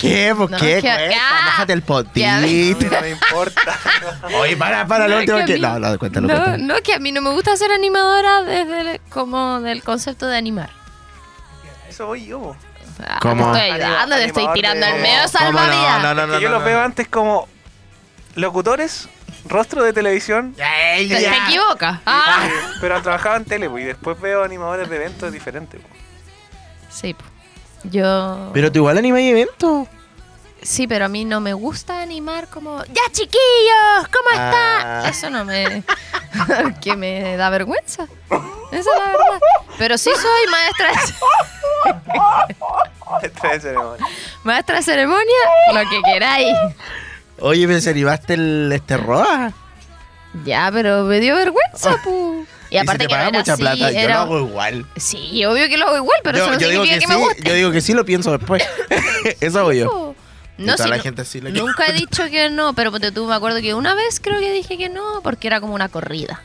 ¿Qué? 0.00 0.34
¿Por 0.36 0.50
No, 0.50 0.56
qué? 0.58 0.80
ah, 1.20 1.42
Bájate 1.46 1.72
el 1.74 1.82
potito. 1.82 2.26
no 2.26 3.00
me 3.02 3.10
importa. 3.10 3.78
Oye, 4.38 4.56
para, 4.56 4.86
para, 4.86 5.06
lo 5.06 5.14
No, 5.16 5.20
último 5.20 5.44
que 5.44 5.58
No, 5.58 5.78
no, 5.78 5.98
cuéntalo, 5.98 6.26
no, 6.28 6.34
cuéntalo. 6.34 6.58
no, 6.58 6.74
que 6.82 6.94
a 6.94 6.98
mí 6.98 7.12
no 7.12 7.20
me 7.20 7.30
gusta 7.30 7.56
ser 7.56 7.70
animadora 7.72 8.42
desde 8.42 8.80
el- 8.94 9.00
como 9.10 9.60
del 9.60 9.82
concepto 9.82 10.26
de 10.26 10.36
animar. 10.38 10.70
Eso 11.88 12.06
voy 12.06 12.24
yo. 12.26 12.56
Ah, 13.06 13.18
¿Cómo? 13.20 13.52
Te 13.52 13.58
estoy 13.68 13.80
ayudando, 13.82 14.16
te 14.16 14.24
estoy 14.24 14.46
tirando 14.54 14.86
de- 14.86 14.92
al 14.92 15.00
medio 15.00 15.18
¿Cómo 15.32 15.46
¿Cómo 15.46 15.58
salvavidas. 15.58 16.02
No, 16.02 16.14
no, 16.14 16.26
no, 16.26 16.32
que 16.34 16.40
yo 16.42 16.48
no, 16.48 16.54
los 16.56 16.62
no. 16.62 16.66
veo 16.68 16.80
antes 16.82 17.08
como 17.08 17.48
locutores, 18.36 19.08
rostro 19.46 19.82
de 19.82 19.92
televisión. 19.92 20.54
Ey, 20.58 21.08
Te, 21.08 21.16
te 21.16 21.22
ya. 21.22 21.46
equivocas. 21.46 22.00
Ah. 22.06 22.48
Pero 22.80 22.96
han 22.96 23.02
trabajado 23.02 23.36
en 23.36 23.44
tele, 23.44 23.68
po, 23.68 23.78
y 23.78 23.84
después 23.84 24.20
veo 24.20 24.44
animadores 24.44 24.88
de 24.88 24.96
eventos 24.96 25.32
diferentes. 25.32 25.80
po. 25.80 25.88
Sí, 26.90 27.14
po. 27.14 27.24
Yo... 27.84 28.50
Pero 28.52 28.70
tú 28.72 28.78
igual 28.78 28.98
animas 28.98 29.20
eventos. 29.20 29.88
Sí, 30.62 30.86
pero 30.86 31.06
a 31.06 31.08
mí 31.08 31.24
no 31.24 31.40
me 31.40 31.54
gusta 31.54 32.02
animar 32.02 32.48
como... 32.48 32.84
¡Ya, 32.84 33.02
chiquillos! 33.12 34.08
¿Cómo 34.12 34.28
Ah. 34.34 35.04
Eso 35.08 35.30
no 35.30 35.44
me... 35.44 35.82
que 36.82 36.96
me 36.96 37.36
da 37.36 37.48
vergüenza. 37.50 38.04
Esa 38.70 38.78
es 38.78 38.86
la 38.86 39.06
verdad. 39.06 39.40
Pero 39.78 39.96
sí 39.96 40.10
soy 40.14 40.50
maestra 40.50 40.90
de, 40.90 41.94
Maestra 43.10 43.52
de 43.52 43.60
ceremonia. 43.60 44.06
maestra 44.44 44.76
de 44.76 44.82
ceremonia, 44.82 45.24
lo 45.72 45.80
que 45.90 46.02
queráis. 46.02 46.56
Oye, 47.40 47.66
pero 47.66 47.80
si 47.80 47.88
animaste 47.88 48.34
el 48.34 48.70
este 48.72 48.96
Roa. 48.98 49.52
Ya, 50.44 50.70
pero 50.72 51.04
me 51.04 51.18
dio 51.20 51.34
vergüenza, 51.34 51.96
pu. 52.04 52.46
Y 52.70 52.76
aparte 52.78 53.04
si 53.04 53.08
te 53.08 53.14
que 53.14 53.14
pagan 53.18 53.32
mucha 53.32 53.52
así, 53.54 53.62
plata, 53.62 53.90
yo 53.90 53.98
era- 53.98 54.14
lo 54.14 54.20
hago 54.20 54.38
igual. 54.38 54.86
Sí, 54.96 55.44
obvio 55.44 55.68
que 55.68 55.76
lo 55.76 55.86
hago 55.88 55.96
igual, 55.96 56.20
pero 56.22 56.38
eso 56.38 56.50
no 56.52 56.56
digo 56.58 56.70
significa 56.84 56.94
que, 56.94 57.00
sí, 57.00 57.06
me 57.08 57.16
guste. 57.16 57.42
yo 57.42 57.54
digo 57.54 57.70
que 57.72 57.80
sí 57.80 57.92
lo 57.94 58.04
pienso 58.04 58.36
después. 58.36 58.62
Eso 59.40 59.58
hago 59.60 59.72
yo. 59.72 60.14
Y 60.58 60.62
No, 60.64 60.76
la 60.76 60.98
gente 60.98 61.22
le 61.40 61.50
Nunca 61.52 61.86
he 61.86 61.92
dicho 61.94 62.24
que 62.30 62.50
no, 62.50 62.74
pero 62.74 62.92
tú, 63.12 63.26
me 63.26 63.34
acuerdo 63.34 63.60
que 63.60 63.74
una 63.74 63.94
vez 63.94 64.20
creo 64.20 64.38
que 64.40 64.52
dije 64.52 64.76
que 64.78 64.88
no, 64.88 65.20
porque 65.22 65.46
era 65.48 65.60
como 65.60 65.74
una 65.74 65.88
corrida. 65.88 66.42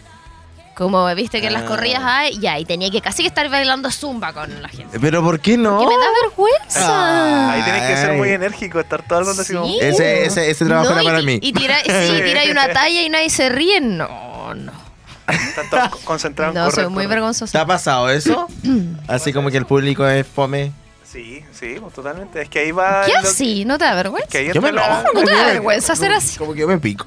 Como 0.74 1.14
viste 1.16 1.40
que 1.40 1.48
en 1.48 1.54
las 1.54 1.64
Ah. 1.64 1.68
corridas 1.68 2.02
hay, 2.04 2.38
ya, 2.40 2.60
y 2.60 2.66
tenía 2.66 2.90
que 2.92 3.00
casi 3.00 3.24
que 3.24 3.28
estar 3.30 3.48
bailando 3.50 3.90
zumba 3.92 4.34
con 4.34 4.62
la 4.62 4.68
gente. 4.68 5.00
Pero 5.00 5.24
¿por 5.24 5.40
qué 5.40 5.58
no? 5.58 5.80
Me 5.80 5.96
da 5.96 6.06
vergüenza. 6.24 6.82
Ah. 6.82 7.52
Ahí 7.54 7.62
tienes 7.64 7.84
que 7.84 7.96
ser 7.98 8.14
muy 8.14 8.30
enérgico, 8.30 8.80
estar 8.82 9.02
todo 9.08 9.20
el 9.20 9.26
mundo 9.26 9.42
así 9.42 9.54
como. 9.54 9.68
Ese, 9.80 10.26
ese, 10.26 10.50
ese 10.50 10.66
trabajo 10.66 10.90
No, 10.90 10.96
era 10.96 11.04
y 11.04 11.06
para 11.06 11.22
mí. 11.22 11.40
Y 11.42 11.54
tira, 11.54 11.78
sí, 11.82 12.22
tira 12.26 12.42
ahí 12.42 12.52
una 12.52 12.68
talla 12.74 13.02
y 13.02 13.08
nadie 13.10 13.30
se 13.30 13.48
ríe. 13.50 13.80
No, 13.80 14.54
no. 14.54 14.85
Están 15.28 15.90
concentrados 16.06 16.56
en 16.56 16.62
No, 16.62 16.70
correr, 16.70 16.86
soy 16.86 16.94
muy 16.94 17.04
correr. 17.04 17.08
¿Te 17.10 17.16
vergonzosa. 17.16 17.62
ha 17.62 17.66
pasado 17.66 18.10
eso? 18.10 18.48
Así 19.08 19.34
como 19.34 19.50
que 19.50 19.58
el 19.58 19.66
público 19.66 20.06
es 20.08 20.26
fome. 20.28 20.72
Sí, 21.04 21.44
sí, 21.54 21.78
pues, 21.80 21.94
totalmente. 21.94 22.42
Es 22.42 22.50
que 22.50 22.60
ahí 22.60 22.72
va. 22.72 23.04
¿Qué 23.06 23.14
lo- 23.14 23.20
así? 23.20 23.64
¿No 23.66 23.78
te 23.78 23.86
da 23.86 23.96
vergüenza? 23.96 24.28
Que 24.30 24.38
ahí 24.40 24.52
Yo 24.54 24.62
me 24.62 24.72
la- 24.72 24.86
enojo. 25.02 25.14
¿No 25.14 25.24
te 25.24 25.32
da 25.34 25.46
vergüenza 25.46 25.96
ser 25.96 26.12
así? 26.12 26.38
Como 26.38 26.54
que 26.54 26.60
yo 26.60 26.68
me 26.68 26.78
pico. 26.78 27.06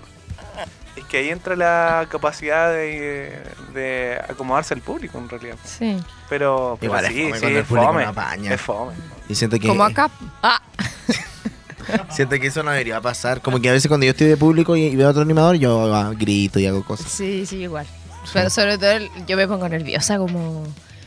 Es 0.97 1.05
que 1.05 1.19
ahí 1.19 1.29
entra 1.29 1.55
la 1.57 2.07
capacidad 2.11 2.71
de, 2.73 3.39
de 3.75 4.19
acomodarse 4.29 4.73
al 4.75 4.81
público, 4.81 5.19
en 5.19 5.29
realidad. 5.29 5.57
Sí. 5.65 5.97
Pero, 6.29 6.77
pero 6.81 6.93
Igual 6.93 7.05
es 7.05 7.13
sí, 7.13 7.23
fome 7.23 7.25
sí, 7.35 7.41
cuando 7.41 7.49
el 7.49 7.57
es 7.63 7.67
público 7.69 7.87
fome. 7.89 8.03
no 8.05 8.11
apaña. 8.11 8.55
Es 8.55 8.61
fome. 8.61 8.93
Y 9.29 9.35
siento 9.35 9.59
que, 9.59 9.69
Como 9.69 9.85
acá. 9.85 10.11
Ah, 10.43 10.61
siento 12.11 12.39
que 12.41 12.47
eso 12.47 12.63
no 12.63 12.71
debería 12.71 13.01
pasar. 13.01 13.41
Como 13.43 13.61
que 13.61 13.69
a 13.69 13.73
veces 13.73 13.89
cuando 13.89 14.05
yo 14.07 14.11
estoy 14.11 14.27
de 14.27 14.37
público 14.37 14.77
y, 14.77 14.85
y 14.87 14.97
veo 14.97 15.07
a 15.09 15.11
otro 15.11 15.23
animador, 15.23 15.57
yo 15.57 15.95
ah, 15.95 16.13
grito 16.17 16.59
y 16.59 16.67
hago 16.67 16.83
cosas. 16.85 17.11
sí, 17.11 17.45
sí, 17.47 17.57
igual. 17.59 17.87
Pero 18.33 18.51
sobre 18.51 18.79
todo 18.79 19.09
yo 19.27 19.37
me 19.37 19.47
pongo 19.49 19.69
nerviosa 19.69 20.19
como... 20.19 20.65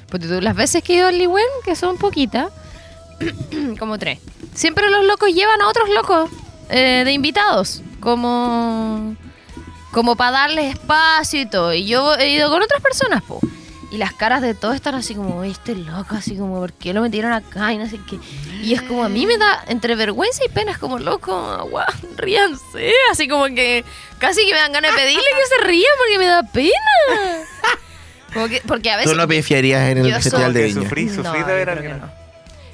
Porque 0.09 0.27
tú, 0.27 0.41
las 0.41 0.55
veces 0.55 0.83
que 0.83 0.93
he 0.93 0.97
ido 0.97 1.07
al 1.07 1.17
Liwen, 1.17 1.45
que 1.63 1.75
son 1.75 1.97
poquitas, 1.97 2.51
como 3.79 3.97
tres, 3.97 4.19
siempre 4.53 4.89
los 4.89 5.05
locos 5.05 5.33
llevan 5.33 5.61
a 5.61 5.67
otros 5.67 5.89
locos 5.89 6.29
eh, 6.69 7.03
de 7.05 7.11
invitados, 7.11 7.81
como... 7.99 9.15
Como 9.91 10.15
para 10.15 10.31
darles 10.31 10.75
espacio 10.75 11.41
y 11.41 11.45
todo. 11.45 11.73
Y 11.73 11.85
yo 11.85 12.15
he 12.15 12.29
ido 12.29 12.49
con 12.49 12.61
otras 12.61 12.81
personas, 12.81 13.21
po. 13.23 13.41
Y 13.91 13.97
las 13.97 14.13
caras 14.13 14.41
de 14.41 14.53
todos 14.55 14.73
están 14.75 14.95
así 14.95 15.13
como, 15.15 15.35
"Oye, 15.39 15.51
este 15.51 15.75
loco, 15.75 16.15
así 16.15 16.37
como, 16.37 16.59
¿por 16.59 16.71
qué 16.71 16.93
lo 16.93 17.01
metieron 17.01 17.33
acá? 17.33 17.73
Y 17.73 17.77
no 17.77 17.87
sé 17.89 17.99
qué. 18.09 18.17
Y 18.63 18.73
es 18.73 18.81
como, 18.81 19.03
a 19.03 19.09
mí 19.09 19.25
me 19.25 19.37
da 19.37 19.63
entre 19.67 19.95
vergüenza 19.95 20.43
y 20.45 20.49
pena, 20.49 20.71
es 20.71 20.77
como, 20.77 20.97
loco, 20.97 21.35
agua, 21.35 21.85
ríanse. 22.15 22.93
Así 23.11 23.27
como 23.27 23.45
que 23.47 23.83
casi 24.17 24.45
que 24.45 24.53
me 24.53 24.59
dan 24.59 24.71
ganas 24.71 24.91
de 24.91 24.97
pedirle 24.97 25.21
que 25.23 25.55
se 25.57 25.67
rían 25.67 25.91
porque 25.97 26.17
me 26.19 26.25
da 26.25 26.43
pena. 26.43 27.45
Como 28.33 28.47
que, 28.47 28.61
porque 28.65 28.89
a 28.91 28.95
veces... 28.95 29.11
¿Tú 29.11 29.17
no 29.17 29.27
pifiarías 29.27 29.89
en 29.89 29.97
el 30.05 30.13
Festival 30.13 30.53
de 30.53 30.63
Viña? 30.63 30.81
sufrí, 30.83 31.05
No, 31.07 31.15
sufrí 31.23 31.39
yo 31.41 31.45
de 31.45 31.53
ver 31.53 31.63
creo 31.67 31.73
al 31.75 31.81
que 31.81 31.87
grano. 31.89 32.11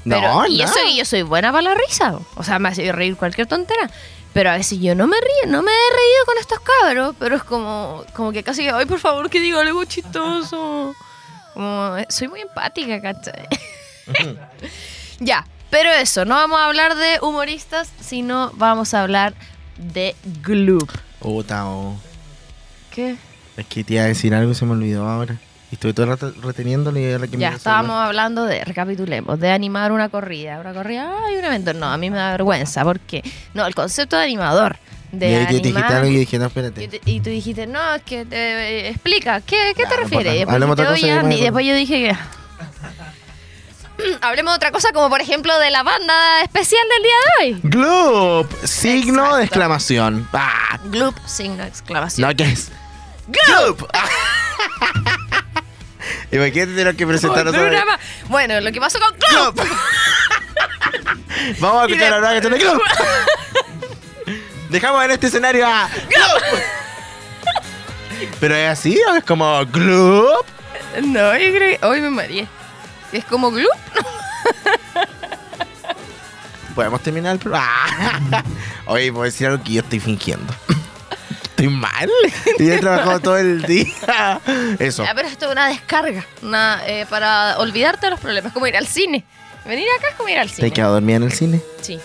no. 0.05 0.21
No, 0.21 0.45
y 0.47 0.61
eso 0.61 0.75
que 0.85 0.95
yo 0.95 1.03
soy 1.03 1.23
buena 1.23 1.51
para 1.51 1.63
la 1.63 1.73
risa. 1.73 2.19
O 2.35 2.43
sea, 2.43 2.59
me 2.59 2.69
hace 2.69 2.91
reír 2.91 3.15
cualquier 3.17 3.47
tontera. 3.47 3.89
Pero 4.37 4.51
a 4.51 4.55
veces 4.55 4.79
yo 4.79 4.93
no 4.93 5.07
me 5.07 5.17
río, 5.19 5.51
no 5.51 5.63
me 5.63 5.71
he 5.71 5.95
reído 5.95 6.25
con 6.27 6.37
estos 6.37 6.59
cabros, 6.59 7.15
pero 7.17 7.37
es 7.37 7.43
como, 7.43 8.05
como 8.13 8.31
que 8.31 8.43
casi 8.43 8.67
ay, 8.67 8.85
por 8.85 8.99
favor, 8.99 9.31
que 9.31 9.39
diga 9.39 9.61
algo 9.61 9.83
chistoso. 9.85 10.93
Como, 11.55 11.95
soy 12.07 12.27
muy 12.27 12.41
empática, 12.41 13.01
¿cachai? 13.01 13.47
ya, 15.19 15.43
pero 15.71 15.89
eso, 15.89 16.23
no 16.23 16.35
vamos 16.35 16.59
a 16.59 16.67
hablar 16.67 16.93
de 16.93 17.17
humoristas, 17.23 17.91
sino 17.99 18.51
vamos 18.53 18.93
a 18.93 19.01
hablar 19.01 19.33
de 19.75 20.15
Gloop. 20.43 20.91
Oh. 21.21 21.95
¿Qué? 22.91 23.15
Es 23.57 23.65
que 23.65 23.83
te 23.83 23.95
iba 23.95 24.03
a 24.03 24.05
decir 24.05 24.35
algo 24.35 24.53
se 24.53 24.65
me 24.65 24.73
olvidó 24.73 25.07
ahora. 25.09 25.39
Y 25.71 25.75
estuve 25.75 25.93
todo 25.93 26.05
el 26.05 26.09
rato 26.11 26.33
ahora 26.43 27.27
que 27.27 27.35
me 27.35 27.41
Ya, 27.41 27.49
a 27.49 27.55
estábamos 27.55 27.91
hablar. 27.91 28.07
hablando 28.07 28.45
de, 28.45 28.63
recapitulemos, 28.63 29.37
de 29.39 29.51
animar 29.51 29.91
una 29.91 30.07
corrida. 30.09 30.59
Una 30.61 30.73
corrida, 30.73 31.11
ay, 31.25 31.35
un 31.37 31.43
evento. 31.45 31.73
No, 31.73 31.87
a 31.87 31.97
mí 31.97 32.09
me 32.09 32.15
da 32.17 32.31
vergüenza, 32.31 32.83
porque, 32.85 33.21
no, 33.53 33.65
el 33.65 33.75
concepto 33.75 34.15
de 34.17 34.23
animador. 34.23 34.77
De 35.11 35.29
y 35.31 35.35
ahí 35.35 35.45
tú 35.47 35.53
dijiste 35.53 35.79
animar- 35.79 35.93
algo 35.93 36.07
y 36.07 36.13
yo 36.13 36.19
dije, 36.19 36.39
no, 36.39 36.45
espérate. 36.47 36.83
y, 36.83 36.87
te- 36.87 37.01
y 37.05 37.19
tú 37.21 37.29
dijiste, 37.29 37.67
no, 37.67 37.95
es 37.95 38.01
que 38.03 38.25
te 38.25 38.35
eh, 38.37 38.89
explica, 38.89 39.41
¿qué, 39.41 39.73
qué 39.75 39.83
Ya, 39.83 39.89
te 39.89 39.95
no 39.97 40.03
refieres? 40.03 40.35
Y 40.35 40.37
después 40.39 40.55
dijiste, 40.59 40.71
otra 40.71 40.85
cosa 40.85 40.99
y 40.99 41.03
"Oye, 41.03 41.13
después 41.13 41.23
Andy", 41.25 41.51
me 41.51 41.65
yo 41.65 41.75
dije 41.75 42.09
que... 42.09 42.17
Hablemos 44.21 44.53
de 44.53 44.57
otra 44.57 44.71
cosa, 44.71 44.91
como 44.93 45.09
por 45.09 45.21
ejemplo 45.21 45.57
de 45.59 45.71
la 45.71 45.81
banda 45.83 46.41
especial 46.43 46.83
del 46.93 47.03
día 47.03 47.15
de 47.17 47.53
hoy. 47.55 47.59
Gloop, 47.63 48.51
signo 48.63 49.21
Exacto. 49.21 49.37
de 49.37 49.43
exclamación. 49.43 50.29
Ah, 50.33 50.79
Gloop, 50.85 51.15
signo 51.25 51.63
de 51.63 51.69
exclamación. 51.69 52.29
no, 52.29 52.35
¿qué 52.35 52.43
es? 52.51 52.69
Gloop. 53.27 53.83
Imagínate 56.31 56.75
tener 56.75 56.95
que 56.95 57.07
presentarnos 57.07 57.53
Un 57.53 57.59
sobre 57.59 57.81
Bueno, 58.27 58.59
lo 58.59 58.71
que 58.71 58.79
pasó 58.79 58.99
con. 58.99 59.09
Gloop. 59.17 59.59
Vamos 61.59 61.83
a 61.83 61.85
escuchar 61.85 62.11
la 62.11 62.19
nueva 62.19 62.33
canción 62.33 62.53
de 62.53 62.59
Gloop. 62.59 62.81
Dejamos 64.69 65.05
en 65.05 65.11
este 65.11 65.27
escenario 65.27 65.65
a 65.65 65.87
Gloop. 65.87 66.43
Pero 68.39 68.55
es 68.55 68.69
así, 68.69 68.99
¿o 69.09 69.15
es 69.15 69.23
como 69.23 69.65
Gloop? 69.67 70.45
No, 71.03 71.37
yo 71.37 71.53
creo 71.53 71.79
que 71.79 71.85
hoy 71.85 72.01
me 72.01 72.09
mareé. 72.09 72.47
Es 73.11 73.23
como 73.25 73.51
Gloop. 73.51 73.71
Podemos 76.75 77.01
terminar 77.01 77.33
el 77.33 77.39
programa. 77.39 78.43
Oye, 78.85 79.09
voy 79.11 79.21
a 79.21 79.25
decir 79.25 79.47
algo 79.47 79.63
que 79.63 79.73
yo 79.73 79.81
estoy 79.81 79.99
fingiendo. 79.99 80.53
Estoy 81.57 81.69
mal. 81.69 82.09
Y 82.59 82.69
he 82.69 82.77
trabajado 82.77 83.19
todo 83.19 83.37
el 83.37 83.63
día. 83.63 84.39
Eso. 84.77 85.03
Ya, 85.03 85.15
pero 85.15 85.27
esto 85.27 85.45
es 85.47 85.51
una 85.51 85.69
descarga. 85.69 86.23
Una, 86.43 86.81
eh, 86.85 87.05
para 87.09 87.57
olvidarte 87.57 88.05
de 88.05 88.11
los 88.11 88.19
problemas. 88.19 88.53
Como 88.53 88.67
ir 88.67 88.77
al 88.77 88.85
cine. 88.87 89.23
Venir 89.65 89.87
acá 89.97 90.09
es 90.09 90.15
como 90.15 90.29
ir 90.29 90.37
al 90.37 90.49
¿Te 90.49 90.55
cine. 90.55 90.67
has 90.67 90.73
quedado 90.73 90.93
dormida 90.93 91.15
en 91.17 91.23
el 91.23 91.31
cine? 91.31 91.61
Sí. 91.81 91.99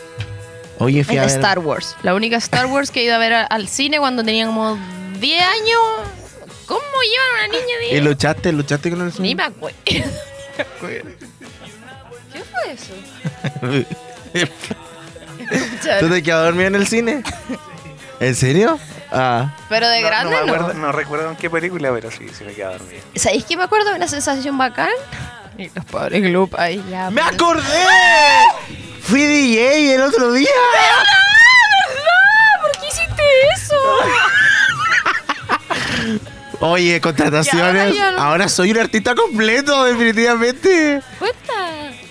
Oye, 0.78 1.04
fui 1.04 1.16
En 1.16 1.22
a 1.22 1.26
ver. 1.26 1.34
Star 1.36 1.58
Wars. 1.58 1.96
La 2.02 2.14
única 2.14 2.36
Star 2.38 2.64
Wars 2.66 2.90
que 2.90 3.00
he 3.00 3.04
ido 3.04 3.14
a 3.14 3.18
ver 3.18 3.34
al 3.34 3.68
cine 3.68 3.98
cuando 3.98 4.24
tenía 4.24 4.46
como 4.46 4.78
10 5.20 5.42
años. 5.42 5.78
¿Cómo 6.66 6.80
llevan 6.80 7.30
a 7.30 7.44
una 7.44 7.48
niña 7.58 7.78
de 7.78 7.96
¿Y 7.96 8.00
luchaste? 8.00 8.52
¿Luchaste 8.52 8.90
con 8.90 9.02
el 9.02 9.12
cine? 9.12 9.28
Ni 9.28 9.34
me 9.34 9.42
acuerdo. 9.42 9.76
¿Qué 9.84 10.02
fue 10.80 11.04
eso? 12.72 12.94
¿Tú 16.00 16.08
te 16.08 16.14
has 16.16 16.22
quedado 16.22 16.44
dormida 16.44 16.68
en 16.68 16.74
el 16.76 16.86
cine? 16.86 17.22
¿En 18.22 18.34
serio? 18.36 18.78
Ah. 19.10 19.54
Pero 19.68 19.88
de 19.88 20.00
No- 20.00 20.06
grande 20.06 20.30
no, 20.34 20.40
no. 20.40 20.46
me 20.46 20.52
acuerdo, 20.52 20.74
no 20.74 20.92
recuerdo 20.92 21.30
en 21.30 21.36
qué 21.36 21.50
película, 21.50 21.90
pero 21.92 22.10
sí, 22.10 22.26
sí 22.36 22.44
me 22.44 22.54
quedaba 22.54 22.78
dormido. 22.78 23.02
¿Sabéis 23.16 23.44
que 23.44 23.56
me 23.56 23.64
acuerdo 23.64 23.90
de 23.90 23.96
una 23.96 24.08
sensación 24.08 24.56
bacán? 24.56 24.90
Y 25.58 25.68
los 25.74 25.84
pobres 25.84 26.22
Gloop 26.22 26.54
ahí 26.58 26.82
ya. 26.90 27.10
¡Me 27.10 27.20
pues. 27.20 27.34
acordé! 27.34 27.62
Fui 29.02 29.20
DJ 29.26 29.94
el 29.96 30.02
otro 30.02 30.32
día. 30.32 30.48
¿Por 32.62 32.70
qué 32.80 32.86
hiciste 32.88 33.22
eso? 33.56 33.74
Oye, 36.60 37.00
contrataciones. 37.00 37.94
Y 37.94 37.98
ahora 37.98 38.10
ya 38.10 38.10
no- 38.12 38.22
Ahora 38.22 38.48
soy 38.48 38.70
un 38.70 38.78
artista 38.78 39.14
completo, 39.14 39.84
definitivamente. 39.84 41.02
Cuenta. 41.18 41.52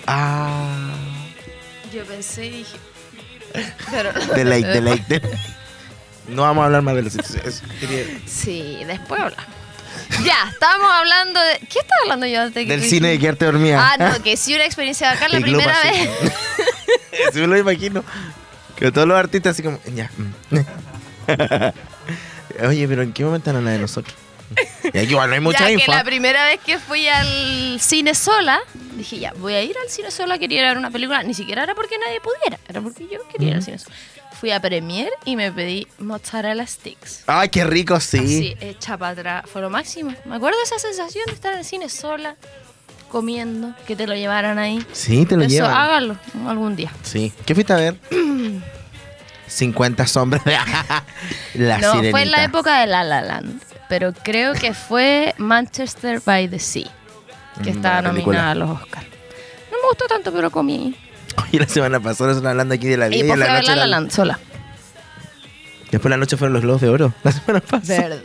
Ah. 0.06 0.90
Yo 1.92 2.04
pensé 2.04 2.46
y 2.46 2.50
dije. 2.50 2.76
Pero. 3.90 4.12
De 4.12 4.44
lake, 4.44 4.66
de 4.66 4.80
lake, 4.82 5.04
de 5.08 5.20
lake. 5.20 5.38
No 6.28 6.42
vamos 6.42 6.62
a 6.62 6.66
hablar 6.66 6.82
más 6.82 6.94
de 6.94 7.02
los 7.02 7.14
eso 7.16 7.62
quería- 7.80 8.06
Sí, 8.26 8.80
después 8.86 9.20
hablamos. 9.20 9.44
Ya, 10.24 10.48
estábamos 10.50 10.90
hablando 10.92 11.40
de. 11.40 11.58
¿Qué 11.58 11.78
estaba 11.80 12.02
hablando 12.02 12.26
yo 12.26 12.42
antes? 12.42 12.66
Del 12.68 12.82
cine 12.82 13.08
de 13.08 13.18
quedarte 13.18 13.44
dormida. 13.44 13.92
Ah, 13.92 13.96
no, 13.98 14.22
que 14.22 14.36
sí, 14.36 14.54
una 14.54 14.64
experiencia 14.64 15.12
bacán 15.12 15.32
la 15.32 15.40
primera 15.40 15.76
vez. 15.82 16.08
Eso 17.30 17.38
me 17.40 17.46
lo 17.46 17.56
imagino. 17.58 18.04
Que 18.76 18.90
todos 18.92 19.06
los 19.06 19.16
artistas 19.18 19.52
así 19.52 19.62
como, 19.62 19.78
ya. 19.94 20.10
Oye, 22.66 22.86
pero 22.88 23.02
¿en 23.02 23.12
qué 23.12 23.24
momento 23.24 23.50
hablan 23.50 23.64
de 23.66 23.78
nosotros? 23.78 24.14
Y 24.84 24.98
aquí 24.98 25.10
igual 25.12 25.30
no 25.30 25.34
hay 25.34 25.40
mucha 25.40 25.60
ya 25.60 25.70
info. 25.70 25.86
que 25.86 25.90
la 25.92 26.04
primera 26.04 26.44
vez 26.46 26.60
que 26.60 26.78
fui 26.78 27.08
al 27.08 27.80
cine 27.80 28.14
sola, 28.14 28.60
dije 28.96 29.18
ya, 29.18 29.32
voy 29.34 29.54
a 29.54 29.62
ir 29.62 29.74
al 29.82 29.88
cine 29.88 30.10
sola, 30.10 30.38
quería 30.38 30.58
ir 30.60 30.64
a 30.66 30.68
ver 30.68 30.78
una 30.78 30.90
película. 30.90 31.22
Ni 31.22 31.32
siquiera 31.32 31.62
era 31.62 31.74
porque 31.74 31.96
nadie 31.98 32.20
pudiera, 32.20 32.58
era 32.68 32.80
porque 32.82 33.06
yo 33.10 33.26
quería 33.28 33.48
ir 33.50 33.54
al 33.56 33.62
cine 33.62 33.78
sola. 33.78 33.94
Fui 34.42 34.50
a 34.50 34.58
Premiere 34.58 35.12
y 35.24 35.36
me 35.36 35.52
pedí 35.52 35.86
mozzarella 36.00 36.66
sticks. 36.66 37.22
Ay, 37.28 37.48
qué 37.48 37.62
rico, 37.62 38.00
sí. 38.00 38.18
Así, 38.18 38.56
hecha 38.60 38.98
para 38.98 39.12
atrás. 39.12 39.44
Fue 39.48 39.62
lo 39.62 39.70
máximo. 39.70 40.12
Me 40.24 40.34
acuerdo 40.34 40.58
de 40.58 40.64
esa 40.64 40.80
sensación 40.80 41.26
de 41.28 41.32
estar 41.34 41.52
en 41.52 41.60
el 41.60 41.64
cine 41.64 41.88
sola, 41.88 42.34
comiendo, 43.08 43.72
que 43.86 43.94
te 43.94 44.04
lo 44.08 44.16
llevaran 44.16 44.58
ahí. 44.58 44.84
Sí, 44.90 45.24
te 45.26 45.36
lo 45.36 45.42
Eso, 45.44 45.50
llevan. 45.54 45.70
hágalo 45.74 46.16
algún 46.48 46.74
día. 46.74 46.90
Sí. 47.04 47.32
¿Qué 47.46 47.54
fuiste 47.54 47.72
a 47.72 47.76
ver? 47.76 47.96
50 49.46 50.06
sombras 50.08 50.44
de 50.44 50.52
la 51.54 51.78
no, 51.78 51.92
sirenita. 51.92 52.10
fue 52.10 52.22
en 52.22 52.30
la 52.32 52.42
época 52.42 52.80
de 52.80 52.86
La 52.88 53.04
La 53.04 53.20
Land, 53.20 53.62
pero 53.88 54.12
creo 54.12 54.54
que 54.54 54.74
fue 54.74 55.34
Manchester 55.38 56.20
by 56.24 56.48
the 56.48 56.58
Sea, 56.58 56.90
que 57.62 57.70
Mm, 57.72 57.76
estaba 57.76 58.10
película. 58.10 58.38
nominada 58.42 58.50
a 58.50 58.54
los 58.56 58.70
Oscars. 58.80 59.06
No 59.70 59.76
me 59.82 59.88
gustó 59.88 60.06
tanto, 60.06 60.32
pero 60.32 60.50
comí. 60.50 60.96
Oye, 61.36 61.60
la 61.60 61.68
semana 61.68 62.00
pasada 62.00 62.32
están 62.32 62.46
hablando 62.46 62.74
aquí 62.74 62.86
de 62.88 62.96
la 62.96 63.08
vida 63.08 63.16
Y 63.16 63.20
y, 63.20 63.24
fui 63.24 63.32
a 63.32 63.36
la 63.36 63.54
noche 63.60 63.76
La 63.76 63.86
La 63.86 64.10
sola. 64.10 64.38
Después 65.90 66.10
la 66.10 66.16
noche 66.16 66.36
fueron 66.36 66.54
los 66.54 66.62
globos 66.62 66.80
de 66.80 66.88
oro. 66.88 67.12
La 67.22 67.32
semana 67.32 67.60
pasada. 67.60 68.08
Verdad. 68.08 68.22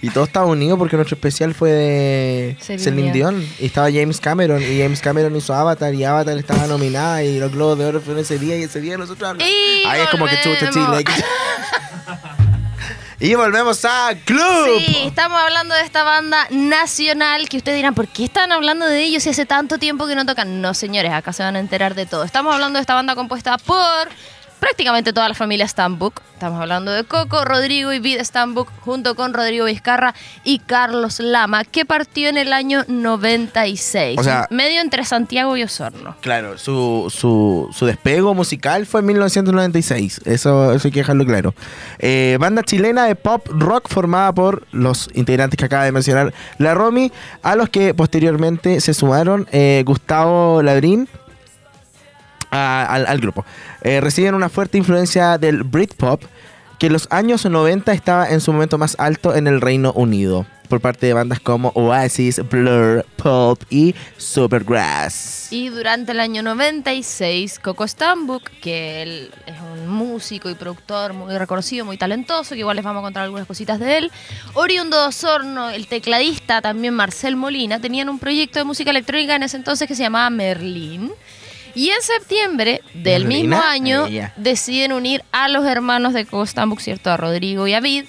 Y 0.00 0.10
todo 0.10 0.24
estaba 0.24 0.46
unido 0.46 0.78
porque 0.78 0.94
nuestro 0.94 1.16
especial 1.16 1.54
fue 1.54 1.72
de 1.72 2.56
Celine 2.60 2.84
Celine 2.84 3.12
Dion. 3.12 3.46
Y 3.58 3.66
estaba 3.66 3.90
James 3.90 4.20
Cameron. 4.20 4.62
Y 4.62 4.80
James 4.80 5.00
Cameron 5.00 5.34
hizo 5.34 5.52
Avatar. 5.54 5.92
Y 5.92 6.04
Avatar 6.04 6.38
estaba 6.38 6.68
nominada. 6.68 7.24
Y 7.24 7.40
los 7.40 7.50
Globos 7.50 7.78
de 7.78 7.86
Oro 7.86 8.00
fueron 8.00 8.22
ese 8.22 8.38
día. 8.38 8.56
Y 8.56 8.62
ese 8.62 8.80
día 8.80 8.96
nosotros 8.96 9.28
hablamos. 9.28 9.52
Y 9.52 9.84
Ahí 9.86 10.02
es 10.02 10.08
como 10.10 10.26
que 10.26 10.40
chucha. 10.40 10.70
Chile. 10.70 11.04
y 13.20 13.34
volvemos 13.34 13.84
a 13.84 14.14
Club. 14.24 14.78
Sí, 14.78 14.98
estamos 15.06 15.40
hablando 15.40 15.74
de 15.74 15.82
esta 15.82 16.04
banda 16.04 16.46
nacional 16.50 17.48
que 17.48 17.56
ustedes 17.56 17.76
dirán, 17.76 17.94
¿por 17.94 18.06
qué 18.08 18.24
están 18.24 18.52
hablando 18.52 18.86
de 18.86 19.02
ellos 19.02 19.24
si 19.24 19.30
hace 19.30 19.44
tanto 19.44 19.78
tiempo 19.78 20.06
que 20.06 20.14
no 20.14 20.24
tocan? 20.24 20.60
No, 20.60 20.72
señores, 20.74 21.12
acá 21.12 21.32
se 21.32 21.42
van 21.42 21.56
a 21.56 21.58
enterar 21.58 21.94
de 21.94 22.06
todo. 22.06 22.22
Estamos 22.22 22.54
hablando 22.54 22.78
de 22.78 22.82
esta 22.82 22.94
banda 22.94 23.16
compuesta 23.16 23.58
por 23.58 24.08
prácticamente 24.60 25.12
toda 25.12 25.28
la 25.28 25.34
familia 25.34 25.66
Stambuk. 25.66 26.20
Estamos 26.34 26.60
hablando 26.60 26.92
de 26.92 27.04
Coco, 27.04 27.44
Rodrigo 27.44 27.92
y 27.92 27.98
Vid 27.98 28.20
Stambuk, 28.20 28.68
junto 28.80 29.14
con 29.16 29.34
Rodrigo 29.34 29.64
Vizcarra 29.64 30.14
y 30.44 30.60
Carlos 30.60 31.18
Lama, 31.20 31.64
que 31.64 31.84
partió 31.84 32.28
en 32.28 32.36
el 32.38 32.52
año 32.52 32.84
96. 32.88 34.18
O 34.18 34.22
sea- 34.22 34.46
medio 34.50 34.80
entre 34.80 35.04
Santiago 35.04 35.56
y 35.56 35.62
Osorno. 35.64 36.16
Claro, 36.20 36.56
su, 36.58 37.12
su, 37.14 37.68
su 37.72 37.86
despego 37.86 38.34
musical 38.34 38.86
fue 38.86 39.00
en 39.00 39.06
1996. 39.06 40.20
Eso, 40.24 40.72
eso 40.72 40.88
hay 40.88 40.92
que 40.92 41.00
dejarlo 41.00 41.24
claro. 41.26 41.54
Eh, 41.98 42.36
banda 42.40 42.62
chilena 42.62 43.04
de 43.06 43.14
pop 43.16 43.46
rock 43.50 43.88
formada 43.88 44.32
por 44.32 44.66
los 44.72 45.08
integrantes 45.14 45.56
que 45.56 45.64
acaba 45.64 45.84
de 45.84 45.92
mencionar 45.92 46.32
la 46.58 46.74
Romy, 46.74 47.10
a 47.42 47.56
los 47.56 47.68
que 47.68 47.94
posteriormente 47.94 48.80
se 48.80 48.94
sumaron 48.94 49.48
eh, 49.52 49.82
Gustavo 49.86 50.62
Labrín 50.62 51.08
al, 52.50 53.20
grupo. 53.20 53.44
Eh, 53.82 54.00
reciben 54.00 54.34
una 54.34 54.48
fuerte 54.48 54.78
influencia 54.78 55.38
del 55.38 55.62
Britpop, 55.62 56.22
que 56.78 56.86
en 56.86 56.92
los 56.92 57.08
años 57.10 57.44
90 57.44 57.92
estaba 57.92 58.30
en 58.30 58.40
su 58.40 58.52
momento 58.52 58.78
más 58.78 58.96
alto 58.98 59.34
en 59.34 59.48
el 59.48 59.60
Reino 59.60 59.92
Unido, 59.92 60.46
por 60.68 60.80
parte 60.80 61.06
de 61.06 61.12
bandas 61.12 61.40
como 61.40 61.70
Oasis, 61.74 62.40
Blur, 62.48 63.04
Pulp 63.16 63.62
y 63.68 63.96
Supergrass. 64.16 65.48
Y 65.50 65.70
durante 65.70 66.12
el 66.12 66.20
año 66.20 66.42
96, 66.42 67.58
Coco 67.58 67.86
Stambuk, 67.88 68.44
que 68.60 69.02
él 69.02 69.30
es 69.46 69.56
un 69.60 69.88
músico 69.88 70.48
y 70.50 70.54
productor 70.54 71.14
muy 71.14 71.36
reconocido, 71.36 71.84
muy 71.84 71.96
talentoso, 71.96 72.54
que 72.54 72.60
igual 72.60 72.76
les 72.76 72.84
vamos 72.84 73.00
a 73.00 73.04
contar 73.04 73.24
algunas 73.24 73.46
cositas 73.46 73.80
de 73.80 73.98
él, 73.98 74.12
oriundo 74.54 75.00
de 75.00 75.08
Osorno, 75.08 75.70
el 75.70 75.88
tecladista 75.88 76.62
también 76.62 76.94
Marcel 76.94 77.34
Molina, 77.34 77.80
tenían 77.80 78.08
un 78.08 78.20
proyecto 78.20 78.60
de 78.60 78.64
música 78.64 78.90
electrónica 78.90 79.34
en 79.34 79.42
ese 79.42 79.56
entonces 79.56 79.88
que 79.88 79.96
se 79.96 80.04
llamaba 80.04 80.30
Merlín. 80.30 81.10
Y 81.74 81.90
en 81.90 82.02
septiembre 82.02 82.82
del 82.94 83.26
mismo 83.26 83.56
año 83.56 84.06
deciden 84.36 84.92
unir 84.92 85.24
a 85.32 85.48
los 85.48 85.64
hermanos 85.66 86.12
de 86.12 86.24
Coco 86.24 86.46
Stambuk, 86.46 86.80
¿cierto? 86.80 87.10
A 87.10 87.16
Rodrigo 87.16 87.66
y 87.66 87.74
a 87.74 87.80
Vid. 87.80 88.04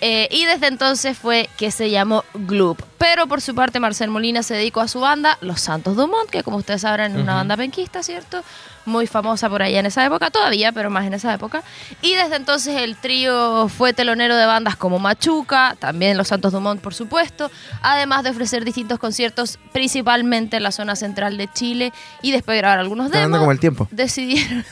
Eh, 0.00 0.28
y 0.30 0.44
desde 0.44 0.66
entonces 0.66 1.16
fue 1.16 1.48
que 1.56 1.70
se 1.70 1.88
llamó 1.88 2.24
Gloop. 2.34 2.82
Pero 2.98 3.26
por 3.26 3.40
su 3.40 3.54
parte, 3.54 3.80
Marcel 3.80 4.10
Molina 4.10 4.42
se 4.42 4.54
dedicó 4.54 4.80
a 4.80 4.88
su 4.88 5.00
banda, 5.00 5.38
Los 5.40 5.60
Santos 5.60 5.96
Dumont, 5.96 6.28
que 6.28 6.42
como 6.42 6.58
ustedes 6.58 6.82
sabrán 6.82 7.14
es 7.16 7.22
una 7.22 7.34
banda 7.34 7.56
penquista, 7.56 8.02
¿cierto? 8.02 8.42
Muy 8.86 9.06
famosa 9.06 9.48
por 9.48 9.62
allá 9.62 9.80
en 9.80 9.86
esa 9.86 10.04
época, 10.04 10.30
todavía, 10.30 10.72
pero 10.72 10.90
más 10.90 11.06
en 11.06 11.14
esa 11.14 11.32
época. 11.32 11.62
Y 12.02 12.14
desde 12.14 12.36
entonces 12.36 12.80
el 12.80 12.96
trío 12.96 13.68
fue 13.68 13.92
telonero 13.92 14.36
de 14.36 14.46
bandas 14.46 14.76
como 14.76 14.98
Machuca, 14.98 15.76
también 15.78 16.16
Los 16.16 16.28
Santos 16.28 16.52
Dumont, 16.52 16.80
por 16.80 16.94
supuesto, 16.94 17.50
además 17.82 18.24
de 18.24 18.30
ofrecer 18.30 18.64
distintos 18.64 18.98
conciertos, 18.98 19.58
principalmente 19.72 20.58
en 20.58 20.62
la 20.62 20.72
zona 20.72 20.96
central 20.96 21.36
de 21.36 21.48
Chile, 21.52 21.92
y 22.22 22.32
después 22.32 22.54
de 22.54 22.58
grabar 22.58 22.78
algunos 22.78 23.10
demos 23.10 23.38
como 23.38 23.52
el 23.52 23.60
tiempo. 23.60 23.88
decidieron, 23.90 24.64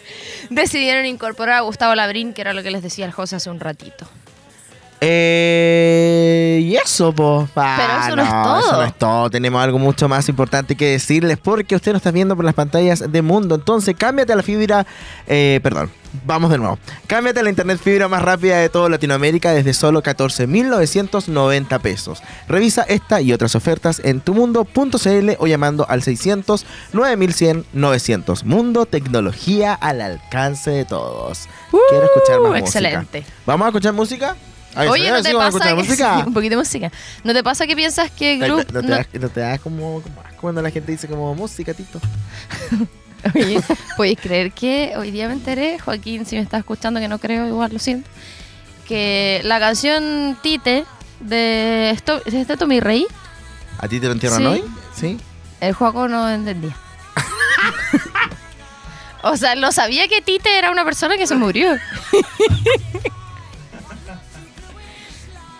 decidieron 0.50 1.06
incorporar 1.06 1.58
a 1.58 1.60
Gustavo 1.60 1.94
Labrín, 1.94 2.32
que 2.32 2.40
era 2.40 2.52
lo 2.52 2.62
que 2.62 2.70
les 2.70 2.82
decía 2.82 3.04
el 3.04 3.12
José 3.12 3.36
hace 3.36 3.50
un 3.50 3.60
ratito. 3.60 4.08
Eh, 5.02 6.60
y 6.62 6.76
eso. 6.76 7.14
Ah, 7.56 7.76
Pero 7.78 8.06
eso 8.06 8.16
no 8.16 8.22
es 8.22 8.28
todo. 8.30 8.58
Eso 8.60 8.72
no 8.76 8.82
es 8.84 8.94
todo. 8.98 9.30
Tenemos 9.30 9.62
algo 9.62 9.78
mucho 9.78 10.08
más 10.08 10.28
importante 10.28 10.76
que 10.76 10.92
decirles 10.92 11.38
porque 11.38 11.74
usted 11.76 11.92
nos 11.92 12.00
está 12.00 12.10
viendo 12.10 12.36
por 12.36 12.44
las 12.44 12.54
pantallas 12.54 13.10
de 13.10 13.22
Mundo. 13.22 13.54
Entonces, 13.54 13.94
cámbiate 13.96 14.32
a 14.32 14.36
la 14.36 14.42
fibra. 14.42 14.86
eh, 15.26 15.60
perdón, 15.62 15.90
vamos 16.26 16.50
de 16.50 16.58
nuevo. 16.58 16.78
Cámbiate 17.06 17.40
a 17.40 17.42
la 17.42 17.50
internet 17.50 17.80
fibra 17.82 18.08
más 18.08 18.22
rápida 18.22 18.58
de 18.58 18.68
toda 18.68 18.88
Latinoamérica 18.88 19.52
desde 19.52 19.72
solo 19.74 20.02
14,990 20.02 21.78
pesos. 21.78 22.22
Revisa 22.48 22.82
esta 22.82 23.20
y 23.20 23.32
otras 23.32 23.54
ofertas 23.54 24.00
en 24.04 24.20
tumundo.cl 24.20 25.30
o 25.38 25.46
llamando 25.46 25.86
al 25.88 26.02
600 26.02 26.66
9100 26.92 27.64
900. 27.72 28.44
Mundo, 28.44 28.86
tecnología 28.86 29.74
al 29.74 30.00
alcance 30.00 30.70
de 30.70 30.84
todos. 30.84 31.48
Quiero 31.88 32.04
escuchar 32.04 32.40
más 32.40 32.50
Uh, 32.50 32.56
excelente. 32.56 33.18
música. 33.20 33.36
¿Vamos 33.46 33.64
a 33.64 33.68
escuchar 33.68 33.92
música? 33.92 34.36
Ay, 34.74 34.88
Oye. 34.88 35.10
¿no 35.10 35.18
¿Sí 35.18 35.24
te 35.24 35.34
pasa 35.34 35.58
que 35.68 35.74
música? 35.74 36.16
sí, 36.20 36.22
un 36.28 36.34
poquito 36.34 36.50
de 36.50 36.56
música? 36.58 36.92
¿No 37.24 37.32
te 37.32 37.42
pasa 37.42 37.66
que 37.66 37.74
piensas 37.76 38.10
que 38.10 38.36
Gloop 38.36 38.70
¿No, 38.72 38.80
te 38.82 38.86
no- 38.88 38.96
das, 38.96 39.06
te 39.08 39.40
das 39.40 39.60
como, 39.60 40.02
cuando 40.40 40.62
la 40.62 40.70
gente 40.70 40.92
dice 40.92 41.08
como 41.08 41.34
música, 41.34 41.74
Tito? 41.74 42.00
Oye, 43.34 43.60
¿puedes 43.96 44.18
creer 44.18 44.52
que 44.52 44.94
hoy 44.96 45.10
día 45.10 45.26
me 45.28 45.34
enteré, 45.34 45.78
Joaquín, 45.78 46.24
si 46.24 46.36
me 46.36 46.42
estás 46.42 46.60
escuchando, 46.60 47.00
que 47.00 47.08
no 47.08 47.18
creo, 47.18 47.46
igual 47.46 47.70
lo 47.72 47.78
siento, 47.78 48.08
que 48.88 49.40
la 49.44 49.58
canción 49.60 50.38
Tite 50.42 50.84
de, 51.20 51.90
esto, 51.90 52.20
de 52.20 52.40
este 52.40 52.56
Tommy 52.56 52.80
Rey, 52.80 53.06
¿A 53.78 53.88
ti 53.88 53.98
te 54.00 54.06
lo 54.06 54.12
entierran 54.12 54.38
Sí. 54.40 54.46
hoy? 54.46 54.64
Sí. 54.94 55.18
el 55.60 55.72
Joaco 55.74 56.06
no 56.08 56.30
entendía. 56.30 56.74
o 59.22 59.36
sea, 59.36 59.54
no 59.54 59.72
sabía 59.72 60.06
que 60.08 60.22
Tite 60.22 60.56
era 60.58 60.70
una 60.70 60.84
persona 60.84 61.16
que 61.18 61.26
se 61.26 61.34
murió. 61.34 61.76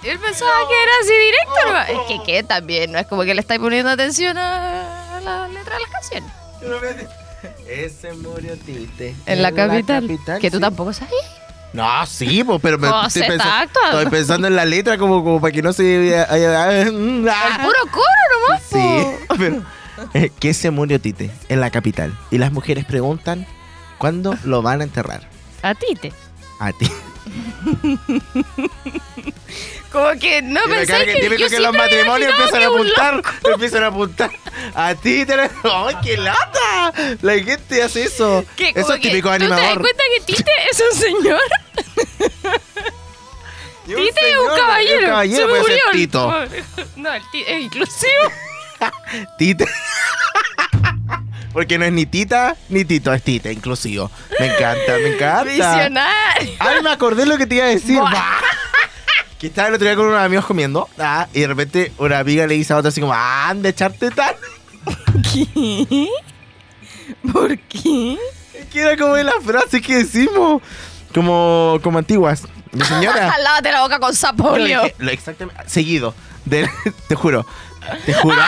Él 0.02 0.18
pensaba 0.18 0.52
que 0.68 0.82
era 0.82 0.92
así 1.02 1.12
directo. 1.12 1.66
nomás. 1.66 1.88
Es 1.90 1.98
que, 2.08 2.22
¿qué? 2.24 2.42
También 2.42 2.92
no 2.92 2.98
es 2.98 3.06
como 3.06 3.22
que 3.22 3.34
le 3.34 3.40
estáis 3.40 3.60
poniendo 3.60 3.90
atención 3.90 4.36
a 4.38 5.20
la 5.22 5.48
letra 5.48 5.74
de 5.74 5.80
las 5.80 5.90
canciones. 5.90 6.30
Ese 7.68 8.12
murió 8.14 8.56
Tite. 8.56 9.14
En 9.26 9.42
la 9.42 9.52
capital. 9.52 10.06
que 10.40 10.50
tú 10.50 10.56
sí. 10.56 10.60
tampoco 10.60 10.92
sabías. 10.92 11.40
No, 11.72 12.04
sí, 12.06 12.42
po, 12.42 12.58
pero 12.58 12.78
me 12.78 12.88
José, 12.88 13.20
estoy, 13.20 13.36
está 13.36 13.44
pensa- 13.44 13.60
actuando. 13.60 13.98
estoy 14.00 14.10
pensando 14.10 14.48
en 14.48 14.56
la 14.56 14.64
letra 14.64 14.98
como, 14.98 15.22
como 15.22 15.40
para 15.40 15.52
que 15.52 15.62
no 15.62 15.72
se... 15.72 16.18
ay, 16.28 16.42
ay, 16.42 16.44
ay, 16.44 16.90
mm, 16.90 17.28
ah. 17.28 17.56
El 17.60 17.64
puro 17.64 17.78
coro 17.92 18.48
nomás. 18.48 18.62
Sí, 18.68 19.26
po. 19.28 19.34
pero... 19.38 19.62
eh, 20.14 20.30
que 20.40 20.52
se 20.52 20.70
murió 20.72 21.00
Tite 21.00 21.30
en 21.48 21.60
la 21.60 21.70
capital. 21.70 22.18
Y 22.32 22.38
las 22.38 22.50
mujeres 22.50 22.84
preguntan, 22.86 23.46
¿cuándo 23.98 24.36
lo 24.42 24.62
van 24.62 24.80
a 24.80 24.84
enterrar? 24.84 25.28
A 25.62 25.74
Tite. 25.76 26.12
A 26.58 26.72
ti. 26.72 26.90
Como 29.92 30.10
que 30.20 30.40
no 30.42 30.64
me 30.66 30.76
pensé 30.76 31.04
que, 31.04 31.14
que 31.14 31.20
típico 31.20 31.40
yo 31.42 31.48
que 31.48 31.58
los 31.58 31.74
matrimonios 31.74 32.30
empiezan 32.30 32.62
a 32.62 32.66
que 32.66 32.68
un 32.68 32.80
apuntar, 32.80 33.22
empiezan 33.54 33.82
a 33.82 33.86
apuntar 33.88 34.30
a 34.74 34.94
ti, 34.94 35.26
te 35.26 35.34
¡ay, 35.64 35.96
qué 36.02 36.16
lata! 36.16 36.92
La 37.22 37.34
gente 37.34 37.82
hace 37.82 38.04
eso. 38.04 38.44
Que 38.56 38.68
Eso 38.74 38.94
es 38.94 39.00
que 39.00 39.08
típico 39.10 39.30
¿Tú 39.32 39.38
te 39.38 39.48
das 39.48 39.58
animador. 39.58 39.80
cuenta 39.80 40.02
que 40.16 40.20
Tite 40.32 40.50
es 40.70 40.82
un 40.92 40.98
señor? 40.98 41.40
Un 43.88 43.96
Tite 43.96 44.08
es 44.08 44.14
señor, 44.14 44.50
un 44.50 44.56
caballero. 44.56 44.98
Un 45.00 45.04
caballero 45.06 45.40
Se 45.40 45.46
puede 45.48 45.64
ser. 45.64 45.80
Tito. 45.92 46.32
No, 46.96 47.12
el 47.12 47.22
Tite 47.32 47.56
es 47.56 47.60
inclusivo. 47.62 48.32
Tite. 49.38 49.66
Porque 51.52 51.78
no 51.78 51.84
es 51.84 51.92
ni 51.92 52.06
Tita 52.06 52.56
ni 52.68 52.84
Tito, 52.84 53.12
es 53.12 53.22
Tite, 53.22 53.52
inclusivo. 53.52 54.10
Me 54.38 54.46
encanta, 54.46 54.92
me 55.02 55.14
encanta. 55.14 55.44
Visionario. 55.44 56.52
Ay, 56.60 56.82
me 56.82 56.90
acordé 56.90 57.26
lo 57.26 57.36
que 57.38 57.46
te 57.46 57.56
iba 57.56 57.64
a 57.64 57.68
decir. 57.68 57.98
Bah. 57.98 58.40
Que 59.38 59.46
estaba 59.48 59.68
el 59.68 59.74
otro 59.74 59.86
día 59.86 59.96
con 59.96 60.06
unos 60.06 60.20
amigos 60.20 60.44
comiendo. 60.46 60.88
ah, 60.98 61.26
y 61.32 61.40
de 61.40 61.46
repente 61.48 61.92
una 61.98 62.18
amiga 62.18 62.46
le 62.46 62.54
dice 62.54 62.72
a 62.72 62.76
otra 62.76 62.90
así 62.90 63.00
como, 63.00 63.12
ah, 63.14 63.48
anda 63.48 63.68
a 63.68 63.70
echarte 63.70 64.10
tal. 64.10 64.36
¿Qué? 65.32 66.08
¿Por 67.32 67.58
qué? 67.58 68.16
Es 68.54 68.66
que 68.66 68.80
era 68.82 68.96
como 68.96 69.14
de 69.14 69.24
las 69.24 69.42
frases 69.44 69.82
que 69.82 69.96
decimos. 69.96 70.62
Como, 71.14 71.80
como 71.82 71.98
antiguas. 71.98 72.42
Mi 72.72 72.84
señora. 72.84 73.36
Lávate 73.42 73.72
la 73.72 73.80
boca 73.82 73.98
con 73.98 74.14
sapolio. 74.14 74.82
dije, 74.82 74.94
lo 74.98 75.10
exactamente. 75.10 75.62
Seguido. 75.66 76.14
De- 76.44 76.70
te 77.08 77.14
juro. 77.16 77.44
Te 78.06 78.14
juro. 78.14 78.36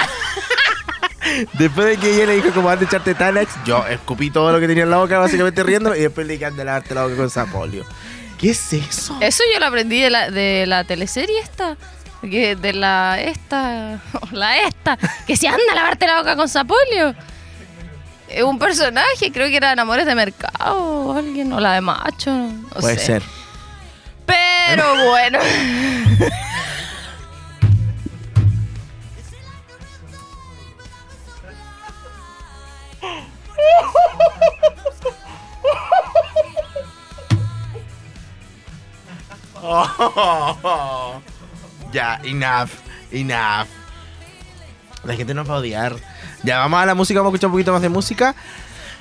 Después 1.54 1.86
de 1.86 1.96
que 1.98 2.14
ella 2.14 2.26
le 2.26 2.34
dijo 2.36 2.50
como 2.52 2.68
antes 2.68 2.88
de 2.90 2.96
echarte 2.96 3.14
Tanax, 3.14 3.52
yo 3.64 3.86
escupí 3.86 4.30
todo 4.30 4.50
lo 4.52 4.60
que 4.60 4.66
tenía 4.66 4.82
en 4.84 4.90
la 4.90 4.98
boca, 4.98 5.18
básicamente 5.18 5.62
riendo, 5.62 5.94
y 5.94 6.00
después 6.00 6.26
le 6.26 6.34
dije 6.34 6.46
anda 6.46 6.62
a 6.62 6.66
lavarte 6.66 6.94
la 6.94 7.04
boca 7.04 7.16
con 7.16 7.30
sapolio. 7.30 7.84
¿Qué 8.38 8.50
es 8.50 8.72
eso? 8.72 9.16
Eso 9.20 9.42
yo 9.52 9.60
lo 9.60 9.66
aprendí 9.66 10.00
de 10.00 10.10
la, 10.10 10.30
de 10.30 10.66
la 10.66 10.84
teleserie 10.84 11.38
esta. 11.40 11.76
Que 12.22 12.54
de 12.56 12.72
la 12.72 13.20
esta. 13.20 14.00
La 14.32 14.56
esta. 14.58 14.96
Que 15.26 15.36
se 15.36 15.48
anda 15.48 15.60
a 15.72 15.74
lavarte 15.74 16.06
la 16.06 16.18
boca 16.18 16.36
con 16.36 16.48
sapolio. 16.48 17.14
Es 18.28 18.42
un 18.44 18.58
personaje, 18.58 19.30
creo 19.32 19.48
que 19.48 19.56
era 19.56 19.72
en 19.72 19.78
Amores 19.80 20.06
de 20.06 20.14
Mercado 20.14 20.76
o 20.76 21.16
alguien, 21.16 21.52
o 21.52 21.60
la 21.60 21.74
de 21.74 21.80
Macho. 21.80 22.30
no 22.30 22.68
Puede 22.80 22.98
sé. 22.98 23.06
ser. 23.06 23.22
Pero 24.24 24.84
bueno. 25.04 25.38
Ya, 41.92 42.20
enough, 42.24 42.70
enough. 43.10 43.68
La 45.04 45.14
gente 45.14 45.34
nos 45.34 45.48
va 45.48 45.56
a 45.56 45.58
odiar. 45.58 45.96
Ya, 46.42 46.58
vamos 46.58 46.80
a 46.80 46.86
la 46.86 46.94
música, 46.94 47.20
vamos 47.20 47.32
a 47.32 47.36
escuchar 47.36 47.48
un 47.48 47.52
poquito 47.52 47.72
más 47.72 47.82
de 47.82 47.88
música. 47.88 48.34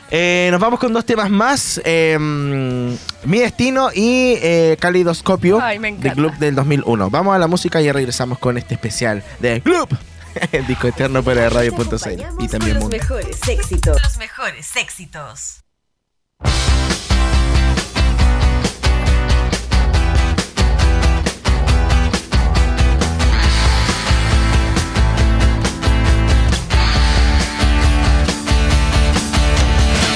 Eh, 0.10 0.50
nos 0.52 0.60
vamos 0.60 0.78
con 0.80 0.92
dos 0.92 1.06
temas 1.06 1.30
más. 1.30 1.82
Em, 1.86 2.98
Mi 3.24 3.40
Destino 3.40 3.90
y 3.94 4.36
eh, 4.42 4.76
Calidoscopio 4.80 5.60
del 5.60 6.14
Club 6.14 6.34
del 6.38 6.56
2001. 6.56 7.10
Vamos 7.10 7.34
a 7.34 7.40
la 7.40 7.48
música 7.48 7.82
y 7.82 7.90
regresamos 7.92 8.38
con 8.40 8.58
este 8.58 8.74
especial 8.74 9.24
de 9.40 9.62
Club. 9.62 9.88
en 10.52 10.68
Disco 10.68 10.88
Eterno 10.88 11.24
para 11.24 11.50
Radio.cl. 11.50 12.44
Y 12.44 12.48
también 12.48 12.80
los 12.80 12.90
mejores 12.90 13.40
éxitos. 13.48 14.02
Los 14.02 14.18
mejores 14.18 14.76
éxitos. 14.76 15.58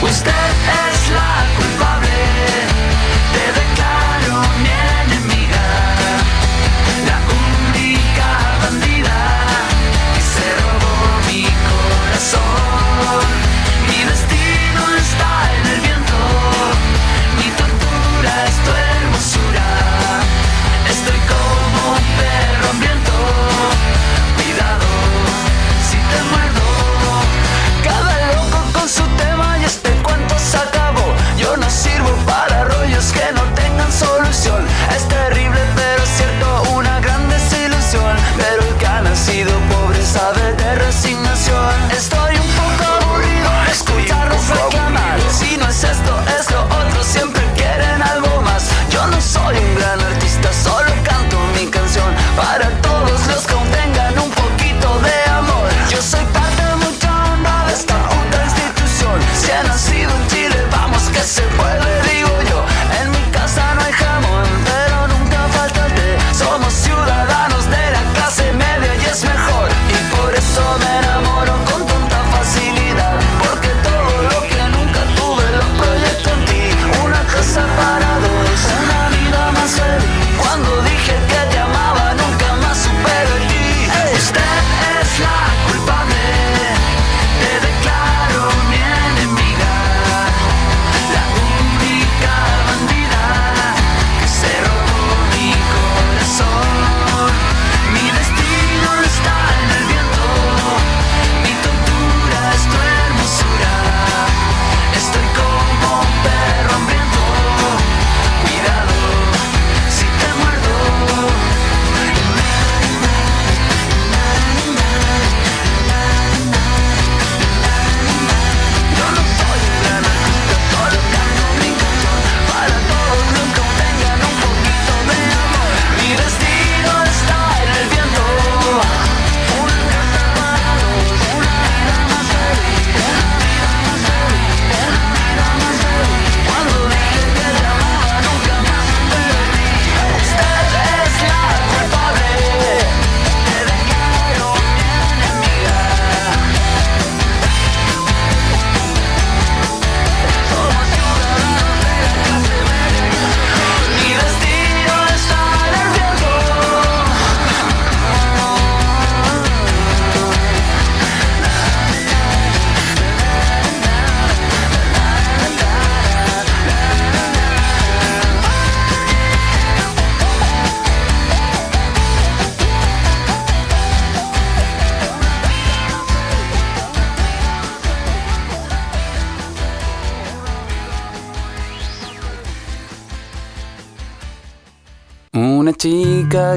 We'll 0.01 0.44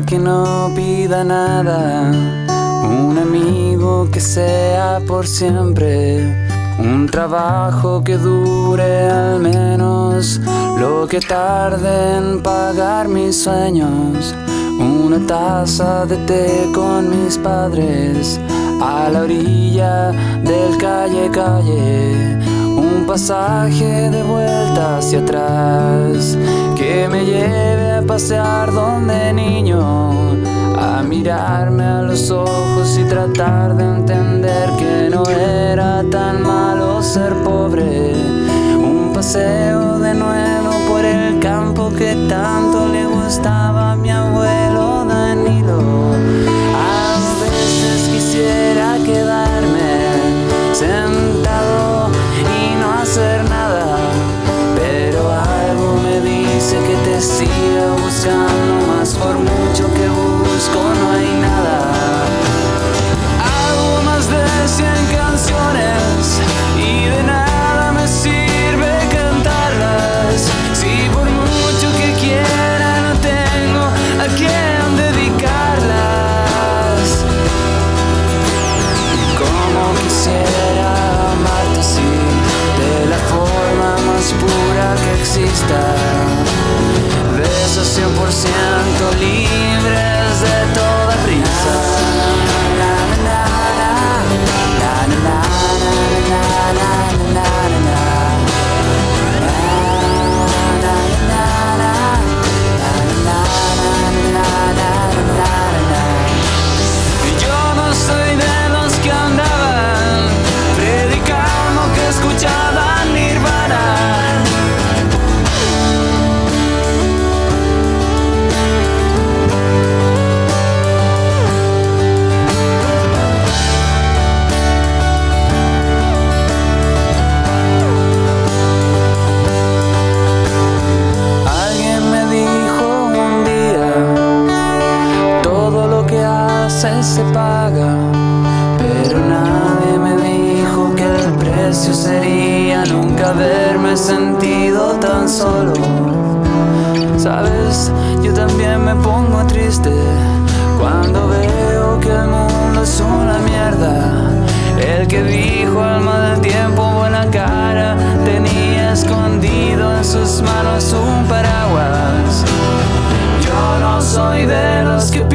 que 0.07 0.19
no 0.19 0.71
pida 0.77 1.25
nada, 1.25 2.11
un 2.83 3.19
amigo 3.19 4.09
que 4.11 4.21
sea 4.21 5.01
por 5.07 5.27
siempre, 5.27 6.19
un 6.79 7.09
trabajo 7.11 8.03
que 8.05 8.17
dure 8.17 9.09
al 9.09 9.41
menos 9.41 10.41
lo 10.79 11.07
que 11.09 11.21
tarde 11.21 12.17
en 12.17 12.43
pagar 12.43 13.09
mis 13.09 13.43
sueños, 13.43 14.35
una 14.79 15.27
taza 15.27 16.07
de 16.07 16.17
té 16.19 16.71
con 16.75 17.11
mis 17.11 17.37
padres 17.39 18.39
a 18.81 19.09
la 19.11 19.23
orilla 19.23 20.13
del 20.43 20.77
calle 20.79 21.31
calle 21.31 22.48
un 22.99 23.07
pasaje 23.07 24.11
de 24.11 24.23
vuelta 24.23 24.99
hacia 24.99 25.21
atrás 25.21 26.37
que 26.77 27.09
me 27.09 27.25
lleve 27.25 27.93
a 27.93 28.03
pasear 28.03 28.73
donde 28.73 29.33
niño, 29.33 29.81
a 30.77 31.03
mirarme 31.03 31.85
a 31.85 32.03
los 32.03 32.31
ojos 32.31 32.99
y 32.99 33.05
tratar 33.05 33.77
de 33.77 33.85
entender 33.85 34.71
que 34.79 35.09
no 35.11 35.23
era 35.29 36.03
tan 36.11 36.43
malo 36.43 37.01
ser 37.03 37.33
pobre. 37.45 38.15
Un 38.77 39.13
paseo 39.15 39.99
de 39.99 40.15
nuevo 40.15 40.71
por 40.89 41.05
el 41.05 41.39
campo 41.39 41.91
que 41.91 42.27
tanto 42.29 42.89
le 42.89 43.07
gustaba 43.07 43.93
a 43.93 43.97
mi 43.97 44.11
abuelo 44.11 45.05
Danilo. 45.05 45.81
A 46.75 47.17
veces 47.41 48.09
quisiera 48.13 48.97
quedarme 49.05 49.89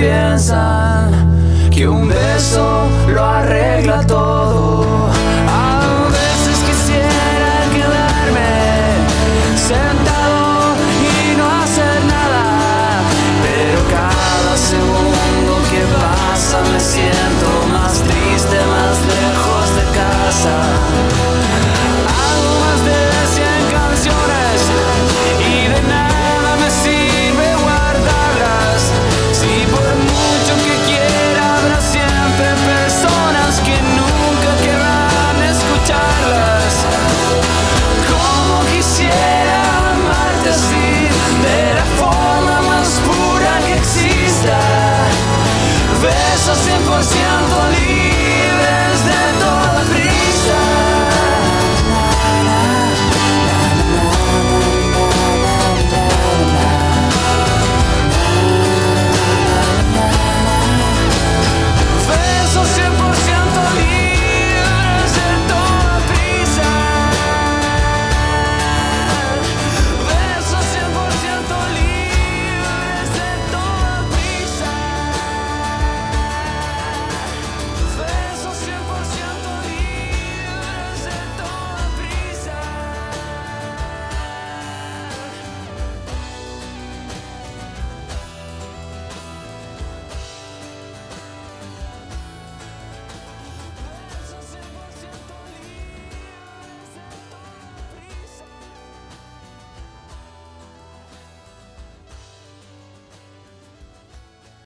piensan 0.04 1.12
que 1.72 1.88
un 1.88 2.10
beso 2.10 2.88
lo 3.08 3.24
arregla 3.24 4.06
todo. 4.06 4.23